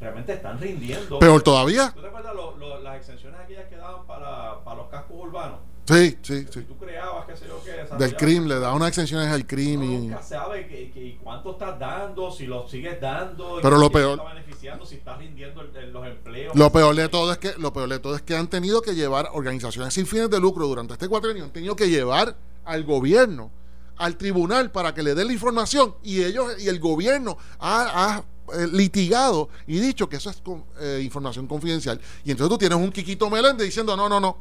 realmente 0.00 0.32
están 0.34 0.58
rindiendo. 0.60 1.18
Peor 1.18 1.42
todavía. 1.42 1.92
¿Tú 1.94 2.00
te 2.02 2.08
acuerdas 2.08 2.34
lo- 2.34 2.56
lo- 2.56 2.80
las 2.80 2.96
exenciones 2.96 3.40
aquellas 3.40 3.66
que 3.68 3.76
daban 3.76 4.06
para, 4.06 4.62
para 4.64 4.76
los 4.76 4.88
cascos 4.88 5.16
urbanos? 5.18 5.58
Sí, 5.88 6.18
sí, 6.22 6.44
Si 6.50 6.52
sí. 6.52 6.60
tú 6.62 6.76
creabas, 6.78 7.26
qué 7.26 7.36
sé 7.36 7.46
yo 7.46 7.60
qué, 7.64 7.94
Del 7.96 8.16
crimen, 8.16 8.48
le 8.48 8.58
da 8.58 8.72
unas 8.72 8.88
exenciones 8.88 9.28
al 9.28 9.46
crimen. 9.46 10.08
nunca 10.10 10.20
sabe 10.22 10.66
que, 10.66 10.90
que- 10.90 11.16
cuánto 11.22 11.52
estás 11.52 11.78
dando, 11.78 12.32
si 12.32 12.44
lo 12.46 12.66
sigues 12.68 13.00
dando, 13.00 13.60
Pero 13.62 13.78
lo 13.78 13.88
peor- 13.90 14.18
está 14.18 14.34
beneficiando, 14.34 14.84
si 14.84 14.96
estás 14.96 15.16
rindiendo 15.18 15.60
el- 15.60 15.76
el- 15.76 15.92
los 15.92 16.04
empleos. 16.04 16.56
Lo 16.56 16.72
peor 16.72 16.92
de 16.96 17.08
todo 17.08 17.30
es 17.30 17.38
que 17.38 17.52
lo 17.58 17.72
peor 17.72 17.88
de 17.88 18.00
todo 18.00 18.16
es 18.16 18.22
que 18.22 18.34
han 18.36 18.48
tenido 18.48 18.82
que 18.82 18.96
llevar 18.96 19.28
organizaciones 19.32 19.94
sin 19.94 20.06
fines 20.08 20.28
de 20.28 20.40
lucro 20.40 20.66
durante 20.66 20.94
este 20.94 21.06
cuatrenio 21.08 21.44
han 21.44 21.52
tenido 21.52 21.76
que 21.76 21.88
llevar 21.88 22.36
al 22.64 22.82
gobierno 22.84 23.52
al 23.96 24.16
tribunal 24.16 24.72
para 24.72 24.92
que 24.92 25.02
le 25.04 25.14
dé 25.14 25.24
la 25.24 25.32
información 25.32 25.94
y 26.02 26.22
ellos 26.24 26.60
y 26.60 26.68
el 26.68 26.80
gobierno 26.80 27.38
ha, 27.60 28.16
ha, 28.16 28.24
eh, 28.54 28.66
litigado 28.72 29.48
y 29.66 29.78
dicho 29.80 30.08
que 30.08 30.16
eso 30.16 30.30
es 30.30 30.36
con- 30.38 30.64
eh, 30.80 31.00
información 31.02 31.46
confidencial 31.46 32.00
y 32.24 32.30
entonces 32.30 32.50
tú 32.50 32.58
tienes 32.58 32.78
un 32.78 32.90
Quiquito 32.92 33.28
Meléndez 33.30 33.64
diciendo 33.66 33.96
no 33.96 34.08
no 34.08 34.20
no 34.20 34.36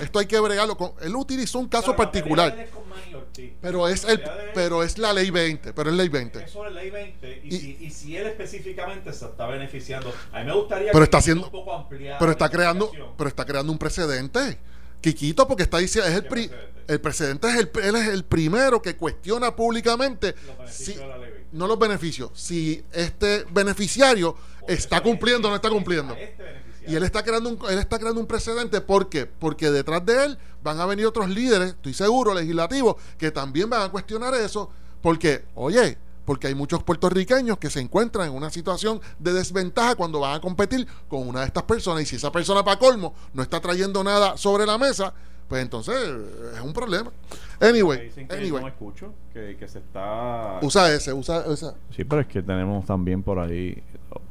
esto 0.00 0.18
hay 0.18 0.26
que 0.26 0.38
bregarlo 0.40 0.76
con 0.76 0.92
él 1.00 1.14
utilizó 1.16 1.58
un 1.58 1.68
caso 1.68 1.86
Pero 1.86 1.96
particular 1.96 2.66
Ortiz. 3.14 3.52
pero 3.62 3.88
es 3.88 4.04
el 4.04 4.18
de 4.18 4.24
pero 4.54 4.82
es 4.82 4.98
la 4.98 5.12
ley 5.12 5.30
20 5.30 5.72
pero 5.72 5.90
es 5.90 5.96
ley 5.96 6.08
20 6.08 6.44
Es 6.44 6.50
sobre 6.50 6.70
ley 6.70 6.90
20 6.90 7.40
y, 7.44 7.54
Y- 7.54 7.58
si, 7.58 7.76
y 7.80 7.90
si 7.90 8.16
él 8.16 8.26
específicamente 8.26 9.12
se 9.12 9.24
está 9.24 9.46
beneficiando, 9.46 10.12
a 10.32 10.40
mí 10.40 10.46
me 10.46 10.52
gustaría 10.54 10.88
Pero 10.92 10.98
que 11.00 11.04
está 11.04 11.18
haciendo- 11.18 11.44
un 11.46 11.50
poco 11.50 11.72
ampliada 11.74 12.18
pero 12.18 12.30
está 12.32 12.48
creando 12.50 12.90
pero 13.16 13.28
está 13.28 13.44
creando 13.46 13.72
un 13.72 13.78
precedente 13.78 14.58
Quiquito 15.00 15.46
porque 15.46 15.62
está 15.62 15.78
diciendo 15.78 16.10
es 16.10 16.16
el 16.16 16.22
¿Qué 16.24 16.28
pri- 16.28 16.48
precedente? 16.48 16.92
el 16.92 17.00
precedente 17.00 17.48
es 17.48 17.54
el 17.56 17.70
él 17.82 17.96
es 17.96 18.08
el 18.08 18.24
primero 18.24 18.82
que 18.82 18.96
cuestiona 18.96 19.54
públicamente 19.56 20.34
los 20.46 20.58
beneficios 20.58 20.72
si- 20.86 20.94
de 20.94 21.06
la 21.08 21.16
ley 21.18 21.30
20. 21.30 21.35
No 21.52 21.66
los 21.66 21.78
beneficios, 21.78 22.30
si 22.34 22.84
este 22.92 23.44
beneficiario 23.50 24.36
está 24.68 25.02
cumpliendo 25.02 25.48
o 25.48 25.50
no 25.50 25.56
está 25.56 25.70
cumpliendo. 25.70 26.16
Y 26.86 26.94
él 26.94 27.02
está 27.02 27.24
creando 27.24 27.50
un, 27.50 27.58
él 27.68 27.78
está 27.78 27.98
creando 27.98 28.20
un 28.20 28.26
precedente. 28.26 28.80
¿Por 28.80 29.08
qué? 29.08 29.26
Porque 29.26 29.70
detrás 29.70 30.06
de 30.06 30.24
él 30.24 30.38
van 30.62 30.78
a 30.78 30.86
venir 30.86 31.06
otros 31.06 31.28
líderes, 31.28 31.70
estoy 31.70 31.94
seguro, 31.94 32.32
legislativos, 32.32 32.96
que 33.18 33.32
también 33.32 33.68
van 33.68 33.82
a 33.82 33.88
cuestionar 33.88 34.34
eso. 34.34 34.70
Porque, 35.02 35.44
oye, 35.56 35.98
porque 36.24 36.48
hay 36.48 36.54
muchos 36.54 36.82
puertorriqueños 36.82 37.58
que 37.58 37.70
se 37.70 37.80
encuentran 37.80 38.28
en 38.28 38.34
una 38.34 38.50
situación 38.50 39.00
de 39.18 39.32
desventaja 39.32 39.96
cuando 39.96 40.20
van 40.20 40.36
a 40.36 40.40
competir 40.40 40.86
con 41.08 41.26
una 41.26 41.40
de 41.40 41.46
estas 41.46 41.64
personas. 41.64 42.02
Y 42.02 42.06
si 42.06 42.16
esa 42.16 42.30
persona, 42.30 42.64
para 42.64 42.78
colmo, 42.78 43.14
no 43.32 43.42
está 43.42 43.60
trayendo 43.60 44.04
nada 44.04 44.36
sobre 44.36 44.64
la 44.64 44.78
mesa, 44.78 45.12
pues 45.48 45.62
entonces 45.62 45.94
es 46.54 46.60
un 46.60 46.72
problema. 46.72 47.10
Anyway, 47.60 48.06
Dicen 48.06 48.28
que 48.28 48.34
anyway. 48.36 48.62
no 48.62 48.68
escucho, 48.68 49.12
que, 49.32 49.56
que 49.56 49.66
se 49.68 49.78
está... 49.78 50.58
Usa 50.62 50.92
ese, 50.92 51.12
usa 51.12 51.44
ese. 51.50 51.70
Sí, 51.94 52.04
pero 52.04 52.20
es 52.20 52.26
que 52.26 52.42
tenemos 52.42 52.84
también 52.84 53.22
por 53.22 53.38
ahí 53.38 53.82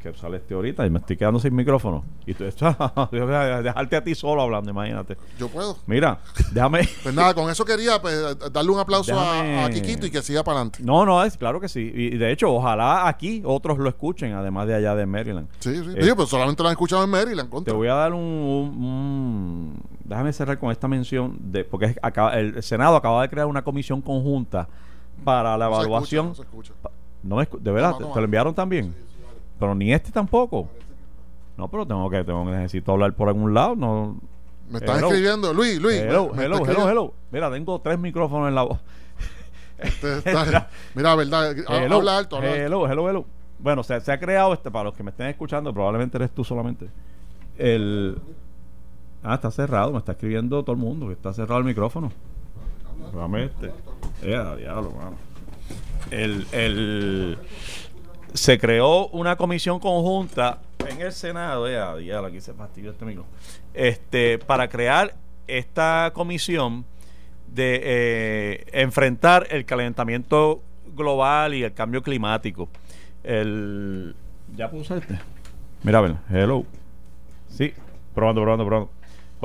que 0.01 0.13
sale 0.13 0.38
este 0.38 0.54
ahorita 0.54 0.86
y 0.86 0.89
me 0.89 0.99
estoy 0.99 1.17
quedando 1.17 1.39
sin 1.39 1.56
micrófono. 1.56 2.04
Y 2.28 2.34
tú 2.36 2.43
estás 2.45 2.75
dejarte 3.12 3.95
a 3.95 4.04
ti 4.04 4.13
solo 4.15 4.41
hablando, 4.41 4.69
imagínate. 4.71 5.17
Yo 5.39 5.47
puedo. 5.47 5.78
Mira, 5.88 6.19
déjame. 6.51 6.88
Pues 7.04 7.13
nada, 7.15 7.34
con 7.34 7.49
eso 7.49 7.65
quería 7.65 7.99
pues, 8.01 8.38
darle 8.51 8.71
un 8.71 8.80
aplauso 8.80 9.19
a- 9.19 9.43
Déjame- 9.43 9.65
a, 9.65 9.69
Kikito 9.69 10.06
y 10.06 10.12
que 10.12 10.21
siga 10.21 10.43
para 10.43 10.58
adelante. 10.60 10.80
No, 10.84 11.06
no, 11.06 11.23
es 11.23 11.38
claro 11.38 11.60
que 11.60 11.67
sí. 11.69 11.91
Y 11.93 12.17
de 12.17 12.32
hecho, 12.32 12.51
ojalá 12.54 13.08
aquí 13.08 13.41
otros 13.45 13.78
lo 13.80 13.89
escuchen, 13.89 14.34
además 14.34 14.67
de 14.67 14.75
allá 14.75 14.95
de 14.95 15.06
Maryland. 15.06 15.47
Sí, 15.60 15.75
sí. 15.75 15.93
Eh, 15.95 16.04
Digo, 16.04 16.15
pues 16.17 16.30
solamente 16.30 16.62
lo 16.62 16.69
han 16.69 16.73
escuchado 16.73 17.04
en 17.04 17.10
Maryland. 17.10 17.49
Te 17.49 17.51
Contra. 17.51 17.73
voy 17.73 17.88
a 17.88 17.93
dar 17.95 18.13
un, 18.13 18.19
un- 18.21 18.84
un- 18.86 19.84
Déjame 20.05 20.31
cerrar 20.33 20.57
con 20.59 20.71
esta 20.71 20.87
mención, 20.87 21.35
de 21.39 21.63
porque 21.65 21.95
acaba- 22.01 22.35
el 22.39 22.61
Senado 22.63 22.95
acaba 22.95 23.23
de 23.23 23.29
crear 23.29 23.47
una 23.47 23.63
comisión 23.63 24.01
conjunta 24.01 24.67
para 25.23 25.57
la 25.57 25.65
No 25.65 25.75
se 25.75 25.81
evaluación. 25.81 26.27
escucha, 26.31 26.73
no 27.23 27.37
se 27.37 27.41
escucha. 27.41 27.53
No 27.57 27.59
¿De 27.59 27.71
verdad? 27.71 27.93
¿Te- 27.97 28.03
toma. 28.03 28.13
¿Te 28.13 28.19
lo 28.19 28.25
enviaron 28.25 28.53
también? 28.53 28.93
Pero 29.59 29.73
ni 29.73 29.91
este 29.91 30.11
tampoco. 30.11 30.69
No, 31.57 31.67
pero 31.69 31.87
tengo 31.87 32.07
que, 32.09 32.23
tengo 32.23 32.45
que 32.45 32.51
necesito 32.51 32.91
hablar 32.91 33.13
por 33.13 33.29
algún 33.29 33.53
lado. 33.53 33.75
No. 33.75 34.17
Me 34.69 34.77
están 34.79 34.97
Hello. 34.97 35.07
escribiendo, 35.07 35.53
Luis, 35.53 35.79
Luis. 35.81 36.01
hello, 36.01 36.31
me- 36.33 36.43
hello, 36.45 36.57
hello, 36.67 36.89
hello. 36.89 37.13
Mira, 37.31 37.49
tengo 37.51 37.79
tres 37.81 37.97
micrófonos 37.97 38.47
en 38.49 38.55
la 38.55 38.63
voz. 38.63 38.79
Este 39.77 40.17
está- 40.25 40.69
mira, 40.93 41.15
verdad, 41.15 41.51
Hello, 41.67 41.95
habla 41.97 42.17
alto, 42.17 42.35
habla 42.37 42.49
alto. 42.49 42.63
hello, 42.65 42.87
hello, 42.87 43.09
hello. 43.09 43.25
Bueno, 43.59 43.83
se, 43.83 43.99
se 44.01 44.11
ha 44.11 44.19
creado 44.19 44.53
este, 44.53 44.69
para 44.69 44.85
los 44.85 44.93
que 44.93 45.01
me 45.03 45.11
estén 45.11 45.27
escuchando, 45.27 45.73
probablemente 45.73 46.17
eres 46.17 46.31
tú 46.31 46.43
solamente. 46.43 46.89
El. 47.57 48.17
Ah, 49.27 49.35
está 49.35 49.49
cerrado, 49.49 49.91
me 49.91 49.97
está 49.97 50.11
escribiendo 50.11 50.61
todo 50.61 50.73
el 50.73 50.77
mundo, 50.81 51.07
que 51.07 51.13
está 51.13 51.33
cerrado 51.33 51.59
el 51.59 51.65
micrófono. 51.65 52.11
Dame 53.11 53.45
este. 53.45 53.71
Eh, 54.21 54.35
a 54.35 54.55
diablo, 54.55 54.91
mano. 54.91 55.17
El, 56.11 56.45
el, 56.51 57.38
se 58.35 58.59
creó 58.59 59.07
una 59.07 59.35
comisión 59.35 59.79
conjunta 59.79 60.59
en 60.88 61.01
el 61.01 61.11
Senado, 61.11 61.67
eh, 61.67 61.75
a 61.75 61.95
diablo, 61.95 62.27
aquí 62.27 62.39
se 62.39 62.53
fastidió 62.53 62.91
este 62.91 63.03
micrófono. 63.03 63.35
Este, 63.73 64.38
para 64.38 64.67
crear 64.69 65.15
esta 65.47 66.11
comisión 66.13 66.85
de 67.47 67.81
eh, 67.83 68.65
enfrentar 68.73 69.47
el 69.49 69.65
calentamiento 69.65 70.61
global 70.95 71.55
y 71.55 71.63
el 71.63 71.73
cambio 71.73 72.03
climático. 72.03 72.69
El 73.23 74.15
ya 74.55 74.69
puse 74.69 74.97
este. 74.97 75.19
Mira, 75.81 75.97
a 75.97 76.01
ver, 76.01 76.15
hello. 76.29 76.63
Sí, 77.49 77.73
probando, 78.13 78.41
probando, 78.41 78.65
probando. 78.65 78.94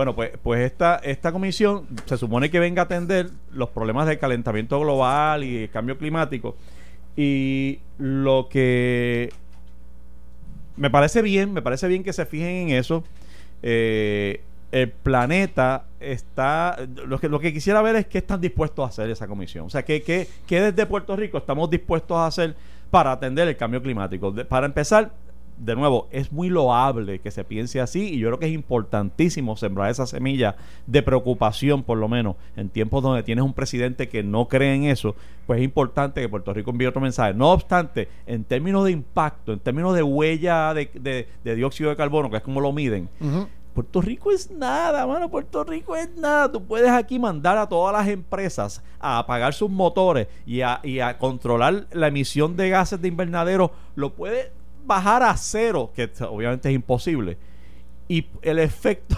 Bueno, 0.01 0.15
pues, 0.15 0.31
pues 0.43 0.61
esta, 0.63 0.97
esta 0.97 1.31
comisión 1.31 1.87
se 2.07 2.17
supone 2.17 2.51
que 2.51 2.59
venga 2.59 2.81
a 2.81 2.85
atender 2.87 3.29
los 3.53 3.69
problemas 3.69 4.07
del 4.07 4.19
calentamiento 4.19 4.81
global 4.81 5.45
y 5.45 5.65
el 5.65 5.69
cambio 5.71 5.99
climático. 5.99 6.57
Y 7.19 7.81
lo 7.99 8.49
que 8.49 9.29
me 10.79 10.89
parece 10.89 11.21
bien, 11.21 11.53
me 11.53 11.61
parece 11.61 11.87
bien 11.87 12.03
que 12.03 12.15
se 12.15 12.25
fijen 12.25 12.49
en 12.49 12.71
eso. 12.71 13.05
Eh, 13.63 14.41
el 14.73 14.89
planeta 14.89 15.85
está. 16.01 16.79
Lo 17.07 17.19
que, 17.19 17.29
lo 17.29 17.39
que 17.39 17.53
quisiera 17.53 17.83
ver 17.83 17.97
es 17.97 18.07
qué 18.07 18.17
están 18.17 18.41
dispuestos 18.41 18.87
a 18.87 18.89
hacer 18.89 19.11
esa 19.11 19.27
comisión. 19.29 19.67
O 19.67 19.69
sea, 19.69 19.83
qué, 19.85 20.01
qué, 20.01 20.27
qué 20.47 20.63
desde 20.63 20.87
Puerto 20.87 21.15
Rico 21.15 21.37
estamos 21.37 21.69
dispuestos 21.69 22.17
a 22.17 22.27
hacer 22.27 22.55
para 22.91 23.13
atender 23.13 23.49
el 23.49 23.57
cambio 23.59 23.83
climático. 23.83 24.31
De- 24.33 24.47
para 24.47 24.65
empezar, 24.65 25.11
de 25.61 25.77
nuevo, 25.77 26.09
es 26.11 26.33
muy 26.33 26.49
loable 26.49 27.19
que 27.21 27.31
se 27.31 27.45
piense 27.45 27.81
así 27.81 28.15
y 28.15 28.19
yo 28.19 28.29
creo 28.29 28.39
que 28.39 28.47
es 28.47 28.53
importantísimo 28.53 29.57
sembrar 29.57 29.91
esa 29.91 30.07
semilla 30.07 30.57
de 30.87 31.03
preocupación, 31.03 31.83
por 31.83 31.99
lo 31.99 32.09
menos, 32.09 32.37
en 32.57 32.69
tiempos 32.71 33.03
donde 33.03 33.23
tienes 33.23 33.45
un 33.45 33.53
presidente 33.53 34.09
que 34.09 34.23
no 34.23 34.49
cree 34.49 34.75
en 34.75 34.85
eso, 34.85 35.15
pues 35.47 35.59
es 35.59 35.65
importante 35.65 36.21
que 36.21 36.29
Puerto 36.29 36.53
Rico 36.55 36.71
envíe 36.71 36.87
otro 36.87 37.01
mensaje. 37.01 37.35
No 37.35 37.51
obstante, 37.53 38.09
en 38.27 38.45
términos 38.45 38.85
de 38.85 38.93
impacto, 38.93 39.53
en 39.53 39.59
términos 39.61 39.95
de 39.95 40.03
huella 40.03 40.73
de, 40.75 40.91
de- 40.95 41.29
de 41.45 41.55
dióxido 41.55 41.91
de 41.91 41.97
carbono, 41.97 42.31
que 42.31 42.39
es 42.39 42.43
como 42.43 42.61
lo 42.61 42.73
miden. 42.73 43.09
Puerto 43.75 44.01
Rico 44.01 44.33
es 44.33 44.51
nada, 44.51 45.07
mano. 45.07 45.29
Puerto 45.31 45.63
Rico 45.63 45.95
es 45.95 46.11
nada. 46.17 46.51
Tú 46.51 46.65
puedes 46.65 46.91
aquí 46.91 47.19
mandar 47.21 47.57
a 47.57 47.69
todas 47.69 47.93
las 47.95 48.09
empresas 48.09 48.83
a 48.99 49.19
apagar 49.19 49.55
sus 49.55 49.71
motores 49.71 50.27
y 50.45 50.63
a, 50.63 50.81
y 50.83 50.99
a 50.99 51.19
controlar 51.19 51.87
la 51.93 52.09
emisión 52.09 52.57
de 52.57 52.69
gases 52.69 53.01
de 53.01 53.07
invernadero. 53.09 53.71
Lo 53.95 54.13
puedes 54.13 54.51
bajar 54.85 55.23
a 55.23 55.37
cero, 55.37 55.93
que 55.95 56.11
obviamente 56.29 56.69
es 56.69 56.75
imposible. 56.75 57.37
Y 58.09 58.27
el 58.43 58.59
efecto, 58.59 59.17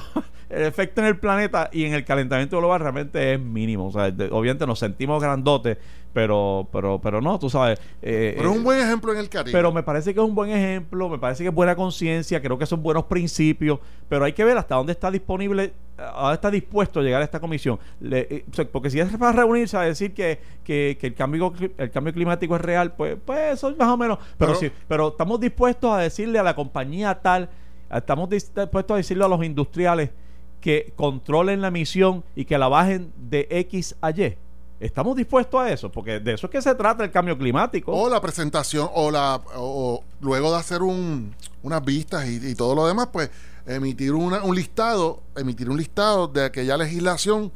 el 0.53 0.63
efecto 0.65 1.01
en 1.01 1.07
el 1.09 1.19
planeta 1.19 1.69
y 1.73 1.85
en 1.85 1.95
el 1.95 2.05
calentamiento 2.05 2.59
global 2.59 2.81
realmente 2.81 3.35
es 3.35 3.41
mínimo. 3.41 3.87
O 3.89 3.93
sea, 3.93 4.11
de- 4.11 4.29
obviamente 4.31 4.67
nos 4.67 4.79
sentimos 4.79 5.21
grandotes, 5.23 5.79
pero, 6.13 6.69
pero, 6.71 7.01
pero 7.03 7.21
no, 7.23 7.39
tú 7.39 7.49
sabes. 7.49 7.81
eh, 8.03 8.35
Pero 8.37 8.51
es 8.51 8.55
eh, 8.55 8.59
un 8.59 8.65
buen 8.65 8.79
ejemplo 8.81 9.13
en 9.13 9.19
el 9.19 9.29
Caribe. 9.31 9.51
pero 9.51 9.73
me 9.73 9.83
parece 9.83 10.13
que 10.13 10.21
es 10.21 10.27
un 10.27 10.35
buen 10.35 10.51
ejemplo, 10.51 11.09
me 11.09 11.19
parece 11.19 11.43
que 11.43 11.49
es 11.49 11.55
buena 11.55 11.75
conciencia, 11.75 12.43
creo 12.43 12.59
que 12.59 12.67
son 12.67 12.83
buenos 12.83 13.05
principios, 13.07 13.79
pero 14.11 14.27
hay 14.27 14.35
que 14.35 14.45
ver 14.45 14.59
hasta 14.59 14.75
dónde 14.75 14.93
está 14.93 15.11
disponible, 15.11 15.73
a 15.97 16.21
dónde 16.21 16.35
está 16.35 16.51
dispuesto 16.51 17.01
a 17.01 17.03
llegar 17.03 17.23
a 17.23 17.25
esta 17.25 17.41
comisión. 17.41 17.79
Le- 18.01 18.27
eh, 18.31 18.45
porque 18.71 18.91
si 18.91 19.01
es 19.01 19.09
para 19.17 19.33
reunirse 19.33 19.77
a 19.79 19.81
decir 19.83 20.13
que, 20.13 20.39
que, 20.65 20.99
que 21.01 21.07
el, 21.07 21.15
cambio, 21.15 21.53
el 21.79 21.91
cambio 21.91 22.13
climático 22.13 22.55
es 22.57 22.61
real, 22.61 22.93
pues, 22.95 23.17
pues 23.25 23.55
eso 23.55 23.71
es 23.71 23.79
más 23.79 23.89
o 23.89 23.97
menos. 23.97 24.19
Pero, 24.37 24.53
Pero- 24.53 24.55
sí, 24.61 24.71
pero 24.87 25.09
estamos 25.09 25.41
dispuestos 25.41 25.91
a 25.93 25.99
decirle 25.99 26.39
a 26.39 26.43
la 26.43 26.55
compañía 26.55 27.15
tal, 27.23 27.49
estamos 27.91 28.29
dis- 28.29 28.53
dispuestos 28.55 28.95
a 28.95 28.97
decirle 28.99 29.25
a 29.25 29.29
los 29.29 29.43
industriales 29.43 30.11
que 30.63 30.95
controlen 30.97 31.61
la 31.61 31.69
emisión 31.69 32.25
y 32.35 32.47
que 32.47 32.57
la 32.57 32.69
bajen 32.69 33.13
de 33.17 33.47
X 33.51 33.97
a 34.01 34.11
Y. 34.13 34.39
Estamos 34.81 35.15
dispuestos 35.17 35.61
a 35.61 35.71
eso, 35.71 35.93
porque 35.93 36.19
de 36.21 36.33
eso 36.35 36.47
es 36.47 36.51
que 36.51 36.63
se 36.63 36.75
trata 36.75 37.05
el 37.05 37.11
cambio 37.11 37.37
climático. 37.37 37.93
O 37.93 38.09
la 38.09 38.21
presentación, 38.21 38.89
o 38.95 39.11
la 39.11 39.37
o, 39.57 39.61
o 39.97 40.05
luego 40.21 40.51
de 40.51 40.57
hacer 40.59 40.83
un, 40.83 41.35
unas 41.63 41.85
vistas 41.85 42.27
y, 42.29 42.37
y 42.49 42.55
todo 42.55 42.75
lo 42.75 42.87
demás, 42.87 43.09
pues 43.13 43.31
emitir 43.67 44.13
una- 44.13 44.43
un 44.43 44.57
listado, 44.57 45.21
emitir 45.37 45.69
un 45.71 45.77
listado 45.77 46.27
de 46.27 46.47
aquella 46.47 46.77
legislación 46.77 47.53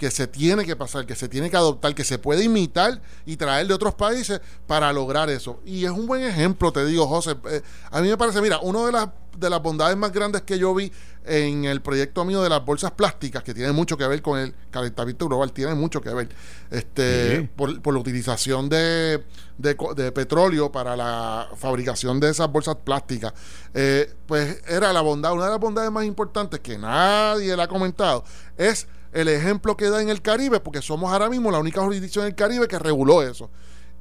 que 0.00 0.10
se 0.10 0.26
tiene 0.26 0.64
que 0.64 0.76
pasar, 0.76 1.04
que 1.04 1.14
se 1.14 1.28
tiene 1.28 1.50
que 1.50 1.58
adoptar, 1.58 1.94
que 1.94 2.04
se 2.04 2.18
puede 2.18 2.42
imitar 2.42 3.02
y 3.26 3.36
traer 3.36 3.66
de 3.66 3.74
otros 3.74 3.94
países 3.94 4.40
para 4.66 4.90
lograr 4.94 5.28
eso. 5.28 5.60
Y 5.62 5.84
es 5.84 5.90
un 5.90 6.06
buen 6.06 6.22
ejemplo, 6.22 6.72
te 6.72 6.86
digo, 6.86 7.06
José. 7.06 7.36
Eh, 7.50 7.60
a 7.90 8.00
mí 8.00 8.08
me 8.08 8.16
parece, 8.16 8.40
mira, 8.40 8.60
una 8.60 8.86
de 8.86 8.92
las, 8.92 9.08
de 9.36 9.50
las 9.50 9.60
bondades 9.62 9.98
más 9.98 10.10
grandes 10.10 10.40
que 10.40 10.58
yo 10.58 10.74
vi 10.74 10.90
en 11.26 11.66
el 11.66 11.82
proyecto 11.82 12.24
mío 12.24 12.42
de 12.42 12.48
las 12.48 12.64
bolsas 12.64 12.92
plásticas, 12.92 13.42
que 13.42 13.52
tiene 13.52 13.72
mucho 13.72 13.98
que 13.98 14.06
ver 14.06 14.22
con 14.22 14.38
el 14.38 14.54
calentamiento 14.70 15.28
global, 15.28 15.52
tiene 15.52 15.74
mucho 15.74 16.00
que 16.00 16.14
ver, 16.14 16.30
este, 16.70 17.40
Sí. 17.42 17.48
por, 17.54 17.82
por 17.82 17.92
la 17.92 18.00
utilización 18.00 18.70
de, 18.70 19.22
de, 19.58 20.12
petróleo 20.12 20.72
para 20.72 20.96
la 20.96 21.46
fabricación 21.56 22.20
de 22.20 22.30
esas 22.30 22.50
bolsas 22.50 22.76
plásticas, 22.76 23.34
eh, 23.74 24.10
pues 24.24 24.62
era 24.66 24.94
la 24.94 25.02
bondad, 25.02 25.34
una 25.34 25.44
de 25.44 25.50
las 25.50 25.60
bondades 25.60 25.90
más 25.90 26.06
importantes 26.06 26.58
que 26.60 26.78
nadie 26.78 27.54
le 27.54 27.62
ha 27.62 27.68
comentado, 27.68 28.24
es 28.56 28.86
el 29.12 29.28
ejemplo 29.28 29.76
que 29.76 29.90
da 29.90 30.00
en 30.02 30.08
el 30.08 30.22
Caribe, 30.22 30.60
porque 30.60 30.82
somos 30.82 31.12
ahora 31.12 31.28
mismo 31.28 31.50
la 31.50 31.58
única 31.58 31.82
jurisdicción 31.82 32.24
del 32.24 32.34
Caribe 32.34 32.68
que 32.68 32.78
reguló 32.78 33.22
eso. 33.22 33.50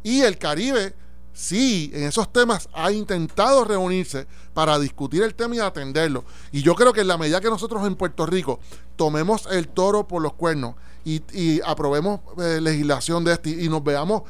Y 0.04 0.22
el 0.22 0.38
Caribe, 0.38 0.94
sí, 1.34 1.92
en 1.94 2.04
esos 2.04 2.32
temas 2.32 2.70
ha 2.74 2.92
intentado 2.92 3.66
reunirse 3.66 4.28
para 4.54 4.78
discutir 4.80 5.24
el 5.24 5.36
tema 5.36 5.56
y 5.56 5.60
atenderlo. 5.60 6.26
Y 6.52 6.62
yo 6.62 6.76
creo 6.76 6.94
que 6.94 7.02
en 7.02 7.08
la 7.08 7.18
medida 7.18 7.42
que 7.42 7.50
nosotros 7.50 7.86
en 7.88 7.96
Puerto 7.96 8.26
Rico 8.26 8.60
tomemos 8.96 9.48
el 9.52 9.68
toro 9.68 10.08
por 10.08 10.22
los 10.22 10.34
cuernos 10.34 10.76
y, 11.04 11.22
y 11.32 11.62
aprobemos 11.66 12.22
eh, 12.38 12.60
legislación 12.62 13.24
de 13.24 13.34
este 13.34 13.50
y 13.50 13.70
nos 13.70 13.84
veamos, 13.84 14.24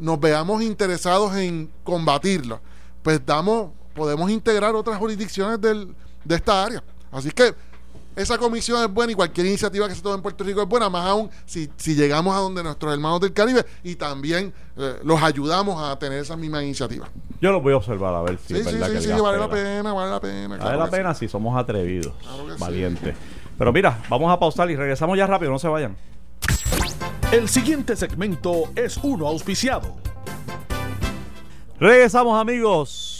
nos 0.00 0.18
veamos 0.18 0.62
interesados 0.62 1.36
en 1.36 1.70
combatirla, 1.84 2.60
pues 3.02 3.24
damos, 3.24 3.70
podemos 3.94 4.30
integrar 4.30 4.74
otras 4.74 4.98
jurisdicciones 4.98 5.60
del, 5.60 5.94
de 6.24 6.34
esta 6.34 6.64
área. 6.64 6.82
Así 7.10 7.30
que 7.30 7.54
esa 8.16 8.36
comisión 8.38 8.82
es 8.82 8.92
buena 8.92 9.12
y 9.12 9.14
cualquier 9.14 9.46
iniciativa 9.46 9.88
que 9.88 9.94
se 9.94 10.02
tome 10.02 10.16
en 10.16 10.22
Puerto 10.22 10.42
Rico 10.42 10.60
es 10.62 10.68
buena, 10.68 10.88
más 10.90 11.06
aún 11.06 11.30
si, 11.46 11.68
si 11.76 11.94
llegamos 11.94 12.34
a 12.34 12.38
donde 12.40 12.62
nuestros 12.62 12.92
hermanos 12.92 13.20
del 13.20 13.32
Caribe 13.32 13.64
y 13.84 13.94
también 13.94 14.52
eh, 14.76 14.96
los 15.04 15.22
ayudamos 15.22 15.80
a 15.80 15.96
tener 15.98 16.18
esas 16.20 16.36
mismas 16.36 16.62
iniciativas. 16.64 17.08
Yo 17.40 17.52
lo 17.52 17.60
voy 17.60 17.72
a 17.72 17.76
observar 17.76 18.14
a 18.14 18.22
ver 18.22 18.38
si 18.38 18.54
Sí, 18.54 18.60
es 18.60 18.66
sí, 18.66 18.72
verdad 18.72 18.86
sí, 18.88 18.92
que 18.94 19.00
sí, 19.02 19.20
vale 19.20 19.38
la 19.38 19.48
pena, 19.48 19.92
vale 19.92 20.10
la 20.10 20.20
pena. 20.20 20.48
Vale 20.48 20.60
claro 20.60 20.78
la 20.80 20.84
sí. 20.86 20.90
pena 20.90 21.14
si 21.14 21.28
somos 21.28 21.56
atrevidos, 21.56 22.12
Claro 22.20 22.46
que 22.46 22.52
sí. 22.54 22.58
valientes. 22.60 23.16
Pero 23.56 23.72
mira, 23.72 24.02
vamos 24.08 24.32
a 24.32 24.38
pausar 24.38 24.68
y 24.70 24.76
regresamos 24.76 25.16
ya 25.16 25.26
rápido, 25.26 25.50
no 25.52 25.58
se 25.58 25.68
vayan. 25.68 25.96
El 27.30 27.48
siguiente 27.48 27.94
segmento 27.94 28.64
es 28.74 28.96
uno 29.02 29.26
auspiciado. 29.28 29.96
Regresamos 31.78 32.40
amigos. 32.40 33.17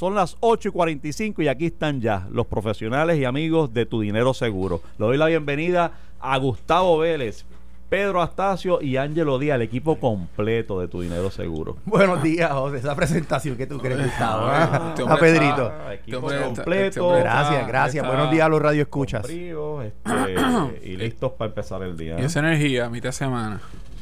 Son 0.00 0.14
las 0.14 0.38
8 0.40 0.70
y 0.70 0.72
45 0.72 1.42
y 1.42 1.48
aquí 1.48 1.66
están 1.66 2.00
ya 2.00 2.26
los 2.32 2.46
profesionales 2.46 3.18
y 3.18 3.26
amigos 3.26 3.74
de 3.74 3.84
Tu 3.84 4.00
Dinero 4.00 4.32
Seguro. 4.32 4.80
Le 4.96 5.04
doy 5.04 5.18
la 5.18 5.26
bienvenida 5.26 5.92
a 6.18 6.38
Gustavo 6.38 6.96
Vélez, 6.96 7.44
Pedro 7.90 8.22
Astacio 8.22 8.80
y 8.80 8.96
Ángelo 8.96 9.38
Díaz, 9.38 9.56
el 9.56 9.60
equipo 9.60 10.00
completo 10.00 10.80
de 10.80 10.88
Tu 10.88 11.02
Dinero 11.02 11.30
Seguro. 11.30 11.76
Buenos 11.84 12.22
días, 12.22 12.50
José. 12.50 12.78
Esa 12.78 12.96
presentación 12.96 13.58
que 13.58 13.66
tú 13.66 13.76
crees, 13.76 14.02
Gustavo. 14.02 14.46
Ah, 14.46 14.70
¿eh? 14.72 14.88
este 14.88 15.02
A 15.02 15.04
hombre 15.04 15.20
Pedrito. 15.20 15.66
está- 15.66 15.88
Ah, 15.88 15.92
equipo 15.94 16.16
hombre 16.16 16.34
está- 16.36 16.46
completo. 16.46 16.86
este 16.86 17.00
hombre 17.00 17.18
está- 17.18 17.34
Gracias, 17.34 17.68
gracias. 17.68 18.06
Buenos 18.06 18.30
días 18.30 18.46
a 18.46 18.48
los 18.48 18.62
radioescuchas. 18.62 19.28
Este, 19.28 20.34
y 20.82 20.96
listos 20.96 21.32
para 21.32 21.50
empezar 21.50 21.82
el 21.82 21.94
día. 21.98 22.18
Y 22.18 22.24
esa 22.24 22.38
energía, 22.40 22.88
mitad 22.88 23.10
de 23.10 23.12
semana. 23.12 23.60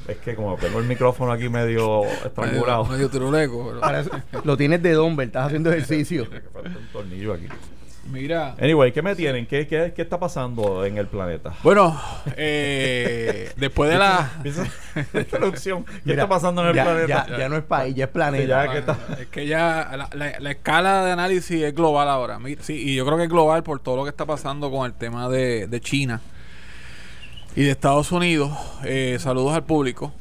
Es 0.09 0.17
que 0.19 0.35
como 0.35 0.57
tengo 0.57 0.79
el 0.79 0.87
micrófono 0.87 1.31
aquí 1.33 1.49
medio 1.49 2.05
estrangulado. 2.05 2.87
Medio, 2.87 3.09
turuleco, 3.11 3.75
lo 4.45 4.57
tienes 4.57 4.83
de 4.83 4.93
Dumbbell, 4.95 5.29
estás 5.29 5.47
haciendo 5.47 5.71
ejercicio. 5.71 6.29
Que 6.29 6.41
falta 6.41 6.71
un 6.71 6.87
tornillo 6.93 7.35
aquí. 7.35 7.47
Mira. 8.11 8.55
Anyway, 8.59 8.91
¿qué 8.91 9.03
me 9.03 9.15
tienen? 9.15 9.47
¿Qué, 9.47 9.67
qué, 9.67 9.93
qué 9.95 10.01
está 10.01 10.19
pasando 10.19 10.83
en 10.87 10.97
el 10.97 11.09
planeta? 11.09 11.53
Bueno, 11.63 11.95
eh, 12.37 13.53
después 13.59 13.91
de 13.91 13.99
la. 13.99 14.31
Introducción. 15.13 15.85
¿Qué 15.85 15.93
Mira, 16.07 16.23
está 16.23 16.29
pasando 16.29 16.63
en 16.63 16.69
el 16.69 16.75
ya, 16.75 16.85
planeta? 16.85 17.27
Ya, 17.29 17.39
ya 17.39 17.49
no 17.51 17.57
es 17.59 17.65
país, 17.65 17.95
ya 17.95 18.05
es 18.05 18.11
planeta. 18.11 18.65
Ya 18.67 18.73
que 18.73 18.79
está- 18.79 18.97
Es 19.21 19.27
que 19.27 19.47
ya 19.47 19.91
la, 19.95 20.09
la- 20.15 20.41
la 20.41 20.51
escala 20.51 21.05
de 21.05 21.13
análisis 21.13 21.63
es 21.63 21.75
global 21.75 22.09
ahora. 22.09 22.39
Mira, 22.39 22.63
sí, 22.63 22.75
y 22.83 22.95
yo 22.97 23.05
creo 23.05 23.19
que 23.19 23.25
es 23.25 23.29
global 23.29 23.63
por 23.63 23.79
todo 23.81 23.97
lo 23.97 24.05
que 24.05 24.11
está 24.11 24.25
pasando 24.25 24.71
con 24.71 24.87
el 24.87 24.95
tema 24.95 25.29
de, 25.29 25.67
de 25.67 25.81
China 25.83 26.23
y 27.59 27.65
de 27.65 27.71
Estados 27.73 28.13
Unidos. 28.13 28.51
Eh, 28.85 29.17
saludos 29.19 29.53
al 29.55 29.65
público. 29.65 30.13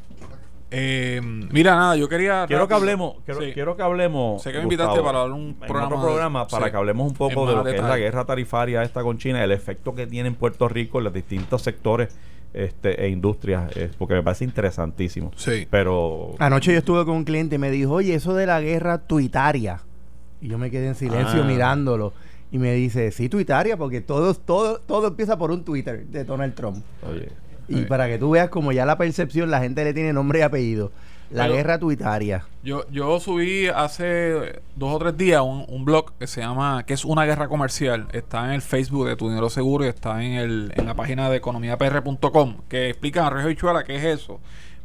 Eh, 0.69 1.21
mira, 1.23 1.75
nada, 1.75 1.95
yo 1.95 2.09
quería. 2.09 2.45
Quiero 2.47 2.67
que 2.67 2.73
hablemos, 2.73 3.15
quiero, 3.25 3.41
Sí. 3.41 3.51
quiero 3.53 3.77
que 3.77 3.83
hablemos. 3.83 4.41
Sé 4.41 4.51
que 4.51 4.57
me 4.57 4.63
invitaste 4.63 4.99
para 5.01 5.21
hablar 5.21 5.37
un 5.39 5.53
programa 5.53 5.85
otro 5.87 5.99
de- 5.99 6.05
programa 6.05 6.47
para 6.47 6.65
sí. 6.65 6.71
que 6.71 6.77
hablemos 6.77 7.07
un 7.11 7.13
poco 7.15 7.47
de 7.47 7.55
lo 7.55 7.63
que 7.63 7.75
es 7.75 7.81
la 7.83 7.97
guerra 7.97 8.25
tarifaria 8.25 8.83
esta 8.83 9.01
con 9.03 9.17
China, 9.17 9.43
el 9.43 9.51
efecto 9.51 9.95
que 9.95 10.07
tiene 10.07 10.27
en 10.29 10.35
Puerto 10.35 10.67
Rico 10.67 10.97
en 10.97 11.05
los 11.05 11.13
distintos 11.13 11.61
sectores 11.61 12.09
este, 12.53 13.05
e 13.05 13.09
industrias, 13.09 13.71
eh, 13.77 13.91
porque 13.97 14.15
me 14.15 14.23
parece 14.23 14.43
interesantísimo. 14.43 15.31
Sí. 15.35 15.67
Pero 15.69 16.33
Anoche 16.39 16.71
yo 16.73 16.79
estuve 16.79 17.05
con 17.05 17.15
un 17.15 17.23
cliente 17.23 17.55
y 17.55 17.59
me 17.59 17.69
dijo, 17.69 17.91
oye, 17.93 18.15
eso 18.15 18.33
de 18.33 18.45
la 18.47 18.59
guerra 18.59 18.97
tuitaria. 18.97 19.81
Y 20.41 20.47
yo 20.49 20.57
me 20.57 20.69
quedé 20.71 20.87
en 20.87 20.95
silencio 20.95 21.43
Ah. 21.43 21.45
mirándolo. 21.45 22.13
Y 22.51 22.57
me 22.59 22.73
dice, 22.73 23.11
sí, 23.11 23.27
tuitaria, 23.29 23.75
porque 23.77 23.99
todo, 24.01 24.33
todo, 24.33 24.79
todo 24.79 25.07
empieza 25.07 25.37
por 25.37 25.51
un 25.51 25.63
Twitter 25.65 26.05
de 26.07 26.23
Donald 26.23 26.53
Trump. 26.55 26.83
oye, 27.09 27.29
Y 27.67 27.81
para 27.85 28.07
que 28.07 28.17
tú 28.17 28.31
veas 28.31 28.49
como 28.49 28.71
ya 28.71 28.85
la 28.85 28.97
percepción, 28.97 29.51
la 29.51 29.59
gente 29.59 29.83
le 29.83 29.93
tiene 29.93 30.13
nombre 30.13 30.39
y 30.39 30.41
apellido. 30.43 30.91
La 31.29 31.43
Pero- 31.43 31.55
guerra 31.55 31.77
tuitaria. 31.77 32.45
Yo, 32.63 32.89
yo 32.89 33.19
subí 33.19 33.67
hace 33.67 34.61
dos 34.77 34.95
o 34.95 34.97
tres 34.99 35.17
días 35.17 35.41
un, 35.41 35.65
un 35.67 35.83
blog 35.83 36.13
que 36.17 36.25
se 36.25 36.39
llama 36.39 36.85
que 36.85 36.93
es 36.93 37.03
una 37.03 37.25
guerra 37.25 37.49
comercial. 37.49 38.07
Está 38.13 38.45
en 38.45 38.51
el 38.53 38.61
Facebook 38.61 39.07
de 39.09 39.17
Tu 39.17 39.27
Dinero 39.27 39.49
Seguro 39.49 39.83
y 39.83 39.89
está 39.89 40.23
en, 40.23 40.31
el, 40.33 40.71
en 40.77 40.85
la 40.85 40.93
página 40.93 41.29
de 41.29 41.35
economiapr.com 41.35 42.57
que 42.69 42.89
explica 42.89 43.27
a 43.27 43.29
Rejo 43.29 43.49
Bichuela 43.49 43.83
qué 43.83 43.97
es 43.97 44.03
eso. 44.05 44.39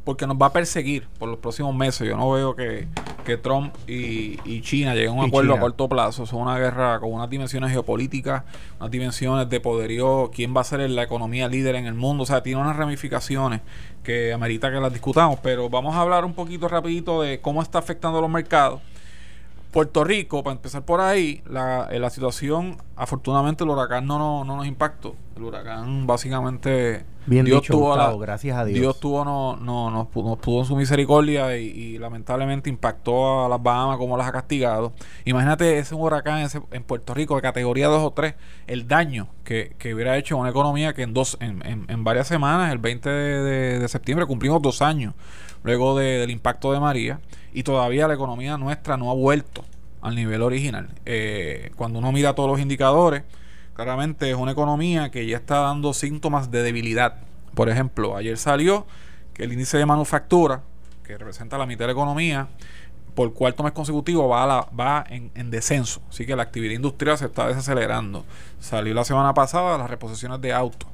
Porque 0.05 0.27
nos 0.27 0.37
va 0.37 0.47
a 0.47 0.53
perseguir 0.53 1.07
por 1.19 1.29
los 1.29 1.39
próximos 1.39 1.75
meses. 1.75 2.09
Yo 2.09 2.17
no 2.17 2.31
veo 2.33 2.57
que, 2.57 2.89
que 3.25 3.37
Trump 3.37 3.73
y, 3.87 4.39
y 4.45 4.61
China 4.63 4.95
lleguen 4.95 5.11
a 5.11 5.13
un 5.13 5.25
Y 5.25 5.29
acuerdo 5.29 5.53
China. 5.53 5.59
a 5.59 5.61
corto 5.61 5.89
plazo. 5.89 6.25
Es 6.25 6.33
una 6.33 6.59
guerra 6.59 6.99
con 6.99 7.13
unas 7.13 7.31
dimensiones 7.31 7.71
geopolíticas, 7.71 8.43
unas 8.81 8.91
dimensiones 8.91 9.49
de 9.49 9.61
poderío, 9.61 10.31
quién 10.35 10.57
va 10.57 10.63
a 10.63 10.65
ser 10.65 10.89
la 10.91 11.05
economía 11.05 11.47
líder 11.49 11.77
en 11.77 11.87
el 11.87 11.95
mundo. 11.95 12.25
O 12.25 12.27
sea, 12.27 12.43
tiene 12.43 12.61
unas 12.61 12.77
ramificaciones 12.77 13.61
que 14.03 14.33
amerita 14.33 14.73
que 14.73 14.81
las 14.81 14.93
discutamos. 14.93 15.39
Pero 15.41 15.71
vamos 15.71 15.95
a 15.95 16.01
hablar 16.01 16.25
un 16.25 16.35
poquito 16.35 16.67
rapidito 16.67 17.23
de 17.23 17.41
cómo 17.41 17.63
está 17.63 17.79
afectando 17.79 18.19
a 18.19 18.23
los 18.23 18.31
mercados. 18.31 18.81
Puerto 19.73 20.05
Rico, 20.05 20.45
para 20.45 20.55
empezar 20.55 20.85
por 20.85 21.01
ahí, 21.01 21.43
la, 21.49 21.89
eh, 21.91 21.99
la 21.99 22.11
situación, 22.11 22.77
afortunadamente 22.95 23.65
el 23.65 23.71
huracán 23.71 24.07
no, 24.07 24.19
no, 24.19 24.45
no 24.45 24.57
nos 24.59 24.67
impactó. 24.67 25.17
El 25.35 25.45
huracán 25.45 26.07
básicamente... 26.07 27.05
Bien 27.25 27.45
Dios 27.45 27.61
dicho, 27.63 27.75
tuvo 27.75 27.91
Gustavo, 27.91 28.19
gracias 28.19 28.59
a 28.59 28.65
Dios. 28.65 28.79
Dios 28.81 29.01
tuvo, 29.01 29.25
no, 29.25 29.57
no, 29.57 29.91
nos, 29.91 30.09
pu- 30.09 30.25
nos 30.25 30.39
pudo 30.39 30.61
en 30.61 30.67
su 30.67 30.75
misericordia 30.77 31.57
y, 31.57 31.67
y 31.69 31.99
lamentablemente 31.99 32.69
impactó 32.69 33.47
a 33.47 33.49
las 33.49 33.63
Bahamas 33.63 33.97
como 33.97 34.17
las 34.17 34.27
ha 34.27 34.33
castigado. 34.33 34.93
Imagínate 35.25 35.79
ese 35.79 35.95
huracán 35.95 36.41
ese- 36.41 36.61
en 36.73 36.83
Puerto 36.83 37.15
Rico 37.15 37.37
de 37.37 37.43
categoría 37.43 37.87
2 37.87 38.03
o 38.03 38.11
3, 38.11 38.35
el 38.67 38.89
daño 38.89 39.29
que, 39.45 39.75
que 39.79 39.95
hubiera 39.95 40.19
hecho 40.19 40.35
a 40.37 40.41
una 40.41 40.51
economía 40.51 40.95
que 40.95 41.03
en 41.03 41.15
dos 41.15 41.39
en, 41.41 41.65
en- 41.65 41.87
en 41.89 42.05
varias 42.05 42.27
semanas, 42.27 42.73
el 42.73 42.79
20 42.79 43.09
de, 43.09 43.43
de- 43.43 43.79
de 43.79 43.89
septiembre, 43.89 44.27
cumplimos 44.27 44.61
dos 44.61 44.83
años 44.83 45.15
luego 45.63 45.97
de- 45.99 46.19
del 46.19 46.31
impacto 46.31 46.73
de 46.73 46.81
María 46.81 47.21
y 47.53 47.63
todavía 47.63 48.09
la 48.09 48.15
economía 48.15 48.57
nuestra 48.57 48.97
no 48.97 49.11
ha 49.11 49.15
vuelto 49.15 49.65
al 50.01 50.15
nivel 50.17 50.43
original. 50.43 50.89
Eh, 51.07 51.71
cuando 51.77 51.99
uno 51.99 52.11
mira 52.13 52.35
todos 52.35 52.51
los 52.51 52.61
indicadores, 52.61 53.23
claramente 53.75 54.31
es 54.31 54.37
una 54.37 54.53
economía 54.53 55.11
que 55.11 55.27
ya 55.27 55.37
está 55.37 55.59
dando 55.61 55.93
síntomas 55.95 56.51
de 56.51 56.63
debilidad. 56.63 57.17
Por 57.55 57.69
ejemplo, 57.69 58.17
ayer 58.17 58.37
salió 58.39 58.87
que 59.35 59.45
el 59.45 59.53
índice 59.53 59.79
de 59.79 59.87
manufactura, 59.87 60.63
que 61.05 61.17
representa 61.19 61.59
la 61.59 61.67
mitad 61.67 61.81
de 61.81 61.87
la 61.89 61.93
economía, 61.93 62.49
por 63.15 63.33
cuarto 63.35 63.63
mes 63.63 63.73
consecutivo 63.73 64.27
va, 64.29 64.45
a 64.45 64.47
la- 64.47 64.69
va 64.79 65.05
en, 65.09 65.31
en 65.35 65.51
descenso. 65.51 66.01
Así 66.09 66.25
que 66.25 66.35
la 66.35 66.43
actividad 66.45 66.73
industrial 66.75 67.19
se 67.19 67.27
está 67.27 67.47
desacelerando. 67.47 68.25
Salió 68.59 68.95
la 68.95 69.05
semana 69.05 69.35
pasada 69.35 69.77
las 69.77 69.91
reposiciones 69.91 70.41
de 70.41 70.53
autos. 70.53 70.89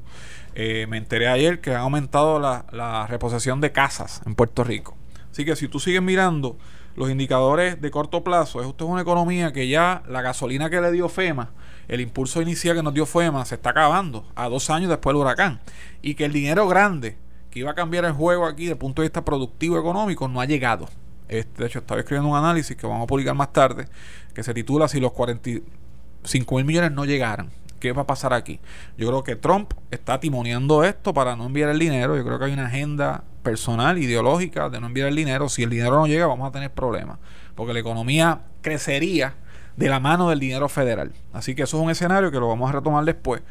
Eh, 0.55 0.87
me 0.89 0.97
enteré 0.97 1.29
ayer 1.29 1.61
que 1.61 1.75
han 1.75 1.83
aumentado 1.83 2.41
la, 2.41 3.07
reposición 3.09 3.61
de 3.61 3.73
casas 3.73 4.21
en 4.27 4.35
Puerto 4.35 4.65
Rico. 4.65 4.97
Así 5.31 5.45
que 5.45 5.57
si 5.57 5.69
tú 5.69 5.79
sigues 5.81 6.03
mirando 6.03 6.59
los 6.97 7.11
indicadores 7.11 7.81
de 7.81 7.91
corto 7.91 8.25
plazo, 8.25 8.61
esto 8.61 8.85
es 8.85 8.91
una 8.91 9.03
economía 9.03 9.53
que 9.53 9.69
ya 9.69 10.03
la 10.09 10.21
gasolina 10.21 10.69
que 10.69 10.81
le 10.81 10.91
dio 10.91 11.09
FEMA, 11.09 11.51
el 11.87 12.01
impulso 12.01 12.43
inicial 12.43 12.77
que 12.77 12.83
nos 12.83 12.95
dio 12.95 13.07
FEMA, 13.07 13.45
se 13.45 13.55
está 13.55 13.71
acabando 13.71 14.27
a 14.35 14.49
dos 14.49 14.69
años 14.71 14.89
después 14.89 15.15
del 15.15 15.23
huracán. 15.23 15.61
Y 16.03 16.15
que 16.15 16.25
el 16.25 16.33
dinero 16.33 16.67
grande 16.67 17.17
que 17.51 17.61
iba 17.61 17.71
a 17.71 17.75
cambiar 17.75 18.05
el 18.05 18.13
juego 18.13 18.47
aquí 18.47 18.65
desde 18.65 18.73
el 18.73 18.79
punto 18.79 19.03
de 19.03 19.09
vista 19.09 19.25
productivo 19.25 19.79
económico 19.79 20.29
no 20.29 20.41
ha 20.41 20.45
llegado. 20.45 20.89
Este, 21.29 21.63
de 21.63 21.69
hecho, 21.69 21.81
estaba 21.81 22.01
escribiendo 22.01 22.31
un 22.31 22.37
análisis 22.37 22.77
que 22.77 22.87
vamos 22.87 23.05
a 23.05 23.07
publicar 23.07 23.35
más 23.35 23.53
tarde, 23.53 23.87
que 24.35 24.43
se 24.43 24.55
titula 24.55 24.89
Si 24.89 24.99
los 24.99 25.13
45 25.13 26.57
mil 26.57 26.65
millones 26.65 26.93
no 26.93 27.05
llegaran. 27.05 27.51
¿Qué 27.79 27.93
va 27.93 28.03
a 28.03 28.07
pasar 28.07 28.33
aquí? 28.33 28.61
Yo 28.97 29.09
creo 29.09 29.25
que 29.25 29.37
Trump 29.37 29.73
está 29.91 30.21
timoneando 30.21 30.85
esto 30.85 31.15
para 31.15 31.37
no 31.37 31.47
enviar 31.47 31.71
el 31.71 31.79
dinero. 31.79 32.17
Yo 32.17 32.25
creo 32.25 32.39
que 32.39 32.47
hay 32.47 32.53
una 32.53 32.67
agenda 32.67 33.25
personal, 33.43 33.99
ideológica, 33.99 34.69
de 34.69 34.81
no 34.81 34.87
enviar 34.87 35.09
el 35.09 35.17
dinero. 35.17 35.49
Si 35.49 35.63
el 35.63 35.71
dinero 35.71 35.97
no 35.97 36.07
llega, 36.07 36.27
vamos 36.27 36.49
a 36.49 36.53
tener 36.53 36.71
problemas. 36.73 37.19
Porque 37.55 37.73
la 37.73 37.81
economía 37.81 38.43
crecería 38.63 39.35
de 39.77 39.89
la 39.89 40.01
mano 40.01 40.29
del 40.29 40.41
dinero 40.41 40.69
federal. 40.69 41.13
Así 41.33 41.55
que 41.55 41.63
eso 41.63 41.79
es 41.79 41.83
un 41.85 41.91
escenario 41.91 42.31
que 42.31 42.41
lo 42.41 42.49
vamos 42.49 42.69
a 42.69 42.73
retomar 42.73 43.05
después. 43.05 43.43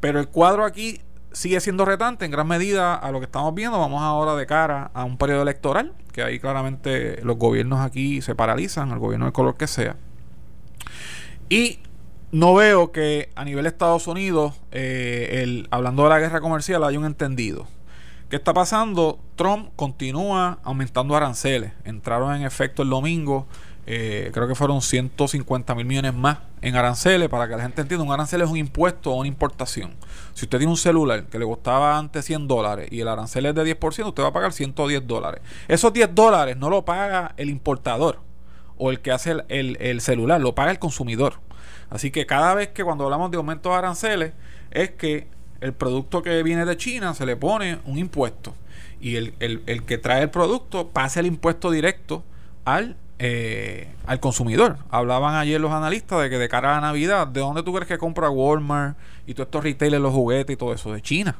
Pero 0.00 0.20
el 0.20 0.28
cuadro 0.28 0.64
aquí 0.64 1.00
sigue 1.32 1.60
siendo 1.60 1.84
retante 1.84 2.24
en 2.24 2.30
gran 2.30 2.48
medida 2.48 2.94
a 2.94 3.12
lo 3.12 3.20
que 3.20 3.26
estamos 3.26 3.54
viendo. 3.54 3.78
Vamos 3.78 4.02
ahora 4.02 4.34
de 4.34 4.46
cara 4.46 4.90
a 4.94 5.04
un 5.04 5.16
periodo 5.18 5.42
electoral, 5.42 5.92
que 6.12 6.22
ahí 6.22 6.40
claramente 6.40 7.20
los 7.22 7.36
gobiernos 7.36 7.80
aquí 7.80 8.20
se 8.22 8.34
paralizan, 8.34 8.90
el 8.90 8.98
gobierno 8.98 9.26
del 9.26 9.32
color 9.32 9.56
que 9.56 9.66
sea. 9.66 9.96
Y 11.48 11.80
no 12.32 12.54
veo 12.54 12.92
que 12.92 13.30
a 13.34 13.44
nivel 13.44 13.64
de 13.64 13.70
Estados 13.70 14.06
Unidos, 14.06 14.54
eh, 14.70 15.40
el, 15.42 15.66
hablando 15.70 16.02
de 16.04 16.10
la 16.10 16.18
guerra 16.18 16.40
comercial, 16.40 16.84
haya 16.84 16.98
un 16.98 17.04
entendido. 17.06 17.66
¿Qué 18.28 18.36
está 18.36 18.52
pasando? 18.52 19.18
Trump 19.36 19.70
continúa 19.76 20.58
aumentando 20.62 21.16
aranceles. 21.16 21.72
Entraron 21.84 22.34
en 22.34 22.42
efecto 22.42 22.82
el 22.82 22.90
domingo, 22.90 23.46
eh, 23.86 24.30
creo 24.34 24.46
que 24.46 24.54
fueron 24.54 24.82
150 24.82 25.74
mil 25.74 25.86
millones 25.86 26.12
más 26.12 26.38
en 26.60 26.76
aranceles. 26.76 27.30
Para 27.30 27.48
que 27.48 27.56
la 27.56 27.62
gente 27.62 27.80
entienda, 27.80 28.04
un 28.04 28.12
arancel 28.12 28.42
es 28.42 28.50
un 28.50 28.58
impuesto 28.58 29.12
o 29.12 29.14
una 29.20 29.28
importación. 29.28 29.94
Si 30.34 30.44
usted 30.44 30.58
tiene 30.58 30.70
un 30.70 30.76
celular 30.76 31.24
que 31.24 31.38
le 31.38 31.46
costaba 31.46 31.96
antes 31.96 32.26
100 32.26 32.46
dólares 32.46 32.88
y 32.92 33.00
el 33.00 33.08
arancel 33.08 33.46
es 33.46 33.54
de 33.54 33.64
10%, 33.64 34.08
usted 34.08 34.22
va 34.22 34.28
a 34.28 34.32
pagar 34.34 34.52
110 34.52 35.06
dólares. 35.06 35.40
Esos 35.66 35.90
10 35.94 36.14
dólares 36.14 36.58
no 36.58 36.68
lo 36.68 36.84
paga 36.84 37.32
el 37.38 37.48
importador 37.48 38.20
o 38.76 38.90
el 38.90 39.00
que 39.00 39.10
hace 39.10 39.30
el, 39.30 39.44
el- 39.48 39.78
el 39.80 40.00
celular, 40.02 40.38
lo 40.42 40.54
paga 40.54 40.70
el 40.70 40.78
consumidor. 40.78 41.40
Así 41.90 42.10
que 42.10 42.26
cada 42.26 42.54
vez 42.54 42.68
que 42.68 42.84
cuando 42.84 43.04
hablamos 43.04 43.30
de 43.30 43.36
aumentos 43.38 43.72
de 43.72 43.78
aranceles, 43.78 44.32
es 44.70 44.90
que 44.90 45.26
el 45.60 45.72
producto 45.72 46.22
que 46.22 46.42
viene 46.42 46.64
de 46.64 46.76
China 46.76 47.14
se 47.14 47.26
le 47.26 47.36
pone 47.36 47.78
un 47.84 47.98
impuesto. 47.98 48.54
Y 49.00 49.16
el, 49.16 49.34
el- 49.40 49.62
el 49.66 49.84
que 49.84 49.98
trae 49.98 50.22
el 50.22 50.30
producto 50.30 50.88
pasa 50.88 51.20
el 51.20 51.26
impuesto 51.26 51.70
directo 51.70 52.24
al, 52.64 52.96
eh, 53.18 53.88
al 54.06 54.20
consumidor. 54.20 54.78
Hablaban 54.90 55.34
ayer 55.36 55.60
los 55.60 55.72
analistas 55.72 56.20
de 56.22 56.30
que 56.30 56.38
de 56.38 56.48
cara 56.48 56.76
a 56.76 56.80
Navidad, 56.80 57.26
¿de 57.26 57.40
dónde 57.40 57.62
tú 57.62 57.72
crees 57.72 57.88
que 57.88 57.98
compra 57.98 58.28
Walmart 58.30 58.96
y 59.26 59.34
todos 59.34 59.46
estos 59.46 59.64
retailers, 59.64 60.02
los 60.02 60.12
juguetes 60.12 60.54
y 60.54 60.56
todo 60.56 60.72
eso? 60.74 60.92
De 60.92 61.00
China. 61.02 61.36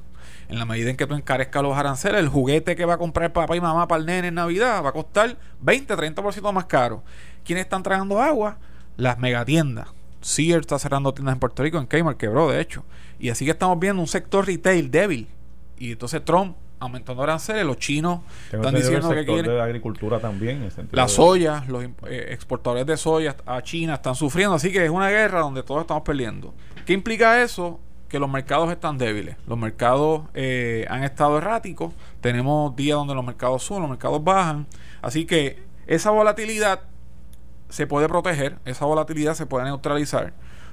En 0.48 0.58
la 0.58 0.64
medida 0.64 0.88
en 0.88 0.96
que 0.96 1.06
tú 1.06 1.14
encarezcas 1.14 1.62
los 1.62 1.76
aranceles, 1.76 2.20
el 2.20 2.28
juguete 2.28 2.74
que 2.74 2.86
va 2.86 2.94
a 2.94 2.98
comprar 2.98 3.32
papá 3.34 3.54
y 3.54 3.60
mamá 3.60 3.86
para 3.86 4.00
el 4.00 4.06
nene 4.06 4.28
en 4.28 4.34
Navidad 4.34 4.82
va 4.82 4.88
a 4.88 4.92
costar 4.92 5.36
20, 5.60 5.94
30% 5.94 6.52
más 6.52 6.64
caro. 6.64 7.02
¿Quiénes 7.44 7.64
están 7.64 7.82
tragando 7.82 8.20
agua? 8.22 8.56
Las 8.96 9.18
megatiendas. 9.18 9.88
Sears 10.20 10.60
está 10.62 10.78
cerrando 10.78 11.12
tiendas 11.14 11.34
en 11.34 11.40
Puerto 11.40 11.62
Rico, 11.62 11.78
en 11.78 11.86
Kmart 11.86 12.16
quebró, 12.18 12.50
de 12.50 12.60
hecho. 12.60 12.84
Y 13.18 13.30
así 13.30 13.44
que 13.44 13.52
estamos 13.52 13.78
viendo 13.78 14.00
un 14.02 14.08
sector 14.08 14.46
retail 14.46 14.90
débil. 14.90 15.28
Y 15.78 15.92
entonces 15.92 16.24
Trump 16.24 16.56
aumentando 16.80 17.22
aranceles, 17.24 17.64
los 17.66 17.76
chinos 17.78 18.20
Tengo 18.52 18.62
están 18.64 18.80
diciendo 18.80 19.08
el 19.08 19.14
que 19.14 19.18
sector 19.20 19.34
quieren. 19.34 19.50
de 19.52 19.58
la 19.58 19.64
agricultura 19.64 20.20
también. 20.20 20.58
en 20.58 20.62
el 20.64 20.70
sentido 20.70 20.96
La 20.96 21.02
de- 21.04 21.08
soya, 21.08 21.64
los 21.66 21.82
eh, 21.84 22.26
exportadores 22.30 22.86
de 22.86 22.96
soya 22.96 23.34
a 23.46 23.62
China 23.62 23.94
están 23.94 24.14
sufriendo, 24.14 24.54
así 24.54 24.70
que 24.72 24.84
es 24.84 24.90
una 24.90 25.08
guerra 25.10 25.40
donde 25.40 25.62
todos 25.64 25.80
estamos 25.80 26.04
perdiendo. 26.04 26.54
¿Qué 26.86 26.92
implica 26.92 27.42
eso? 27.42 27.80
Que 28.08 28.18
los 28.20 28.30
mercados 28.30 28.70
están 28.70 28.96
débiles. 28.96 29.36
Los 29.46 29.58
mercados 29.58 30.22
eh, 30.34 30.86
han 30.88 31.02
estado 31.04 31.36
erráticos. 31.38 31.92
Tenemos 32.20 32.74
días 32.76 32.96
donde 32.96 33.14
los 33.14 33.24
mercados 33.24 33.62
suben, 33.64 33.82
los 33.82 33.90
mercados 33.90 34.22
bajan. 34.22 34.66
Así 35.02 35.26
que 35.26 35.58
esa 35.86 36.10
volatilidad 36.10 36.80
se 37.68 37.86
puede 37.86 38.08
proteger, 38.08 38.58
esa 38.64 38.84
volatilidad 38.84 39.34
se 39.34 39.46
puede 39.46 39.64
neutralizar 39.64 40.32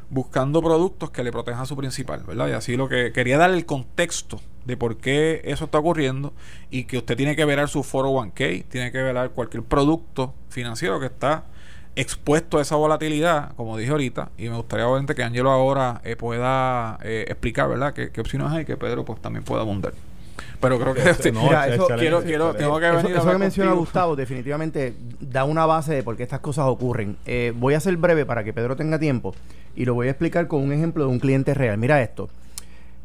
buscando 0.09 0.61
productos 0.61 1.11
que 1.11 1.23
le 1.23 1.31
protejan 1.31 1.61
a 1.61 1.65
su 1.65 1.75
principal, 1.75 2.23
¿verdad? 2.25 2.49
Y 2.49 2.51
así 2.51 2.77
lo 2.77 2.87
que 2.87 3.11
quería 3.11 3.37
dar 3.37 3.51
el 3.51 3.65
contexto 3.65 4.39
de 4.65 4.77
por 4.77 4.97
qué 4.97 5.41
eso 5.45 5.65
está 5.65 5.79
ocurriendo 5.79 6.33
y 6.69 6.85
que 6.85 6.97
usted 6.97 7.17
tiene 7.17 7.35
que 7.35 7.45
velar 7.45 7.69
su 7.69 7.81
401k, 7.83 8.65
tiene 8.67 8.91
que 8.91 9.01
velar 9.01 9.31
cualquier 9.31 9.63
producto 9.63 10.33
financiero 10.49 10.99
que 10.99 11.07
está 11.07 11.45
expuesto 11.95 12.57
a 12.57 12.61
esa 12.61 12.75
volatilidad, 12.75 13.53
como 13.55 13.77
dije 13.77 13.91
ahorita, 13.91 14.31
y 14.37 14.49
me 14.49 14.57
gustaría 14.57 14.87
obviamente 14.87 15.15
que 15.15 15.23
Angelo 15.23 15.49
ahora 15.51 16.01
eh, 16.03 16.15
pueda 16.15 16.99
eh, 17.03 17.25
explicar, 17.27 17.69
¿verdad?, 17.69 17.93
qué, 17.93 18.19
opciones 18.19 18.51
hay 18.51 18.63
y 18.63 18.65
que 18.65 18.75
Pedro 18.75 19.05
pues 19.05 19.21
también 19.21 19.43
pueda 19.43 19.61
abundar. 19.61 19.93
Pero 20.59 20.79
creo 20.79 20.93
que 20.93 21.13
Sí, 21.15 21.31
no, 21.31 21.43
Mira, 21.43 21.67
es 21.67 21.73
eso- 21.75 21.87
quiero, 21.97 22.21
quiero, 22.23 22.53
tengo 22.55 22.79
que 22.79 22.85
Eso, 22.87 22.95
venir 22.97 23.07
a 23.07 23.11
eso 23.13 23.19
hablar 23.21 23.35
que 23.35 23.39
menciona. 23.39 23.71
Gustavo 23.73 24.15
definitivamente 24.15 24.95
da 25.19 25.43
una 25.43 25.65
base 25.65 25.93
de 25.93 26.03
por 26.03 26.15
qué 26.17 26.23
estas 26.23 26.39
cosas 26.39 26.65
ocurren. 26.67 27.17
Eh, 27.25 27.53
voy 27.55 27.73
a 27.73 27.79
ser 27.79 27.97
breve 27.97 28.25
para 28.25 28.43
que 28.43 28.53
Pedro 28.53 28.75
tenga 28.75 28.97
tiempo 28.99 29.33
y 29.75 29.85
lo 29.85 29.93
voy 29.93 30.07
a 30.07 30.11
explicar 30.11 30.47
con 30.47 30.61
un 30.61 30.71
ejemplo 30.71 31.03
de 31.05 31.09
un 31.09 31.19
cliente 31.19 31.53
real. 31.53 31.77
Mira 31.77 32.01
esto. 32.01 32.29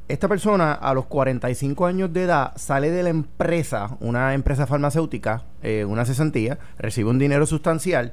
Esta 0.08 0.26
persona 0.26 0.72
a 0.72 0.92
los 0.92 1.06
45 1.06 1.86
años 1.86 2.12
de 2.12 2.24
edad 2.24 2.52
sale 2.56 2.90
de 2.90 3.04
la 3.04 3.10
empresa, 3.10 3.96
una 4.00 4.34
empresa 4.34 4.66
farmacéutica, 4.66 5.44
eh, 5.62 5.84
una 5.84 6.04
cesantía, 6.04 6.58
recibe 6.78 7.10
un 7.10 7.18
dinero 7.20 7.46
sustancial 7.46 8.12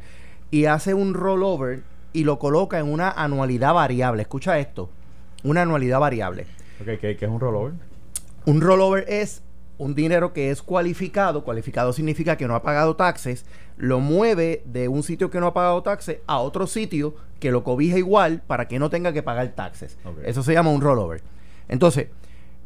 y 0.52 0.66
hace 0.66 0.94
un 0.94 1.16
rollover 1.16 1.82
y 2.14 2.24
lo 2.24 2.38
coloca 2.38 2.78
en 2.80 2.92
una 2.92 3.10
anualidad 3.10 3.74
variable. 3.74 4.22
Escucha 4.22 4.60
esto, 4.60 4.90
una 5.44 5.64
anualidad 5.64 6.00
variable. 6.00 6.46
Ok, 6.80 7.00
¿qué, 7.02 7.18
qué 7.18 7.26
es 7.26 7.32
un 7.32 7.40
rollover? 7.40 7.74
Un 8.48 8.62
rollover 8.62 9.04
es 9.10 9.44
un 9.78 9.94
dinero 9.94 10.32
que 10.32 10.52
es 10.52 10.62
cualificado. 10.62 11.44
Cualificado 11.44 11.92
significa 11.92 12.38
que 12.38 12.48
no 12.48 12.56
ha 12.56 12.64
pagado 12.64 12.96
taxes. 12.96 13.46
Lo 13.76 14.00
mueve 14.00 14.64
de 14.64 14.88
un 14.88 15.04
sitio 15.04 15.30
que 15.30 15.42
no 15.42 15.48
ha 15.48 15.54
pagado 15.54 15.84
taxes 15.84 16.20
a 16.28 16.38
otro 16.38 16.66
sitio 16.66 17.14
que 17.42 17.52
lo 17.52 17.66
cobija 17.66 17.98
igual 17.98 18.42
para 18.48 18.70
que 18.70 18.80
no 18.80 18.90
tenga 18.90 19.12
que 19.12 19.22
pagar 19.22 19.50
taxes. 19.50 19.98
Eso 20.24 20.44
se 20.44 20.54
llama 20.54 20.70
un 20.70 20.80
rollover. 20.80 21.24
Entonces, 21.68 22.08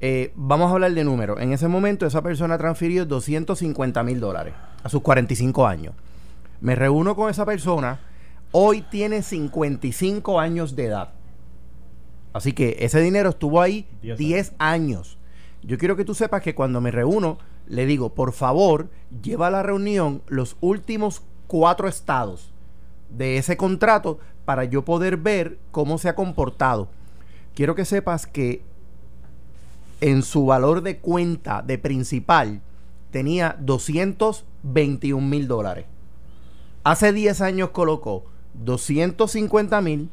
eh, 0.01 0.31
vamos 0.35 0.69
a 0.69 0.75
hablar 0.75 0.93
de 0.93 1.03
números. 1.03 1.41
En 1.41 1.51
ese 1.51 1.67
momento 1.67 2.05
esa 2.05 2.21
persona 2.21 2.59
transfirió 2.59 3.07
250 3.07 4.03
mil 4.03 4.19
dólares 4.19 4.53
a 4.83 4.89
sus 4.89 5.01
45 5.01 5.65
años. 5.65 5.95
Me 6.59 6.75
reúno 6.75 7.15
con 7.15 7.27
esa 7.27 7.43
persona. 7.43 8.01
Hoy 8.51 8.83
tiene 8.83 9.23
55 9.23 10.39
años 10.39 10.75
de 10.75 10.85
edad. 10.85 11.09
Así 12.33 12.53
que 12.53 12.77
ese 12.81 13.01
dinero 13.01 13.31
estuvo 13.31 13.59
ahí 13.59 13.87
Diez 13.99 14.19
10 14.19 14.53
años. 14.59 15.17
Yo 15.63 15.77
quiero 15.77 15.95
que 15.95 16.05
tú 16.05 16.15
sepas 16.15 16.41
que 16.41 16.55
cuando 16.55 16.81
me 16.81 16.91
reúno, 16.91 17.37
le 17.67 17.85
digo, 17.85 18.13
por 18.13 18.33
favor, 18.33 18.89
lleva 19.23 19.47
a 19.47 19.51
la 19.51 19.63
reunión 19.63 20.21
los 20.27 20.57
últimos 20.59 21.21
cuatro 21.47 21.87
estados 21.87 22.51
de 23.09 23.37
ese 23.37 23.57
contrato 23.57 24.19
para 24.45 24.63
yo 24.63 24.83
poder 24.83 25.17
ver 25.17 25.59
cómo 25.71 25.97
se 25.97 26.09
ha 26.09 26.15
comportado. 26.15 26.89
Quiero 27.53 27.75
que 27.75 27.85
sepas 27.85 28.25
que 28.25 28.63
en 29.99 30.23
su 30.23 30.45
valor 30.45 30.81
de 30.81 30.97
cuenta 30.97 31.61
de 31.61 31.77
principal 31.77 32.61
tenía 33.11 33.55
221 33.59 35.27
mil 35.27 35.47
dólares. 35.47 35.85
Hace 36.83 37.13
10 37.13 37.41
años 37.41 37.69
colocó 37.69 38.25
250 38.55 39.79
mil 39.81 40.09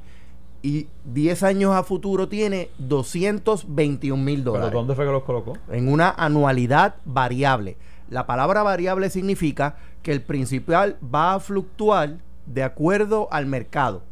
y 0.63 0.89
10 1.05 1.43
años 1.45 1.75
a 1.75 1.83
futuro 1.85 2.29
tiene 2.29 2.71
221 2.79 4.23
mil 4.23 4.41
¿Pero 4.41 4.53
dólares 4.53 4.73
dónde 4.73 4.95
fue 4.95 5.05
que 5.07 5.13
los 5.13 5.23
colocó? 5.23 5.57
en 5.71 5.89
una 5.89 6.11
anualidad 6.11 6.97
variable. 7.05 7.77
La 8.11 8.27
palabra 8.27 8.63
variable 8.63 9.11
significa 9.11 9.77
que 10.03 10.13
el 10.13 10.23
principal 10.23 10.97
va 11.15 11.35
a 11.35 11.41
fluctuar 11.41 12.17
de 12.47 12.63
acuerdo 12.63 13.29
al 13.31 13.47
mercado. 13.47 14.03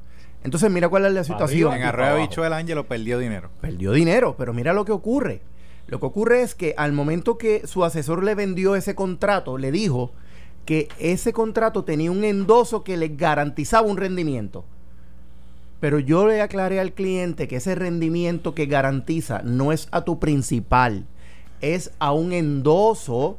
Entonces, 0.45 0.71
mira 0.71 0.89
cuál 0.89 1.07
es 1.07 1.13
la 1.13 1.25
situación. 1.25 1.73
En 1.75 1.83
Arriba. 1.83 2.09
Arroyo. 2.09 2.23
Bicho 2.29 2.45
el 2.45 2.53
Ángelo 2.53 2.87
perdió 2.87 3.19
dinero. 3.19 3.51
Perdió 3.61 3.93
dinero, 3.93 4.37
pero 4.39 4.53
mira 4.53 4.73
lo 4.73 4.85
que 4.85 4.93
ocurre. 4.93 5.41
Lo 5.89 5.99
que 5.99 6.07
ocurre 6.07 6.43
es 6.43 6.55
que 6.55 6.75
al 6.77 6.93
momento 6.93 7.39
que 7.39 7.67
su 7.67 7.85
asesor 7.85 8.23
le 8.23 8.35
vendió 8.35 8.77
ese 8.77 8.95
contrato, 8.95 9.57
le 9.59 9.73
dijo 9.73 10.13
que 10.65 10.89
ese 10.99 11.33
contrato 11.33 11.85
tenía 11.85 12.11
un 12.11 12.23
endoso 12.25 12.85
que 12.85 12.97
le 12.97 13.09
garantizaba 13.09 13.87
un 13.89 13.97
rendimiento. 13.97 14.65
Pero 15.81 15.99
yo 15.99 16.27
le 16.27 16.41
aclaré 16.41 16.81
al 16.81 16.93
cliente 16.93 17.49
que 17.49 17.57
ese 17.57 17.75
rendimiento 17.75 18.55
que 18.55 18.67
garantiza 18.67 19.43
no 19.43 19.73
es 19.73 19.89
a 19.91 20.05
tu 20.05 20.19
principal, 20.19 21.07
es 21.61 21.93
a 21.99 22.13
un 22.13 22.33
endoso 22.33 23.39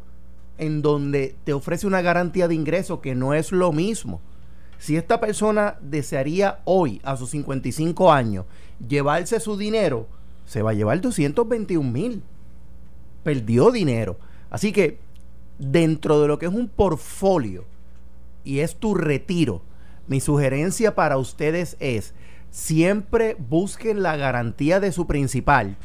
en 0.57 0.81
donde 0.81 1.35
te 1.43 1.53
ofrece 1.53 1.87
una 1.87 2.01
garantía 2.01 2.47
de 2.47 2.55
ingreso 2.55 3.01
que 3.01 3.15
no 3.15 3.33
es 3.33 3.51
lo 3.51 3.71
mismo. 3.71 4.21
Si 4.79 4.95
esta 4.95 5.19
persona 5.19 5.77
desearía 5.81 6.59
hoy, 6.65 7.01
a 7.03 7.17
sus 7.17 7.31
55 7.31 8.11
años, 8.11 8.45
llevarse 8.87 9.39
su 9.39 9.57
dinero, 9.57 10.07
se 10.45 10.61
va 10.61 10.71
a 10.71 10.73
llevar 10.73 11.01
221 11.01 11.91
mil. 11.91 12.23
Perdió 13.23 13.71
dinero. 13.71 14.17
Así 14.49 14.71
que 14.71 14.99
dentro 15.57 16.21
de 16.21 16.27
lo 16.27 16.37
que 16.37 16.45
es 16.45 16.53
un 16.53 16.67
portfolio 16.69 17.65
y 18.43 18.59
es 18.59 18.75
tu 18.75 18.93
retiro, 18.93 19.61
mi 20.07 20.21
sugerencia 20.21 20.95
para 20.95 21.17
ustedes 21.17 21.75
es 21.79 22.13
siempre 22.51 23.35
busquen 23.39 24.03
la 24.03 24.15
garantía 24.17 24.79
de 24.79 24.91
su 24.91 25.07
principal 25.07 25.77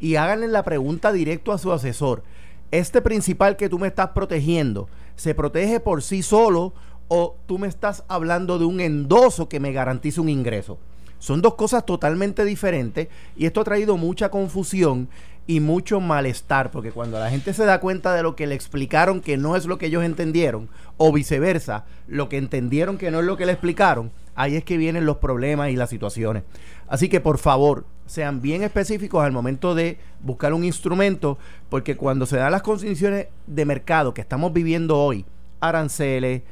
y 0.00 0.16
háganle 0.16 0.48
la 0.48 0.62
pregunta 0.62 1.12
directo 1.12 1.52
a 1.52 1.58
su 1.58 1.72
asesor. 1.72 2.22
Este 2.70 3.00
principal 3.00 3.56
que 3.56 3.68
tú 3.68 3.78
me 3.78 3.88
estás 3.88 4.10
protegiendo, 4.10 4.88
¿se 5.16 5.34
protege 5.34 5.80
por 5.80 6.02
sí 6.02 6.22
solo 6.22 6.74
o 7.08 7.36
tú 7.46 7.58
me 7.58 7.66
estás 7.66 8.04
hablando 8.08 8.58
de 8.58 8.66
un 8.66 8.80
endoso 8.80 9.48
que 9.48 9.60
me 9.60 9.72
garantice 9.72 10.20
un 10.20 10.28
ingreso? 10.28 10.78
Son 11.18 11.42
dos 11.42 11.54
cosas 11.54 11.84
totalmente 11.84 12.44
diferentes 12.44 13.08
y 13.36 13.46
esto 13.46 13.62
ha 13.62 13.64
traído 13.64 13.96
mucha 13.96 14.30
confusión 14.30 15.08
y 15.48 15.60
mucho 15.60 15.98
malestar, 15.98 16.70
porque 16.70 16.92
cuando 16.92 17.18
la 17.18 17.30
gente 17.30 17.54
se 17.54 17.64
da 17.64 17.80
cuenta 17.80 18.12
de 18.12 18.22
lo 18.22 18.36
que 18.36 18.46
le 18.46 18.54
explicaron 18.54 19.22
que 19.22 19.38
no 19.38 19.56
es 19.56 19.64
lo 19.64 19.78
que 19.78 19.86
ellos 19.86 20.04
entendieron, 20.04 20.68
o 20.98 21.10
viceversa, 21.10 21.86
lo 22.06 22.28
que 22.28 22.36
entendieron 22.36 22.98
que 22.98 23.10
no 23.10 23.20
es 23.20 23.24
lo 23.24 23.38
que 23.38 23.46
le 23.46 23.52
explicaron, 23.52 24.12
ahí 24.38 24.54
es 24.54 24.64
que 24.64 24.76
vienen 24.76 25.04
los 25.04 25.16
problemas 25.16 25.70
y 25.70 25.76
las 25.76 25.90
situaciones. 25.90 26.44
Así 26.86 27.08
que 27.08 27.20
por 27.20 27.38
favor, 27.38 27.84
sean 28.06 28.40
bien 28.40 28.62
específicos 28.62 29.22
al 29.22 29.32
momento 29.32 29.74
de 29.74 29.98
buscar 30.20 30.54
un 30.54 30.64
instrumento, 30.64 31.38
porque 31.68 31.96
cuando 31.96 32.24
se 32.24 32.36
dan 32.36 32.52
las 32.52 32.62
condiciones 32.62 33.26
de 33.46 33.64
mercado 33.64 34.14
que 34.14 34.20
estamos 34.20 34.52
viviendo 34.52 34.96
hoy, 34.96 35.26
aranceles, 35.60 36.42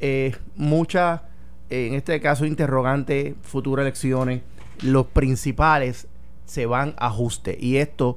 eh, 0.00 0.34
muchas, 0.56 1.20
en 1.68 1.94
este 1.94 2.20
caso, 2.20 2.46
interrogantes, 2.46 3.34
futuras 3.42 3.84
elecciones, 3.84 4.40
los 4.80 5.06
principales 5.06 6.08
se 6.46 6.64
van 6.64 6.94
a 6.96 7.08
ajuste. 7.08 7.56
Y 7.60 7.76
esto, 7.76 8.16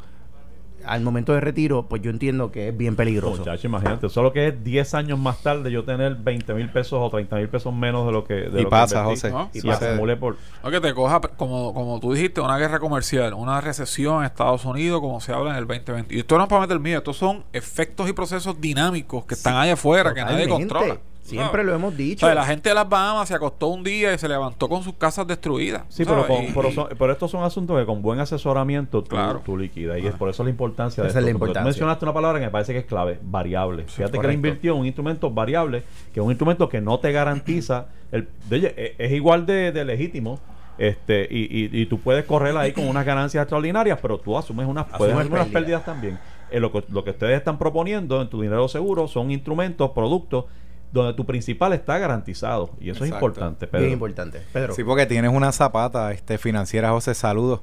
al 0.85 1.01
momento 1.01 1.33
de 1.33 1.41
retiro, 1.41 1.87
pues 1.87 2.01
yo 2.01 2.09
entiendo 2.09 2.51
que 2.51 2.69
es 2.69 2.77
bien 2.77 2.95
peligroso. 2.95 3.39
Muchacho, 3.39 3.67
imagínate, 3.67 4.09
solo 4.09 4.33
que 4.33 4.47
es 4.47 4.63
10 4.63 4.93
años 4.93 5.19
más 5.19 5.41
tarde 5.41 5.71
yo 5.71 5.83
tener 5.83 6.15
20 6.15 6.53
mil 6.53 6.69
pesos 6.69 6.99
o 7.01 7.09
30 7.09 7.35
mil 7.37 7.49
pesos 7.49 7.73
menos 7.73 8.05
de 8.05 8.11
lo 8.11 8.23
que. 8.23 8.33
De 8.33 8.61
Y 8.61 8.63
lo 8.63 8.69
pasa. 8.69 9.03
José. 9.03 9.31
¿no? 9.31 9.49
Y 9.53 9.69
acumulé 9.69 10.17
por. 10.17 10.37
No, 10.63 10.71
que 10.71 10.79
te 10.79 10.93
coja, 10.93 11.21
como, 11.21 11.73
como 11.73 11.99
tú 11.99 12.13
dijiste, 12.13 12.41
una 12.41 12.57
guerra 12.57 12.79
comercial, 12.79 13.33
una 13.33 13.61
recesión 13.61 14.19
en 14.19 14.25
Estados 14.25 14.65
Unidos, 14.65 15.01
como 15.01 15.19
se 15.21 15.33
habla 15.33 15.51
en 15.51 15.57
el 15.57 15.67
2020. 15.67 16.15
Y 16.15 16.19
esto 16.19 16.37
no 16.37 16.43
es 16.43 16.49
para 16.49 16.61
meter 16.61 16.79
miedo, 16.79 16.99
estos 16.99 17.17
son 17.17 17.43
efectos 17.53 18.09
y 18.09 18.13
procesos 18.13 18.59
dinámicos 18.59 19.25
que 19.25 19.35
están 19.35 19.55
allá 19.55 19.73
afuera, 19.73 20.13
que 20.13 20.21
nadie 20.21 20.47
controla. 20.47 20.99
Siempre 21.21 21.63
lo 21.63 21.75
hemos 21.75 21.93
O 21.93 21.97
dicho. 21.97 22.25
sea, 22.25 22.33
la 22.33 22.45
gente 22.45 22.69
de 22.69 22.75
las 22.75 22.89
Bahamas 22.89 23.27
se 23.27 23.35
acostó 23.35 23.67
un 23.67 23.83
día 23.83 24.13
y 24.13 24.17
se 24.17 24.27
levantó 24.27 24.67
con 24.67 24.81
sus 24.83 24.93
casas 24.95 25.27
destruidas. 25.27 25.83
Sí, 25.89 26.03
pero, 26.05 26.25
con- 26.25 26.43
Y- 26.43 26.51
pero, 26.53 26.71
son- 26.71 26.87
pero 26.97 27.11
estos 27.11 27.29
son 27.29 27.43
asuntos 27.43 27.79
que 27.79 27.85
con 27.85 28.01
buen 28.01 28.19
asesoramiento 28.19 29.03
tú, 29.03 29.09
Claro. 29.09 29.41
tú 29.45 29.55
liquidas. 29.57 29.99
Y 29.99 30.07
es 30.07 30.15
por 30.15 30.29
eso 30.29 30.43
la 30.43 30.49
importancia 30.49 31.03
de 31.03 31.09
Esa 31.09 31.19
es 31.19 31.25
la 31.25 31.31
esto. 31.31 31.45
Tú 31.53 31.59
mencionaste 31.63 32.05
una 32.05 32.13
palabra 32.13 32.39
que 32.39 32.45
me 32.45 32.51
parece 32.51 32.73
que 32.73 32.79
es 32.79 32.85
clave, 32.85 33.19
variable. 33.21 33.83
Fíjate 33.83 34.17
que 34.19 34.27
le 34.27 34.33
invirtió 34.33 34.73
en 34.73 34.79
un 34.79 34.85
instrumento 34.87 35.29
variable, 35.29 35.83
que 36.13 36.19
es 36.19 36.23
un 36.25 36.31
instrumento 36.31 36.67
que 36.67 36.81
no 36.81 36.99
te 36.99 37.11
garantiza, 37.11 37.87
el, 38.11 38.27
de- 38.49 38.55
oye, 38.55 38.73
es, 38.77 38.91
es 38.97 39.11
igual 39.11 39.45
de, 39.45 39.71
de 39.71 39.85
legítimo. 39.85 40.39
Este, 40.79 41.27
y, 41.29 41.39
y, 41.65 41.69
y 41.81 41.85
tú 41.87 41.99
puedes 41.99 42.23
correr 42.23 42.55
ahí 42.55 42.71
con 42.71 42.87
unas 42.87 43.05
ganancias 43.05 43.41
extraordinarias, 43.43 43.99
pero 44.01 44.17
tú 44.17 44.37
asumes 44.37 44.65
unas, 44.65 44.85
puedes 44.85 45.13
asumir 45.13 45.31
unas 45.33 45.47
pérdidas. 45.47 45.61
pérdidas 45.83 45.85
también. 45.85 46.19
Eh, 46.51 46.59
lo, 46.61 46.71
que, 46.71 46.83
lo 46.89 47.03
que 47.03 47.09
ustedes 47.11 47.37
están 47.37 47.57
proponiendo 47.59 48.21
en 48.21 48.29
tu 48.29 48.41
dinero 48.41 48.67
seguro 48.69 49.07
son 49.09 49.29
instrumentos, 49.29 49.91
productos, 49.91 50.45
donde 50.91 51.13
tu 51.13 51.25
principal 51.25 51.73
está 51.73 51.97
garantizado. 51.97 52.71
Y 52.79 52.89
eso 52.89 53.03
es 53.03 53.11
importante, 53.11 53.67
Pedro. 53.67 53.81
Bien 53.81 53.93
importante. 53.93 54.41
Pedro. 54.51 54.73
Sí, 54.73 54.83
porque 54.83 55.05
tienes 55.05 55.31
una 55.31 55.51
zapata 55.51 56.11
este, 56.11 56.37
financiera, 56.37 56.91
José, 56.91 57.13
saludos. 57.13 57.61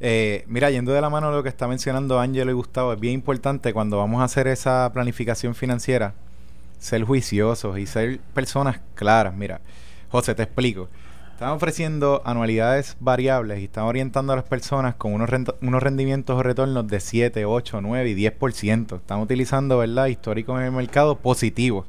Eh, 0.00 0.44
mira, 0.48 0.70
yendo 0.70 0.92
de 0.92 1.00
la 1.00 1.10
mano 1.10 1.30
de 1.30 1.36
lo 1.36 1.42
que 1.42 1.48
está 1.48 1.68
mencionando 1.68 2.18
Ángelo 2.18 2.50
y 2.50 2.54
Gustavo, 2.54 2.92
es 2.92 3.00
bien 3.00 3.14
importante 3.14 3.72
cuando 3.72 3.98
vamos 3.98 4.20
a 4.20 4.24
hacer 4.24 4.48
esa 4.48 4.90
planificación 4.92 5.54
financiera, 5.54 6.14
ser 6.78 7.04
juiciosos 7.04 7.78
y 7.78 7.86
ser 7.86 8.20
personas 8.34 8.80
claras. 8.94 9.34
Mira, 9.34 9.60
José, 10.10 10.34
te 10.34 10.42
explico. 10.42 10.88
Están 11.32 11.50
ofreciendo 11.50 12.22
anualidades 12.24 12.96
variables 13.00 13.60
y 13.60 13.64
están 13.64 13.84
orientando 13.84 14.32
a 14.32 14.36
las 14.36 14.44
personas 14.44 14.94
con 14.94 15.12
unos, 15.12 15.28
unos 15.62 15.82
rendimientos 15.82 16.38
o 16.38 16.42
retornos 16.42 16.86
de 16.86 17.00
7, 17.00 17.44
8, 17.44 17.80
9 17.80 18.10
y 18.10 18.14
10%. 18.14 18.96
Están 18.96 19.20
utilizando, 19.20 19.78
¿verdad?, 19.78 20.06
históricos 20.06 20.60
en 20.60 20.66
el 20.66 20.72
mercado 20.72 21.16
positivos. 21.16 21.86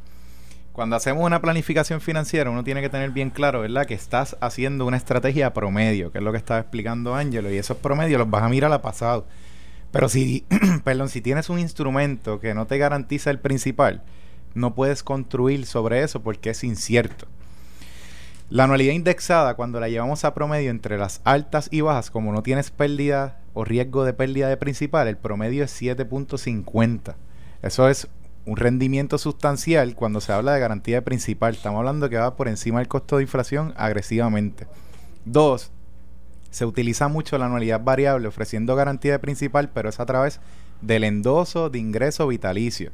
Cuando 0.76 0.98
hacemos 0.98 1.24
una 1.26 1.42
planificación 1.42 2.02
financiera, 2.02 2.50
uno 2.50 2.66
tiene 2.66 2.82
que 2.82 2.90
tener 2.90 3.12
bien 3.12 3.30
claro, 3.30 3.62
¿verdad?, 3.62 3.86
que 3.86 3.94
estás 3.94 4.36
haciendo 4.42 4.86
una 4.86 4.98
estrategia 4.98 5.54
promedio, 5.54 6.12
que 6.12 6.18
es 6.18 6.24
lo 6.24 6.34
que 6.34 6.38
estaba 6.38 6.60
explicando 6.60 7.16
Ángelo, 7.16 7.50
y 7.50 7.58
esos 7.58 7.78
promedios 7.78 8.20
los 8.20 8.30
vas 8.30 8.44
a 8.44 8.50
mirar 8.50 8.74
a 8.74 8.82
pasado. 8.82 9.26
Pero 9.94 10.10
si, 10.10 10.46
perdón, 10.84 11.08
si 11.08 11.22
tienes 11.22 11.50
un 11.50 11.60
instrumento 11.60 12.42
que 12.42 12.54
no 12.54 12.68
te 12.68 12.78
garantiza 12.78 13.32
el 13.32 13.40
principal, 13.40 14.04
no 14.54 14.76
puedes 14.76 15.02
construir 15.02 15.66
sobre 15.66 16.04
eso 16.04 16.22
porque 16.22 16.50
es 16.50 16.62
incierto. 16.66 17.26
La 18.50 18.66
anualidad 18.66 18.92
indexada, 18.92 19.54
cuando 19.54 19.80
la 19.80 19.88
llevamos 19.88 20.26
a 20.26 20.34
promedio 20.34 20.72
entre 20.72 20.98
las 20.98 21.22
altas 21.24 21.70
y 21.72 21.80
bajas, 21.80 22.12
como 22.12 22.34
no 22.34 22.44
tienes 22.44 22.70
pérdida 22.70 23.40
o 23.54 23.64
riesgo 23.64 24.04
de 24.04 24.12
pérdida 24.12 24.50
de 24.50 24.58
principal, 24.58 25.08
el 25.08 25.16
promedio 25.16 25.64
es 25.64 25.82
7.50. 25.82 27.16
Eso 27.62 27.88
es 27.88 28.10
un 28.46 28.58
rendimiento 28.58 29.18
sustancial 29.18 29.96
cuando 29.96 30.22
se 30.22 30.32
habla 30.32 30.54
de 30.54 30.60
garantía 30.60 30.98
de 30.98 31.02
principal. 31.02 31.56
Estamos 31.56 31.80
hablando 31.80 32.10
que 32.10 32.18
va 32.18 32.36
por 32.36 32.48
encima 32.48 32.80
del 32.80 32.88
costo 32.88 33.18
de 33.18 33.24
inflación 33.24 33.74
agresivamente. 33.76 34.68
Dos, 35.26 35.72
se 36.52 36.66
utiliza 36.66 37.08
mucho 37.08 37.38
la 37.38 37.48
anualidad 37.48 37.84
variable 37.84 38.28
ofreciendo 38.28 38.76
garantía 38.76 39.14
de 39.14 39.20
principal, 39.20 39.70
pero 39.74 39.90
es 39.90 40.00
a 40.00 40.06
través 40.06 40.40
del 40.82 41.04
endoso 41.04 41.70
de 41.70 41.80
ingreso 41.80 42.28
vitalicio. 42.28 42.92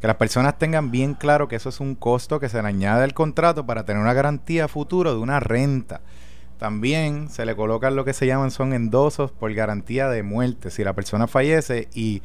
Que 0.00 0.06
las 0.06 0.16
personas 0.16 0.58
tengan 0.58 0.90
bien 0.90 1.14
claro 1.14 1.46
que 1.48 1.56
eso 1.56 1.68
es 1.68 1.80
un 1.80 1.94
costo 1.94 2.40
que 2.40 2.48
se 2.48 2.60
le 2.60 2.68
añade 2.68 3.04
al 3.04 3.14
contrato 3.14 3.66
para 3.66 3.84
tener 3.84 4.02
una 4.02 4.14
garantía 4.14 4.68
futuro 4.68 5.14
de 5.14 5.20
una 5.20 5.38
renta. 5.38 6.00
También 6.58 7.28
se 7.30 7.46
le 7.46 7.54
colocan 7.54 7.94
lo 7.94 8.04
que 8.04 8.14
se 8.14 8.26
llaman 8.26 8.50
son 8.50 8.72
endosos 8.72 9.30
por 9.30 9.52
garantía 9.54 10.08
de 10.08 10.22
muerte. 10.22 10.70
Si 10.70 10.82
la 10.82 10.94
persona 10.94 11.26
fallece 11.26 11.88
y 11.94 12.22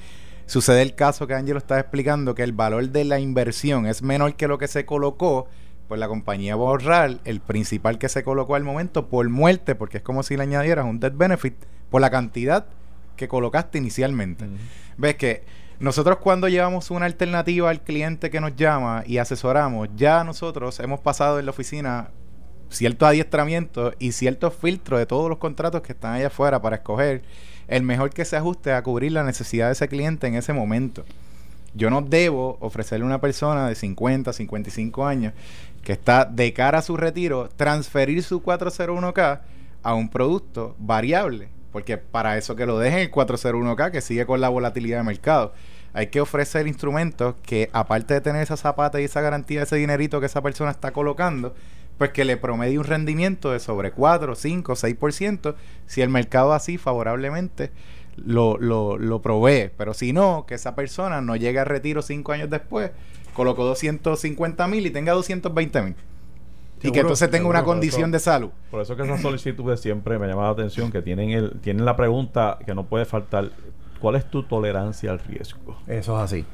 sucede 0.50 0.82
el 0.82 0.96
caso 0.96 1.28
que 1.28 1.36
Ángelo 1.36 1.60
está 1.60 1.80
explicando, 1.80 2.34
que 2.34 2.44
el 2.44 2.54
valor 2.54 2.90
de 2.90 3.04
la 3.06 3.20
inversión 3.20 3.86
es 3.86 4.02
menor 4.02 4.36
que 4.36 4.48
lo 4.48 4.58
que 4.58 4.68
se 4.68 4.86
colocó, 4.86 5.48
pues 5.88 6.00
la 6.00 6.08
compañía 6.08 6.56
va 6.56 6.66
a 6.66 6.68
ahorrar 6.70 7.20
el 7.24 7.40
principal 7.40 8.00
que 8.00 8.10
se 8.10 8.24
colocó 8.24 8.56
al 8.56 8.64
momento 8.64 9.10
por 9.10 9.30
muerte, 9.30 9.76
porque 9.76 9.98
es 9.98 10.04
como 10.04 10.24
si 10.24 10.36
le 10.36 10.44
añadieras 10.44 10.86
un 10.86 11.00
death 11.00 11.16
benefit 11.16 11.56
por 11.92 12.02
la 12.02 12.10
cantidad 12.10 12.66
que 13.16 13.28
colocaste 13.28 13.78
inicialmente. 13.78 14.46
Ves 14.98 15.16
que 15.16 15.44
nosotros 15.80 16.18
cuando 16.18 16.48
llevamos 16.48 16.90
una 16.90 17.06
alternativa 17.06 17.70
al 17.70 17.84
cliente 17.84 18.32
que 18.32 18.42
nos 18.42 18.56
llama 18.56 19.04
y 19.06 19.20
asesoramos, 19.20 19.90
ya 19.96 20.24
nosotros 20.24 20.80
hemos 20.80 21.00
pasado 21.00 21.40
en 21.40 21.46
la 21.46 21.52
oficina 21.52 22.10
cierto 22.70 23.06
adiestramiento 23.06 23.94
y 24.00 24.14
ciertos 24.14 24.56
filtros 24.56 25.00
de 25.00 25.06
todos 25.06 25.30
los 25.30 25.38
contratos 25.38 25.82
que 25.82 25.94
están 25.94 26.14
allá 26.14 26.28
afuera 26.28 26.62
para 26.62 26.78
escoger 26.78 27.24
el 27.70 27.84
mejor 27.84 28.10
que 28.10 28.26
se 28.26 28.36
ajuste 28.36 28.74
a 28.74 28.82
cubrir 28.82 29.12
la 29.12 29.24
necesidad 29.24 29.68
de 29.68 29.74
ese 29.74 29.88
cliente 29.88 30.28
en 30.28 30.36
ese 30.36 30.54
momento. 30.54 31.06
Yo 31.76 31.90
no 31.90 32.02
debo 32.02 32.58
ofrecerle 32.62 33.04
a 33.04 33.08
una 33.08 33.22
persona 33.22 33.68
de 33.68 33.76
50, 33.76 34.34
55 34.34 35.06
años 35.06 35.34
que 35.84 35.94
está 35.94 36.26
de 36.26 36.52
cara 36.52 36.80
a 36.80 36.82
su 36.82 36.98
retiro, 36.98 37.48
transferir 37.56 38.24
su 38.24 38.42
401k 38.42 39.40
a 39.84 39.94
un 39.94 40.10
producto 40.10 40.76
variable, 40.80 41.48
porque 41.72 41.98
para 41.98 42.38
eso 42.38 42.56
que 42.56 42.66
lo 42.66 42.80
dejen 42.80 43.00
el 43.00 43.12
401k 43.12 43.92
que 43.92 44.02
sigue 44.02 44.26
con 44.26 44.42
la 44.42 44.50
volatilidad 44.50 44.98
de 44.98 45.04
mercado. 45.04 45.54
Hay 45.94 46.08
que 46.08 46.22
ofrecer 46.22 46.68
instrumentos 46.68 47.36
que, 47.44 47.70
aparte 47.72 48.14
de 48.16 48.22
tener 48.22 48.44
esa 48.44 48.58
zapata 48.58 49.00
y 49.00 49.06
esa 49.06 49.22
garantía 49.22 49.64
ese 49.64 49.76
dinerito 49.76 50.20
que 50.20 50.26
esa 50.26 50.42
persona 50.42 50.72
está 50.72 50.92
colocando, 50.92 51.56
pues 52.00 52.10
que 52.12 52.26
le 52.26 52.38
promedie 52.38 52.80
un 52.80 52.86
rendimiento 52.86 53.52
de 53.52 53.60
sobre 53.60 53.92
4, 53.92 54.34
5, 54.34 54.74
6%, 54.74 55.54
si 55.86 56.02
el 56.02 56.10
mercado 56.10 56.54
así 56.54 56.78
favorablemente 56.80 57.70
lo, 58.18 58.58
lo, 58.58 58.98
lo 58.98 59.22
provee. 59.22 59.70
Pero 59.78 59.94
si 59.94 60.14
no, 60.14 60.46
que 60.48 60.56
esa 60.56 60.74
persona 60.74 61.22
no 61.22 61.36
llegue 61.36 61.60
a 61.60 61.66
retiro 61.66 62.02
5 62.02 62.32
años 62.32 62.50
después, 62.50 62.92
colocó 63.34 63.64
250 63.66 64.68
mil 64.68 64.86
y 64.86 64.90
tenga 64.90 65.14
220 65.14 65.82
mil. 65.84 65.96
Y 66.82 66.92
que 66.94 67.02
entonces 67.02 67.30
tenga 67.30 67.50
una 67.50 67.64
condición 67.66 68.04
eso- 68.10 68.12
de 68.14 68.20
salud. 68.20 68.50
Por 68.72 68.82
eso 68.82 68.96
que 68.96 69.04
esas 69.04 69.22
solicitudes 69.22 69.82
siempre 69.82 70.18
me 70.18 70.28
llama 70.28 70.44
la 70.44 70.50
atención, 70.52 70.92
que 70.92 71.02
tienen, 71.02 71.32
el, 71.32 71.60
tienen 71.60 71.84
la 71.84 71.98
pregunta 71.98 72.58
que 72.66 72.74
no 72.74 72.86
puede 72.86 73.04
faltar, 73.04 73.52
¿cuál 74.00 74.16
es 74.16 74.24
tu 74.32 74.44
tolerancia 74.44 75.12
al 75.12 75.20
riesgo? 75.20 75.78
Eso 75.88 76.16
es 76.18 76.24
así. 76.24 76.46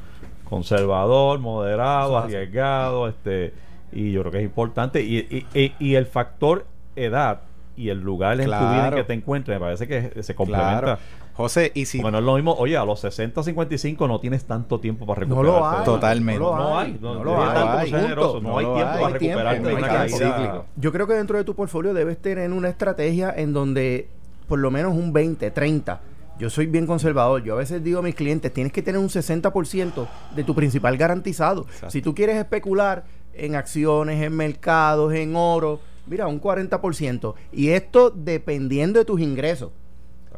Conservador, 0.50 1.38
moderado, 1.40 2.10
Eso 2.10 2.20
es 2.20 2.26
así. 2.26 2.36
arriesgado, 2.36 3.08
este 3.08 3.54
y 3.96 4.12
yo 4.12 4.22
creo 4.22 4.32
que 4.32 4.38
es 4.40 4.44
importante. 4.44 5.02
Y, 5.02 5.18
y- 5.18 5.46
y- 5.60 5.74
y 5.80 5.96
el 5.96 6.06
factor 6.06 6.66
edad 6.96 7.42
y 7.76 7.90
el 7.90 8.00
lugar 8.02 8.40
en 8.40 8.46
tu 8.46 8.52
vida 8.52 8.60
en 8.60 8.72
Claro. 8.82 8.96
que 8.98 9.04
te 9.06 9.14
encuentres, 9.14 9.56
me 9.60 9.66
parece 9.66 9.88
que 9.88 10.22
se 10.24 10.36
complementa. 10.36 10.80
Claro. 10.82 11.00
José, 11.34 11.72
y 11.76 11.86
si 11.86 12.00
Porque 12.00 12.14
no 12.14 12.20
es 12.20 12.24
lo 12.24 12.36
mismo, 12.36 12.54
oye, 12.54 12.78
a 12.78 12.86
los 12.86 13.02
60, 13.02 13.44
55 13.44 14.08
no 14.08 14.20
tienes 14.22 14.46
tanto 14.46 14.80
tiempo 14.80 15.06
para 15.06 15.26
No 15.26 15.42
recuperarte. 15.42 15.60
lo 15.60 15.68
hay. 15.80 15.84
Totalmente. 15.86 16.40
No 16.40 16.50
lo 16.52 16.58
No 16.58 16.80
hay. 16.80 16.98
no, 17.02 17.14
No 17.16 17.20
no 17.20 17.24
lo 17.26 17.42
hay 17.78 17.90
generoso, 17.92 18.34
Punto. 18.36 18.50
no 18.50 18.58
hay 18.60 18.66
No 18.66 18.74
tiempo 18.76 18.92
hay. 18.92 18.98
para 18.98 19.10
No 19.10 19.14
hay 19.16 19.20
tiempo, 19.20 19.40
recuperarte 19.42 19.62
no 19.74 19.78
una 19.78 20.06
tiempo. 20.08 20.18
caída. 20.36 20.64
Yo 20.78 20.92
creo 20.94 21.08
que 21.08 21.14
dentro 21.16 21.38
de 21.38 21.44
tu 21.44 21.54
portfolio 21.56 21.94
debes 21.94 22.18
tener 22.22 22.50
una 22.54 22.70
estrategia 22.70 23.34
en 23.36 23.52
donde 23.52 24.08
por 24.48 24.60
lo 24.60 24.72
menos 24.72 24.94
un 24.94 25.12
20, 25.12 25.52
30. 25.52 26.00
Yo 26.40 26.50
soy 26.50 26.68
bien 26.68 26.86
conservador. 26.88 27.44
Yo 27.44 27.54
a 27.56 27.58
veces 27.58 27.84
digo 27.84 28.00
a 28.00 28.02
mis 28.02 28.16
clientes, 28.16 28.54
tienes 28.54 28.72
que 28.72 28.82
tener 28.82 29.00
un 29.00 29.10
60% 29.10 30.08
de 30.36 30.44
tu 30.46 30.56
principal 30.56 30.96
garantizado. 30.98 31.66
Si 31.90 32.02
tú 32.02 32.14
quieres 32.16 32.38
especular 32.38 33.04
en 33.38 33.56
acciones, 33.56 34.22
en 34.24 34.36
mercados, 34.36 35.14
en 35.14 35.36
oro, 35.36 35.80
mira, 36.08 36.28
un 36.28 36.40
40%. 36.42 37.36
Y 37.52 37.70
esto 37.70 38.10
dependiendo 38.12 39.00
de 39.00 39.06
tus 39.06 39.20
ingresos. 39.22 39.72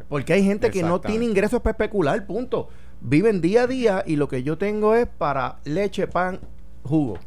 Porque 0.08 0.32
hay 0.32 0.42
gente 0.44 0.70
que 0.70 0.82
no 0.82 1.00
tiene 1.10 1.24
ingresos 1.26 1.60
para 1.60 1.72
especular, 1.72 2.26
punto. 2.26 2.68
Viven 3.00 3.40
día 3.40 3.62
a 3.62 3.66
día 3.66 4.04
y 4.06 4.16
lo 4.16 4.28
que 4.28 4.42
yo 4.42 4.56
tengo 4.58 4.94
es 4.94 5.06
para 5.06 5.58
leche, 5.64 6.06
pan, 6.06 6.40
jugo. 6.82 7.18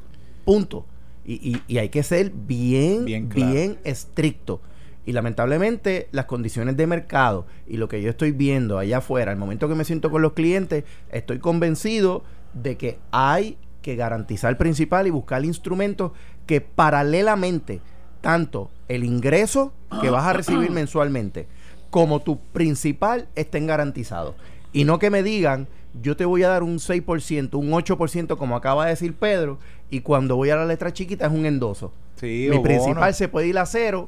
Punto. 0.46 0.86
Y, 1.24 1.34
y- 1.52 1.62
y 1.68 1.78
hay 1.78 1.90
que 1.90 2.02
ser 2.04 2.32
bien, 2.32 3.06
Bien 3.06 3.30
bien, 3.30 3.78
estricto. 3.84 4.60
Y 5.06 5.14
lamentablemente 5.14 6.08
las 6.12 6.26
condiciones 6.26 6.78
de 6.78 6.88
mercado 6.88 7.46
y 7.68 7.78
lo 7.78 7.88
que 7.88 8.02
yo 8.02 8.10
estoy 8.10 8.32
viendo 8.32 8.78
allá 8.78 8.98
afuera, 9.00 9.32
al 9.32 9.38
momento 9.38 9.68
que 9.68 9.76
me 9.76 9.84
siento 9.86 10.10
con 10.12 10.22
los 10.22 10.34
clientes, 10.34 10.84
estoy 11.12 11.40
convencido 11.40 12.24
de 12.54 12.78
que 12.78 13.00
hay 13.12 13.58
que 13.82 13.96
garantizar 13.96 14.50
el 14.52 14.58
principal 14.58 15.08
y 15.08 15.10
buscar 15.10 15.44
instrumentos 15.46 16.12
que 16.46 16.62
paralelamente, 16.62 17.82
tanto 18.22 18.70
el 18.88 19.04
ingreso 19.04 19.74
que 20.02 20.10
vas 20.10 20.26
a 20.26 20.34
recibir 20.34 20.70
mensualmente 20.72 21.48
como 21.90 22.22
tu 22.22 22.40
principal 22.40 23.28
estén 23.36 23.68
garantizados. 23.68 24.36
Y 24.72 24.86
no 24.86 25.00
que 25.00 25.10
me 25.10 25.24
digan, 25.24 25.68
yo 26.02 26.16
te 26.16 26.24
voy 26.24 26.44
a 26.44 26.48
dar 26.50 26.64
un 26.64 26.78
6%, 26.78 27.56
un 27.56 27.72
8%, 27.72 28.38
como 28.38 28.56
acaba 28.56 28.86
de 28.86 28.92
decir 28.92 29.14
Pedro, 29.16 29.60
y 29.90 30.00
cuando 30.02 30.38
voy 30.38 30.50
a 30.52 30.56
la 30.56 30.66
letra 30.66 30.94
chiquita 30.94 31.26
es 31.26 31.34
un 31.34 31.46
endoso. 31.46 31.92
Sí, 32.16 32.48
mi 32.50 32.60
principal 32.60 32.96
bono. 33.02 33.14
se 33.14 33.28
puede 33.28 33.48
ir 33.48 33.58
a 33.58 33.66
cero, 33.66 34.08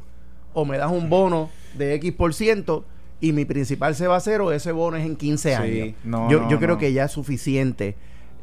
o 0.53 0.63
me 0.63 0.77
das 0.77 0.91
un 0.91 1.09
bono 1.09 1.49
de 1.77 1.95
X 1.95 2.13
por 2.13 2.33
ciento, 2.33 2.85
y 3.19 3.33
mi 3.33 3.43
principal 3.43 3.95
se 3.95 4.07
va 4.07 4.17
a 4.17 4.19
cero, 4.21 4.53
ese 4.53 4.71
bono 4.71 4.95
es 4.95 5.05
en 5.05 5.15
15 5.17 5.49
Sí, 5.49 5.55
años. 5.55 5.95
no, 6.05 6.29
yo 6.29 6.41
no, 6.41 6.49
yo 6.49 6.57
creo 6.59 6.75
no. 6.75 6.77
que 6.77 6.93
ya 6.93 7.05
es 7.05 7.11
suficiente 7.11 7.95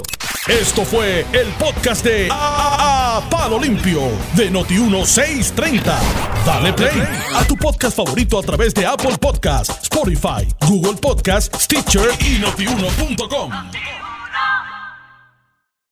Esto 0.48 0.84
fue 0.86 1.22
el 1.34 1.48
podcast 1.58 2.06
de 2.06 2.28
A, 2.32 3.18
A- 3.18 3.30
Palo 3.30 3.60
Limpio 3.60 4.02
de 4.36 4.52
Noti1630. 4.52 5.82
Dale 6.46 6.74
play 6.74 6.92
a 7.34 7.44
tu 7.46 7.56
podcast 7.56 7.96
favorito 7.98 8.38
a 8.38 8.44
través 8.44 8.74
de 8.74 8.86
Apple 8.86 9.18
Podcasts, 9.20 9.84
Spotify, 9.84 10.48
Google 10.68 11.00
Podcasts, 11.02 11.64
Stitcher 11.64 12.10
y 12.20 12.40
notiuno.com. 12.40 14.03